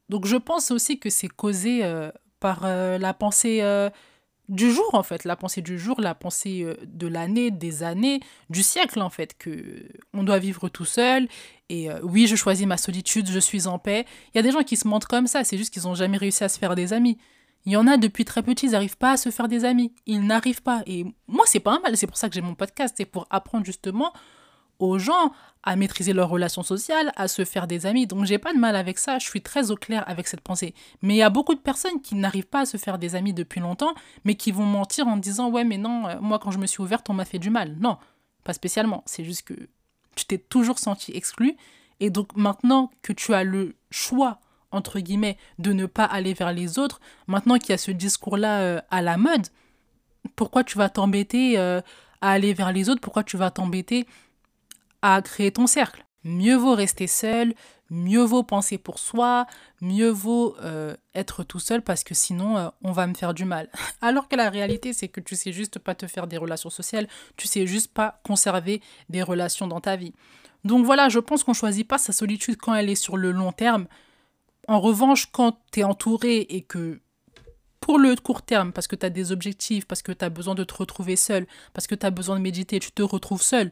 Donc 0.10 0.26
je 0.26 0.36
pense 0.36 0.72
aussi 0.72 1.00
que 1.00 1.10
c'est 1.10 1.28
causé 1.28 1.84
euh, 1.84 2.12
par 2.40 2.62
euh, 2.64 2.98
la 2.98 3.14
pensée 3.14 3.62
euh, 3.62 3.90
du 4.50 4.72
jour 4.72 4.94
en 4.94 5.02
fait, 5.02 5.24
la 5.24 5.36
pensée 5.36 5.62
du 5.62 5.80
jour, 5.80 6.00
la 6.00 6.14
pensée 6.14 6.68
de 6.86 7.08
l'année, 7.08 7.50
des 7.50 7.82
années, 7.82 8.20
du 8.52 8.62
siècle 8.62 9.02
en 9.02 9.10
fait, 9.10 9.36
que 9.38 9.88
on 10.14 10.24
doit 10.24 10.38
vivre 10.38 10.70
tout 10.70 10.86
seul. 10.86 11.28
Et 11.70 11.90
euh, 11.90 12.00
oui, 12.04 12.28
je 12.28 12.36
choisis 12.36 12.66
ma 12.66 12.78
solitude, 12.78 13.28
je 13.30 13.40
suis 13.40 13.68
en 13.68 13.80
paix. 13.80 14.06
Il 14.34 14.38
y 14.38 14.40
a 14.40 14.44
des 14.44 14.52
gens 14.52 14.64
qui 14.64 14.78
se 14.78 14.88
mentent 14.88 15.06
comme 15.06 15.28
ça, 15.28 15.44
c'est 15.44 15.58
juste 15.58 15.74
qu'ils 15.74 15.84
n'ont 15.84 15.96
jamais 15.96 16.18
réussi 16.18 16.44
à 16.44 16.50
se 16.50 16.60
faire 16.60 16.76
des 16.76 16.94
amis. 16.94 17.18
Il 17.66 17.72
y 17.72 17.78
en 17.78 17.88
a 17.88 17.98
depuis 17.98 18.26
très 18.26 18.44
petit, 18.44 18.68
ils 18.68 18.72
n'arrivent 18.74 18.98
pas 18.98 19.14
à 19.14 19.18
se 19.18 19.32
faire 19.32 19.48
des 19.48 19.66
amis. 19.66 19.92
Ils 20.06 20.22
n'arrivent 20.22 20.62
pas. 20.62 20.84
Et 20.86 21.04
moi, 21.28 21.46
c'est 21.48 21.60
pas 21.60 21.80
mal. 21.80 21.98
C'est 21.98 22.06
pour 22.06 22.18
ça 22.18 22.30
que 22.30 22.36
j'ai 22.36 22.42
mon 22.42 22.54
podcast. 22.54 22.94
C'est 22.96 23.06
pour 23.06 23.26
apprendre 23.32 23.66
justement 23.66 24.14
aux 24.80 25.00
gens 25.00 25.32
à 25.64 25.76
maîtriser 25.76 26.14
leurs 26.14 26.30
relations 26.30 26.64
sociales, 26.64 27.12
à 27.16 27.28
se 27.28 27.44
faire 27.46 27.68
des 27.68 27.86
amis. 27.86 28.08
Donc 28.08 28.26
j'ai 28.26 28.38
pas 28.38 28.54
de 28.54 28.60
mal 28.60 28.76
avec 28.76 28.98
ça, 28.98 29.20
je 29.20 29.26
suis 29.26 29.42
très 29.42 29.72
au 29.72 29.76
clair 29.76 30.04
avec 30.08 30.28
cette 30.28 30.42
pensée. 30.42 30.74
Mais 31.02 31.16
il 31.16 31.18
y 31.18 31.24
a 31.24 31.30
beaucoup 31.30 31.56
de 31.56 31.60
personnes 31.60 32.02
qui 32.02 32.16
n'arrivent 32.16 32.48
pas 32.48 32.62
à 32.62 32.66
se 32.66 32.78
faire 32.78 33.00
des 33.00 33.16
amis 33.16 33.34
depuis 33.34 33.62
longtemps, 33.62 33.94
mais 34.26 34.36
qui 34.36 34.52
vont 34.52 34.66
mentir 34.66 35.08
en 35.08 35.18
disant 35.18 35.50
ouais 35.50 35.64
mais 35.64 35.78
non, 35.78 36.08
euh, 36.08 36.16
moi 36.22 36.40
quand 36.40 36.52
je 36.52 36.60
me 36.60 36.68
suis 36.68 36.82
ouverte, 36.82 37.10
on 37.10 37.14
m'a 37.14 37.26
fait 37.26 37.40
du 37.40 37.50
mal. 37.50 37.78
Non, 37.80 37.98
pas 38.44 38.54
spécialement. 38.54 39.04
C'est 39.06 39.24
juste 39.24 39.44
que 39.44 39.54
tu 40.16 40.26
t'es 40.26 40.38
toujours 40.38 40.80
senti 40.80 41.12
exclu. 41.16 41.56
Et 42.00 42.10
donc 42.10 42.36
maintenant 42.36 42.92
que 43.02 43.14
tu 43.14 43.34
as 43.34 43.44
le 43.44 43.76
choix 43.92 44.40
entre 44.76 45.00
guillemets, 45.00 45.38
de 45.58 45.74
ne 45.74 45.86
pas 45.86 46.04
aller 46.04 46.34
vers 46.34 46.54
les 46.54 46.78
autres, 46.78 47.00
maintenant 47.28 47.58
qu'il 47.58 47.70
y 47.70 47.74
a 47.74 47.78
ce 47.78 47.92
discours-là 47.92 48.60
euh, 48.60 48.82
à 48.92 49.02
la 49.02 49.18
mode, 49.18 49.48
pourquoi 50.36 50.64
tu 50.64 50.78
vas 50.78 50.90
t'embêter 50.90 51.58
euh, 51.58 51.82
à 52.22 52.32
aller 52.32 52.54
vers 52.54 52.72
les 52.72 52.90
autres? 52.90 53.02
Pourquoi 53.02 53.24
tu 53.24 53.38
vas 53.38 53.52
t'embêter 53.52 54.06
à 55.02 55.22
créer 55.22 55.52
ton 55.52 55.68
cercle? 55.68 56.06
Mieux 56.24 56.56
vaut 56.56 56.76
rester 56.76 57.08
seul, 57.08 57.54
mieux 57.90 58.24
vaut 58.24 58.44
penser 58.44 58.78
pour 58.78 59.00
soi, 59.00 59.46
mieux 59.82 60.10
vaut 60.10 60.56
euh, 60.62 60.96
être 61.14 61.44
tout 61.44 61.60
seul 61.60 61.82
parce 61.82 62.04
que 62.04 62.14
sinon 62.14 62.58
euh, 62.58 62.70
on 62.84 62.92
va 62.92 63.08
me 63.08 63.14
faire 63.14 63.34
du 63.34 63.46
mal. 63.46 63.70
Alors 64.02 64.28
que 64.28 64.36
la 64.36 64.50
réalité 64.50 64.94
c'est 64.94 65.08
que 65.08 65.22
tu 65.22 65.36
sais 65.36 65.52
juste 65.52 65.80
pas 65.80 65.96
te 65.96 66.08
faire 66.08 66.28
des 66.28 66.38
relations 66.38 66.70
sociales, 66.70 67.08
tu 67.38 67.48
sais 67.48 67.68
juste 67.68 67.94
pas 67.94 68.20
conserver 68.24 68.82
des 69.10 69.22
relations 69.22 69.68
dans 69.68 69.82
ta 69.82 69.96
vie. 69.96 70.14
Donc 70.64 70.86
voilà, 70.86 71.10
je 71.10 71.20
pense 71.20 71.44
qu'on 71.44 71.54
choisit 71.54 71.88
pas 71.88 72.00
sa 72.00 72.12
solitude 72.12 72.58
quand 72.58 72.74
elle 72.74 72.90
est 72.90 72.96
sur 72.96 73.18
le 73.18 73.32
long 73.32 73.52
terme. 73.52 73.86
En 74.68 74.80
revanche, 74.80 75.28
quand 75.32 75.60
tu 75.72 75.82
es 75.82 75.84
entouré 75.84 76.38
et 76.50 76.62
que 76.64 77.00
pour 77.80 78.00
le 78.00 78.16
court 78.16 78.42
terme, 78.42 78.72
parce 78.72 78.88
que 78.88 78.96
tu 78.96 79.06
as 79.06 79.12
des 79.12 79.32
objectifs, 79.32 79.86
parce 79.86 80.02
que 80.02 80.12
tu 80.12 80.26
as 80.26 80.30
besoin 80.30 80.56
de 80.56 80.64
te 80.64 80.74
retrouver 80.74 81.16
seul, 81.16 81.46
parce 81.74 81.86
que 81.86 81.94
tu 81.94 82.04
as 82.04 82.10
besoin 82.10 82.36
de 82.36 82.42
méditer, 82.42 82.80
tu 82.80 82.92
te 82.92 83.04
retrouves 83.04 83.44
seul, 83.44 83.70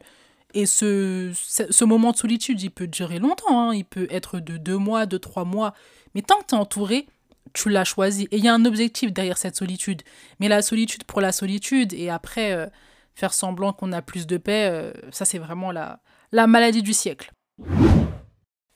et 0.54 0.66
ce, 0.66 1.84
moment 1.84 2.12
de 2.12 2.16
solitude, 2.16 2.62
il 2.62 2.70
peut 2.70 2.86
durer 2.86 3.18
longtemps, 3.18 3.70
hein. 3.70 3.74
il 3.74 3.84
peut 3.84 4.06
être 4.10 4.40
de 4.40 4.56
deux 4.56 4.78
mois, 4.78 5.06
de 5.06 5.18
trois 5.18 5.44
mois. 5.44 5.74
Mais 6.14 6.22
tant 6.22 6.38
que 6.38 6.46
tu 6.46 6.54
es 6.54 6.58
entouré, 6.58 7.06
tu 7.52 7.68
l'as 7.68 7.84
choisi. 7.84 8.28
Et 8.30 8.38
il 8.38 8.44
y 8.44 8.48
a 8.48 8.54
un 8.54 8.64
objectif 8.64 9.12
derrière 9.12 9.38
cette 9.38 9.56
solitude. 9.56 10.02
Mais 10.40 10.48
la 10.48 10.62
solitude 10.62 11.04
pour 11.04 11.20
la 11.20 11.32
solitude, 11.32 11.92
et 11.92 12.10
après 12.10 12.52
euh, 12.52 12.66
faire 13.14 13.34
semblant 13.34 13.72
qu'on 13.72 13.92
a 13.92 14.02
plus 14.02 14.26
de 14.26 14.36
paix, 14.36 14.68
euh, 14.70 14.92
ça 15.10 15.24
c'est 15.24 15.38
vraiment 15.38 15.72
la, 15.72 16.00
la 16.32 16.46
maladie 16.46 16.82
du 16.82 16.92
siècle. 16.92 17.32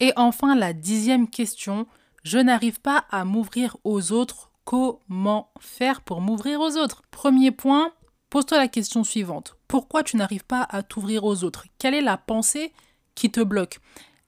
Et 0.01 0.13
enfin, 0.17 0.55
la 0.55 0.73
dixième 0.73 1.29
question, 1.29 1.87
je 2.23 2.39
n'arrive 2.39 2.81
pas 2.81 3.05
à 3.11 3.25
m'ouvrir 3.25 3.77
aux 3.85 4.13
autres. 4.13 4.53
Comment 4.65 5.51
faire 5.61 6.03
pour 6.03 6.21
m'ouvrir 6.21 6.61
aux 6.61 6.77
autres? 6.77 7.03
Premier 7.11 7.51
point, 7.51 7.93
Pose-toi 8.31 8.59
la 8.59 8.69
question 8.69 9.05
suivante. 9.05 9.58
Pourquoi 9.69 10.03
tu 10.03 10.17
n'arrives 10.17 10.47
pas 10.47 10.67
à 10.71 10.83
t'ouvrir 10.83 11.25
aux 11.25 11.45
autres? 11.45 11.67
Quelle 11.79 11.95
est 11.95 12.01
la 12.01 12.17
pensée 12.17 12.73
qui 13.15 13.31
te 13.31 13.41
bloque? 13.41 13.81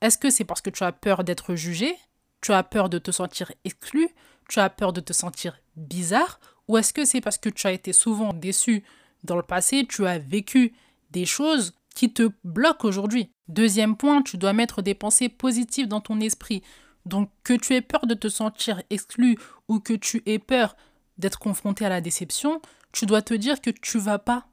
Est-ce 0.02 0.18
que 0.18 0.28
c'est 0.28 0.44
parce 0.44 0.60
que 0.60 0.68
tu 0.68 0.84
as 0.84 0.92
peur 0.92 1.24
d'être 1.24 1.54
jugé? 1.54 1.96
Tu 2.42 2.52
as 2.52 2.62
peur 2.62 2.90
de 2.90 2.98
te 2.98 3.10
sentir 3.10 3.50
exclu? 3.64 4.10
Tu 4.50 4.60
as 4.60 4.68
peur 4.68 4.92
de 4.92 5.00
te 5.00 5.14
sentir 5.14 5.58
bizarre? 5.76 6.40
Ou 6.68 6.76
est-ce 6.76 6.92
que 6.92 7.06
c'est 7.06 7.22
parce 7.22 7.38
que 7.38 7.48
tu 7.48 7.66
as 7.66 7.72
été 7.72 7.94
souvent 7.94 8.34
déçu 8.34 8.84
dans 9.24 9.36
le 9.36 9.42
passé 9.42 9.86
Tu 9.88 10.06
as 10.06 10.18
vécu 10.18 10.74
des 11.10 11.24
choses 11.24 11.72
qui 11.94 12.12
te 12.12 12.30
bloquent 12.44 12.86
aujourd'hui? 12.86 13.30
Deuxième 13.48 13.96
point, 13.96 14.22
tu 14.22 14.36
dois 14.36 14.52
mettre 14.52 14.82
des 14.82 14.94
pensées 14.94 15.30
positives 15.30 15.88
dans 15.88 16.02
ton 16.02 16.20
esprit. 16.20 16.62
Donc 17.06 17.30
que 17.44 17.54
tu 17.54 17.74
aies 17.74 17.80
peur 17.80 18.06
de 18.06 18.14
te 18.14 18.28
sentir 18.28 18.82
exclu 18.90 19.38
ou 19.68 19.80
que 19.80 19.94
tu 19.94 20.22
aies 20.26 20.38
peur 20.38 20.76
d'être 21.16 21.38
confronté 21.38 21.86
à 21.86 21.88
la 21.88 22.02
déception, 22.02 22.60
tu 22.92 23.06
dois 23.06 23.22
te 23.22 23.32
dire 23.32 23.62
que 23.62 23.70
tu 23.70 23.98
vas 23.98 24.18
pas 24.18 24.49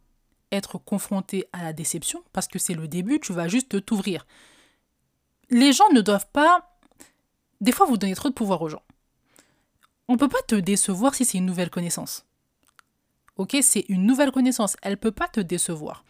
être 0.52 0.78
confronté 0.78 1.46
à 1.54 1.64
la 1.64 1.74
déception 1.74 2.24
parce 2.34 2.48
que 2.48 2.60
c'est 2.60 2.74
le 2.74 2.88
début, 2.88 3.20
tu 3.20 3.34
vas 3.34 3.48
juste 3.48 3.86
t'ouvrir. 3.86 4.26
Les 5.50 5.74
gens 5.74 5.90
ne 5.94 6.02
doivent 6.02 6.30
pas 6.32 6.78
des 7.62 7.72
fois 7.72 7.86
vous 7.86 7.98
donner 7.98 8.16
trop 8.16 8.30
de 8.30 8.34
pouvoir 8.34 8.62
aux 8.62 8.70
gens. 8.70 8.84
On 10.08 10.14
ne 10.14 10.18
peut 10.18 10.30
pas 10.30 10.42
te 10.48 10.56
décevoir 10.56 11.16
si 11.16 11.26
c'est 11.26 11.38
une 11.38 11.46
nouvelle 11.46 11.70
connaissance. 11.70 12.26
OK, 13.36 13.58
c'est 13.62 13.86
une 13.90 14.06
nouvelle 14.06 14.32
connaissance, 14.32 14.78
elle 14.82 14.98
peut 14.98 15.12
pas 15.12 15.28
te 15.28 15.40
décevoir. 15.40 16.06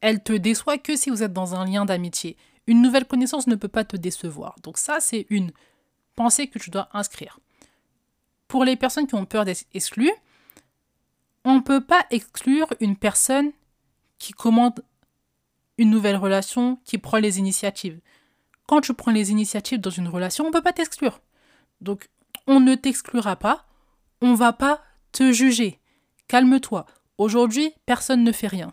Elle 0.00 0.22
te 0.22 0.32
déçoit 0.32 0.78
que 0.78 0.96
si 0.96 1.10
vous 1.10 1.22
êtes 1.22 1.32
dans 1.32 1.54
un 1.54 1.64
lien 1.64 1.84
d'amitié. 1.84 2.36
Une 2.66 2.82
nouvelle 2.82 3.06
connaissance 3.06 3.46
ne 3.46 3.54
peut 3.56 3.68
pas 3.68 3.84
te 3.84 3.96
décevoir. 3.96 4.56
Donc 4.62 4.78
ça 4.78 5.00
c'est 5.00 5.26
une 5.28 5.52
pensée 6.16 6.48
que 6.48 6.58
tu 6.58 6.70
dois 6.70 6.88
inscrire. 6.92 7.38
Pour 8.48 8.64
les 8.64 8.76
personnes 8.76 9.06
qui 9.06 9.14
ont 9.14 9.26
peur 9.26 9.44
d'être 9.44 9.64
exclues, 9.74 10.12
on 11.44 11.56
ne 11.56 11.60
peut 11.60 11.80
pas 11.80 12.04
exclure 12.10 12.68
une 12.80 12.96
personne 12.96 13.52
qui 14.18 14.32
commande 14.32 14.84
une 15.78 15.90
nouvelle 15.90 16.16
relation, 16.16 16.78
qui 16.84 16.98
prend 16.98 17.18
les 17.18 17.38
initiatives. 17.38 18.00
Quand 18.66 18.80
tu 18.80 18.94
prends 18.94 19.12
les 19.12 19.30
initiatives 19.30 19.80
dans 19.80 19.90
une 19.90 20.08
relation, 20.08 20.44
on 20.44 20.48
ne 20.48 20.52
peut 20.52 20.62
pas 20.62 20.72
t'exclure. 20.72 21.20
Donc, 21.80 22.10
on 22.46 22.60
ne 22.60 22.74
t'exclura 22.74 23.36
pas, 23.36 23.66
on 24.20 24.34
va 24.34 24.52
pas 24.52 24.82
te 25.12 25.32
juger. 25.32 25.80
Calme-toi. 26.28 26.86
Aujourd'hui, 27.18 27.72
personne 27.86 28.22
ne 28.22 28.32
fait 28.32 28.46
rien. 28.46 28.72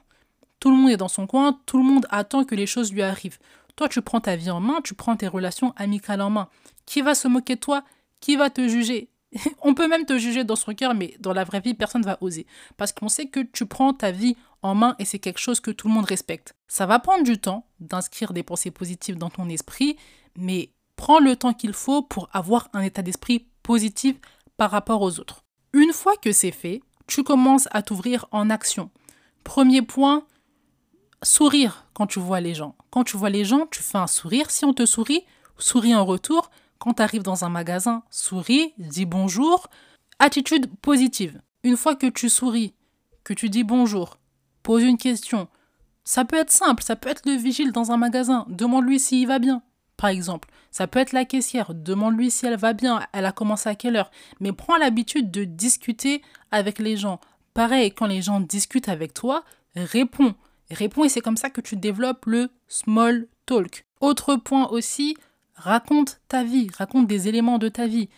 Tout 0.60 0.70
le 0.70 0.78
monde 0.78 0.92
est 0.92 0.98
dans 0.98 1.08
son 1.08 1.28
coin, 1.28 1.60
tout 1.66 1.78
le 1.78 1.84
monde 1.84 2.06
attend 2.10 2.44
que 2.44 2.56
les 2.56 2.66
choses 2.66 2.92
lui 2.92 3.02
arrivent. 3.02 3.40
Toi, 3.76 3.88
tu 3.88 4.02
prends 4.02 4.22
ta 4.22 4.36
vie 4.36 4.50
en 4.50 4.60
main, 4.60 4.82
tu 4.84 4.94
prends 4.94 5.16
tes 5.16 5.28
relations 5.28 5.74
amicales 5.78 6.22
en 6.22 6.30
main. 6.30 6.50
Qui 6.86 7.02
va 7.02 7.16
se 7.16 7.28
moquer 7.28 7.56
de 7.56 7.62
toi? 7.62 7.84
Qui 8.20 8.36
va 8.36 8.50
te 8.50 8.68
juger? 8.68 9.10
on 9.62 9.74
peut 9.74 9.88
même 9.88 10.06
te 10.06 10.18
juger 10.18 10.44
dans 10.44 10.56
son 10.56 10.74
cœur, 10.74 10.94
mais 10.94 11.16
dans 11.20 11.34
la 11.34 11.44
vraie 11.44 11.60
vie, 11.60 11.74
personne 11.74 12.02
ne 12.02 12.06
va 12.06 12.18
oser. 12.22 12.46
Parce 12.78 12.92
qu'on 12.92 13.10
sait 13.10 13.28
que 13.28 13.40
tu 13.40 13.66
prends 13.66 13.94
ta 13.94 14.12
vie 14.12 14.36
en 14.62 14.76
main 14.76 14.96
et 15.00 15.06
c'est 15.06 15.20
quelque 15.20 15.40
chose 15.40 15.60
que 15.60 15.72
tout 15.72 15.88
le 15.88 15.94
monde 15.94 16.06
respecte. 16.06 16.56
Ça 16.68 16.86
va 16.86 17.00
prendre 17.00 17.24
du 17.24 17.40
temps 17.40 17.66
d'inscrire 17.80 18.34
des 18.34 18.44
pensées 18.44 18.72
positives 18.72 19.18
dans 19.18 19.30
ton 19.30 19.50
esprit, 19.50 19.98
mais 20.36 20.72
prends 20.96 21.20
le 21.20 21.36
temps 21.36 21.54
qu'il 21.54 21.74
faut 21.74 22.02
pour 22.02 22.30
avoir 22.34 22.70
un 22.74 22.82
état 22.82 23.02
d'esprit 23.02 23.48
positif 23.64 24.16
par 24.58 24.72
rapport 24.72 25.02
aux 25.02 25.20
autres. 25.20 25.44
Une 25.74 25.94
fois 25.94 26.16
que 26.18 26.32
c'est 26.32 26.52
fait, 26.52 26.82
tu 27.06 27.24
commences 27.24 27.68
à 27.72 27.82
t'ouvrir 27.82 28.26
en 28.32 28.50
action. 28.50 28.90
Premier 29.44 29.82
point, 29.82 30.26
sourire 31.24 31.86
quand 31.94 32.08
tu 32.08 32.20
vois 32.20 32.42
les 32.42 32.54
gens. 32.54 32.76
Quand 32.90 33.04
tu 33.04 33.18
vois 33.18 33.30
les 33.30 33.46
gens, 33.46 33.68
tu 33.68 33.82
fais 33.82 33.98
un 33.98 34.08
sourire. 34.08 34.52
Si 34.52 34.66
on 34.66 34.74
te 34.74 34.86
sourit, 34.86 35.24
souris 35.58 35.96
en 35.96 36.06
retour. 36.06 36.50
Quand 36.80 36.94
tu 36.94 37.02
arrives 37.02 37.24
dans 37.24 37.44
un 37.44 37.50
magasin, 37.50 38.04
souris, 38.10 38.74
dis 38.78 39.06
bonjour. 39.06 39.68
Attitude 40.20 40.70
positive. 40.82 41.42
Une 41.64 41.78
fois 41.78 41.96
que 41.96 42.08
tu 42.08 42.30
souris, 42.30 42.74
que 43.24 43.34
tu 43.34 43.50
dis 43.50 43.64
bonjour, 43.64 44.18
pose 44.64 44.84
une 44.84 44.98
question. 44.98 45.48
Ça 46.04 46.24
peut 46.24 46.38
être 46.38 46.52
simple, 46.52 46.84
ça 46.84 46.96
peut 46.96 47.10
être 47.10 47.26
le 47.26 47.34
vigile 47.34 47.72
dans 47.72 47.92
un 47.92 47.98
magasin. 47.98 48.46
Demande-lui 48.50 49.00
s'il 49.00 49.28
va 49.28 49.40
bien, 49.40 49.62
par 49.98 50.10
exemple. 50.10 50.50
Ça 50.72 50.88
peut 50.88 51.00
être 51.00 51.12
la 51.12 51.26
caissière. 51.26 51.74
Demande-lui 51.74 52.32
si 52.32 52.46
elle 52.46 52.58
va 52.58 52.74
bien, 52.74 53.06
elle 53.14 53.26
a 53.26 53.32
commencé 53.32 53.68
à 53.68 53.76
quelle 53.76 53.96
heure. 53.96 54.12
Mais 54.40 54.54
prends 54.54 54.78
l'habitude 54.78 55.32
de 55.32 55.44
discuter 55.44 56.22
avec 56.52 56.80
les 56.80 56.96
gens. 56.96 57.20
Pareil, 57.54 57.92
quand 57.92 58.06
les 58.06 58.22
gens 58.22 58.40
discutent 58.40 58.90
avec 58.90 59.14
toi, 59.14 59.44
réponds. 59.76 60.36
Réponds 60.70 61.06
et 61.06 61.10
c'est 61.10 61.22
comme 61.22 61.38
ça 61.38 61.50
que 61.50 61.62
tu 61.62 61.76
développes 61.76 62.26
le 62.26 62.50
small 62.68 63.28
talk. 63.46 63.86
Autre 64.00 64.36
point 64.36 64.68
aussi, 64.68 65.18
Raconte 65.58 66.22
ta 66.28 66.44
vie, 66.44 66.70
raconte 66.78 67.08
des 67.08 67.28
éléments 67.28 67.58
de 67.58 67.68
ta 67.68 67.88
vie. 67.88 68.10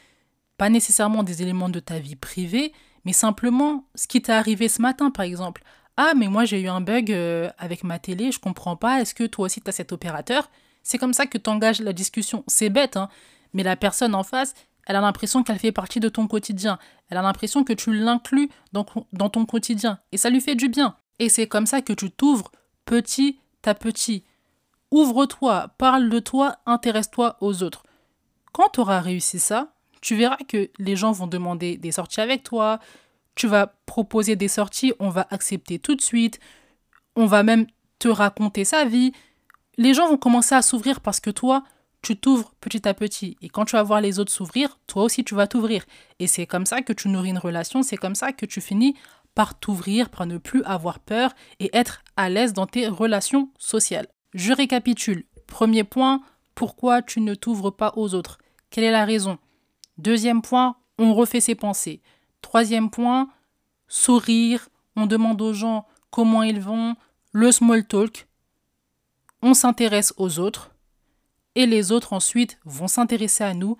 Pas 0.58 0.70
nécessairement 0.70 1.24
des 1.24 1.42
éléments 1.42 1.70
de 1.70 1.80
ta 1.80 2.00
vie 2.00 2.18
privée, 2.18 2.74
mais 3.06 3.14
simplement 3.14 3.86
ce 3.96 4.08
qui 4.08 4.22
t'est 4.22 4.34
arrivé 4.34 4.68
ce 4.68 4.82
matin, 4.82 5.10
par 5.10 5.26
exemple. 5.26 5.64
Ah, 5.96 6.14
mais 6.16 6.28
moi 6.28 6.46
j'ai 6.46 6.62
eu 6.62 6.68
un 6.68 6.82
bug 6.82 7.12
euh, 7.12 7.50
avec 7.58 7.84
ma 7.84 7.98
télé, 7.98 8.32
je 8.32 8.40
comprends 8.40 8.76
pas, 8.76 9.02
est-ce 9.02 9.14
que 9.14 9.26
toi 9.26 9.46
aussi 9.46 9.62
tu 9.62 9.70
as 9.70 9.74
cet 9.74 9.92
opérateur? 9.92 10.50
C'est 10.84 10.98
comme 10.98 11.14
ça 11.14 11.26
que 11.26 11.38
tu 11.38 11.50
engages 11.50 11.82
la 11.82 11.94
discussion. 11.94 12.44
C'est 12.48 12.70
bête, 12.70 12.98
hein, 12.98 13.10
mais 13.54 13.64
la 13.64 13.76
personne 13.76 14.16
en 14.16 14.24
face, 14.24 14.54
elle 14.86 14.96
a 14.96 15.02
l'impression 15.02 15.44
qu'elle 15.44 15.60
fait 15.60 15.72
partie 15.72 16.00
de 16.00 16.10
ton 16.10 16.28
quotidien. 16.28 16.80
Elle 17.10 17.18
a 17.18 17.22
l'impression 17.22 17.64
que 17.64 17.74
tu 17.74 17.94
l'inclus 17.94 18.50
dans, 18.74 18.86
dans 19.14 19.30
ton 19.30 19.46
quotidien. 19.46 20.00
Et 20.12 20.18
ça 20.18 20.30
lui 20.30 20.42
fait 20.42 20.56
du 20.56 20.68
bien. 20.68 20.96
Et 21.20 21.30
c'est 21.30 21.48
comme 21.48 21.66
ça 21.66 21.82
que 21.82 21.94
tu 21.94 22.10
t'ouvres 22.12 22.52
petit 22.86 23.40
à 23.66 23.76
petit. 23.76 24.24
Ouvre-toi, 24.92 25.70
parle 25.78 26.10
de 26.10 26.20
toi, 26.20 26.58
intéresse-toi 26.66 27.38
aux 27.42 27.62
autres. 27.62 27.84
Quand 28.52 28.70
tu 28.74 28.80
auras 28.80 29.00
réussi 29.00 29.40
ça, 29.40 29.74
tu 30.02 30.16
verras 30.16 30.38
que 30.48 30.70
les 30.80 30.96
gens 30.96 31.12
vont 31.12 31.28
demander 31.28 31.78
des 31.78 31.92
sorties 31.92 32.22
avec 32.22 32.44
toi, 32.44 32.80
tu 33.36 33.48
vas 33.48 33.68
proposer 33.86 34.36
des 34.36 34.48
sorties, 34.48 34.94
on 35.00 35.10
va 35.10 35.28
accepter 35.30 35.78
tout 35.80 35.96
de 35.96 36.02
suite, 36.02 36.40
on 37.16 37.26
va 37.26 37.44
même 37.44 37.68
te 38.00 38.08
raconter 38.08 38.66
sa 38.66 38.86
vie. 38.86 39.12
Les 39.78 39.94
gens 39.94 40.10
vont 40.10 40.18
commencer 40.18 40.56
à 40.56 40.62
s'ouvrir 40.62 41.02
parce 41.02 41.20
que 41.20 41.30
toi, 41.30 41.64
tu 42.02 42.18
t'ouvres 42.18 42.54
petit 42.60 42.88
à 42.88 42.94
petit. 42.94 43.38
Et 43.42 43.50
quand 43.50 43.66
tu 43.66 43.76
vas 43.76 43.84
voir 43.84 44.02
les 44.02 44.20
autres 44.20 44.32
s'ouvrir, 44.32 44.80
toi 44.88 45.04
aussi 45.04 45.24
tu 45.24 45.36
vas 45.36 45.48
t'ouvrir. 45.48 45.86
Et 46.20 46.28
c'est 46.28 46.48
comme 46.48 46.66
ça 46.66 46.82
que 46.82 46.94
tu 46.94 47.10
nourris 47.10 47.30
une 47.30 47.38
relation, 47.38 47.84
c'est 47.84 47.98
comme 47.98 48.16
ça 48.16 48.32
que 48.32 48.46
tu 48.46 48.62
finis 48.62 48.96
par 49.36 49.60
t'ouvrir, 49.60 50.10
par 50.10 50.26
ne 50.26 50.38
plus 50.38 50.64
avoir 50.64 51.00
peur 51.00 51.32
et 51.60 51.70
être 51.78 52.02
à 52.18 52.30
l'aise 52.30 52.54
dans 52.54 52.68
tes 52.68 52.88
relations 52.88 53.50
sociales. 53.58 54.08
Je 54.34 54.54
récapitule. 54.54 55.26
Premier 55.48 55.84
point, 55.84 56.22
pourquoi 56.56 57.02
tu 57.02 57.22
ne 57.22 57.36
t'ouvres 57.36 57.72
pas 57.72 57.94
aux 57.96 58.14
autres? 58.14 58.38
Quelle 58.70 58.84
est 58.84 58.92
la 58.92 59.06
raison? 59.06 59.40
Deuxième 59.98 60.42
point, 60.42 60.76
on 60.98 61.14
refait 61.14 61.42
ses 61.42 61.56
pensées. 61.56 62.02
Troisième 62.42 62.90
point, 62.90 63.30
sourire, 63.88 64.70
on 64.96 65.06
demande 65.06 65.42
aux 65.42 65.54
gens 65.54 65.86
comment 66.12 66.44
ils 66.44 66.62
vont, 66.62 66.96
le 67.32 67.52
small 67.52 67.86
talk, 67.86 68.28
on 69.42 69.54
s'intéresse 69.54 70.14
aux 70.18 70.40
autres. 70.40 70.72
Et 71.56 71.66
les 71.66 71.92
autres 71.92 72.14
ensuite 72.14 72.60
vont 72.66 72.88
s'intéresser 72.88 73.44
à 73.44 73.54
nous. 73.54 73.78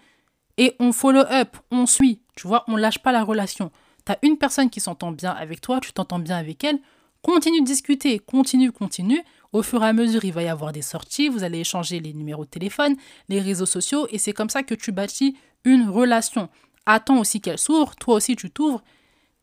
Et 0.58 0.76
on 0.80 0.92
follow 0.92 1.22
up, 1.32 1.58
on 1.72 1.86
suit, 1.86 2.22
tu 2.36 2.48
vois, 2.48 2.64
on 2.68 2.76
lâche 2.76 3.00
pas 3.00 3.12
la 3.12 3.24
relation. 3.24 3.72
Tu 4.06 4.12
as 4.12 4.20
une 4.24 4.38
personne 4.38 4.70
qui 4.70 4.80
s'entend 4.80 5.12
bien 5.12 5.32
avec 5.32 5.62
toi, 5.62 5.80
tu 5.80 5.94
t'entends 5.94 6.20
bien 6.20 6.38
avec 6.38 6.64
elle, 6.64 6.80
continue 7.22 7.62
de 7.62 7.66
discuter, 7.66 8.20
continue, 8.20 8.72
continue. 8.72 9.24
Au 9.52 9.64
fur 9.64 9.84
et 9.84 9.88
à 9.88 9.94
mesure, 9.94 10.24
il 10.26 10.34
va 10.34 10.44
y 10.44 10.48
avoir 10.48 10.72
des 10.72 10.84
sorties, 10.84 11.28
vous 11.28 11.44
allez 11.44 11.60
échanger 11.60 12.00
les 12.00 12.14
numéros 12.14 12.46
de 12.46 12.50
téléphone, 12.50 12.96
les 13.30 13.42
réseaux 13.42 13.66
sociaux, 13.66 14.08
et 14.12 14.20
c'est 14.20 14.34
comme 14.34 14.50
ça 14.50 14.64
que 14.64 14.76
tu 14.76 14.92
bâtis 14.92 15.36
une 15.64 15.90
relation. 15.90 16.50
Attends 16.86 17.20
aussi 17.20 17.42
qu'elle 17.42 17.58
s'ouvre, 17.58 17.96
toi 17.96 18.16
aussi 18.16 18.36
tu 18.36 18.52
t'ouvres, 18.52 18.84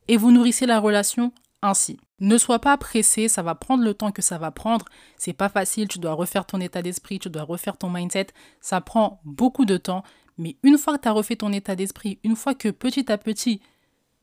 et 0.09 0.17
vous 0.17 0.31
nourrissez 0.31 0.67
la 0.67 0.79
relation 0.79 1.33
ainsi. 1.63 1.99
Ne 2.21 2.39
sois 2.39 2.61
pas 2.61 2.77
pressé, 2.79 3.29
ça 3.29 3.43
va 3.43 3.55
prendre 3.55 3.85
le 3.85 3.93
temps 3.95 4.13
que 4.13 4.23
ça 4.23 4.39
va 4.39 4.51
prendre. 4.51 4.87
C'est 5.19 5.33
pas 5.33 5.49
facile, 5.49 5.89
tu 5.89 5.99
dois 5.99 6.15
refaire 6.15 6.47
ton 6.47 6.61
état 6.61 6.81
d'esprit, 6.81 7.19
tu 7.19 7.29
dois 7.29 7.43
refaire 7.43 7.77
ton 7.77 7.91
mindset. 7.91 8.29
Ça 8.61 8.81
prend 8.81 9.21
beaucoup 9.25 9.65
de 9.65 9.77
temps. 9.77 10.03
Mais 10.39 10.57
une 10.63 10.79
fois 10.79 10.97
que 10.97 11.03
tu 11.03 11.09
as 11.09 11.13
refait 11.13 11.37
ton 11.37 11.53
état 11.53 11.77
d'esprit, 11.77 12.19
une 12.25 12.37
fois 12.37 12.55
que 12.55 12.69
petit 12.69 13.11
à 13.11 13.19
petit, 13.19 13.61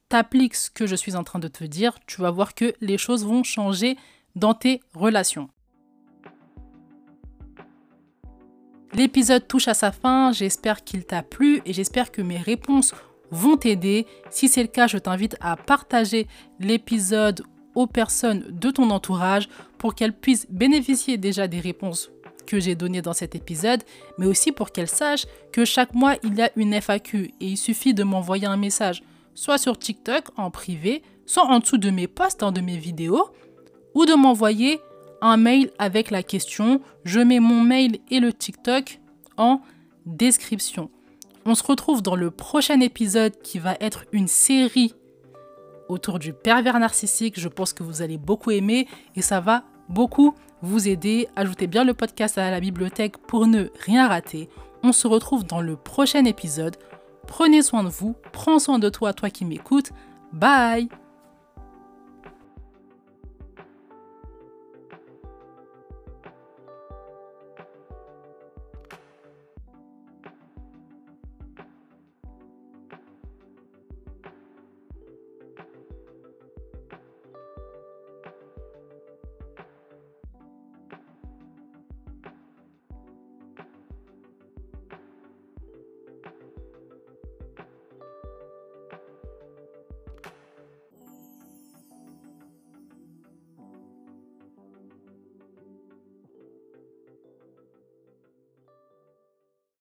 tu 0.09 0.15
appliques 0.15 0.55
ce 0.55 0.71
que 0.71 0.88
je 0.88 0.95
suis 0.95 1.15
en 1.15 1.23
train 1.23 1.39
de 1.39 1.47
te 1.47 1.63
dire, 1.63 1.99
tu 2.07 2.21
vas 2.21 2.31
voir 2.31 2.55
que 2.55 2.73
les 2.81 2.97
choses 2.97 3.25
vont 3.25 3.43
changer 3.43 3.97
dans 4.36 4.53
tes 4.53 4.81
relations. 4.95 5.49
L'épisode 8.95 9.47
touche 9.47 9.67
à 9.67 9.73
sa 9.73 9.91
fin, 9.91 10.31
j'espère 10.31 10.83
qu'il 10.83 11.03
t'a 11.03 11.23
plu 11.23 11.61
et 11.65 11.73
j'espère 11.73 12.11
que 12.11 12.21
mes 12.21 12.37
réponses 12.37 12.93
vont 13.31 13.57
t'aider. 13.57 14.05
Si 14.29 14.47
c'est 14.47 14.61
le 14.61 14.67
cas, 14.67 14.85
je 14.85 14.99
t'invite 14.99 15.35
à 15.41 15.55
partager 15.55 16.27
l'épisode 16.59 17.43
aux 17.73 17.87
personnes 17.87 18.45
de 18.49 18.69
ton 18.69 18.91
entourage 18.91 19.49
pour 19.79 19.95
qu'elles 19.95 20.13
puissent 20.13 20.45
bénéficier 20.49 21.17
déjà 21.17 21.47
des 21.47 21.59
réponses 21.59 22.11
que 22.45 22.59
j'ai 22.59 22.75
données 22.75 23.01
dans 23.01 23.13
cet 23.13 23.33
épisode, 23.33 23.81
mais 24.19 24.27
aussi 24.27 24.51
pour 24.51 24.71
qu'elles 24.71 24.89
sachent 24.89 25.25
que 25.51 25.65
chaque 25.65 25.95
mois, 25.95 26.15
il 26.23 26.35
y 26.35 26.41
a 26.43 26.51
une 26.55 26.73
FAQ 26.73 27.33
et 27.39 27.47
il 27.47 27.57
suffit 27.57 27.95
de 27.95 28.03
m'envoyer 28.03 28.45
un 28.45 28.57
message, 28.57 29.01
soit 29.33 29.57
sur 29.57 29.79
TikTok 29.79 30.25
en 30.37 30.51
privé, 30.51 31.01
soit 31.25 31.45
en 31.45 31.59
dessous 31.59 31.77
de 31.77 31.89
mes 31.89 32.07
posts, 32.07 32.43
de 32.43 32.61
mes 32.61 32.77
vidéos, 32.77 33.29
ou 33.95 34.05
de 34.05 34.13
m'envoyer 34.13 34.79
un 35.24 35.38
mail 35.38 35.71
avec 35.80 36.11
la 36.11 36.21
question. 36.21 36.82
Je 37.05 37.19
mets 37.19 37.39
mon 37.39 37.61
mail 37.61 37.99
et 38.11 38.19
le 38.19 38.34
TikTok 38.34 38.99
en 39.38 39.61
description. 40.05 40.89
On 41.45 41.55
se 41.55 41.63
retrouve 41.63 42.01
dans 42.01 42.15
le 42.15 42.32
prochain 42.32 42.80
épisode 42.80 43.34
qui 43.41 43.59
va 43.59 43.76
être 43.80 44.05
une 44.11 44.28
série 44.28 44.93
autour 45.89 46.19
du 46.19 46.34
pervers 46.34 46.80
narcissique. 46.80 47.39
Je 47.39 47.47
pense 47.47 47.74
que 47.74 47.84
vous 47.84 48.01
allez 48.01 48.17
beaucoup 48.17 48.51
aimer 48.51 48.88
et 49.15 49.21
ça 49.21 49.39
va 49.39 49.63
beaucoup 49.89 50.36
vous 50.61 50.88
aider. 50.88 51.28
Ajoutez 51.36 51.67
bien 51.67 51.84
le 51.84 51.93
podcast 51.93 52.38
à 52.38 52.51
la 52.51 52.59
bibliothèque 52.59 53.17
pour 53.17 53.47
ne 53.47 53.67
rien 53.86 54.07
rater. 54.07 54.49
On 54.84 54.91
se 54.91 55.07
retrouve 55.07 55.45
dans 55.45 55.61
le 55.61 55.76
prochain 55.76 56.26
épisode. 56.26 56.78
Prenez 57.28 57.61
soin 57.61 57.84
de 57.84 57.89
vous, 57.89 58.15
prends 58.32 58.59
soin 58.59 58.80
de 58.80 58.89
toi, 58.89 59.13
toi 59.13 59.30
qui 59.30 59.45
m'écoutes. 59.45 59.91
Bye 60.34 61.03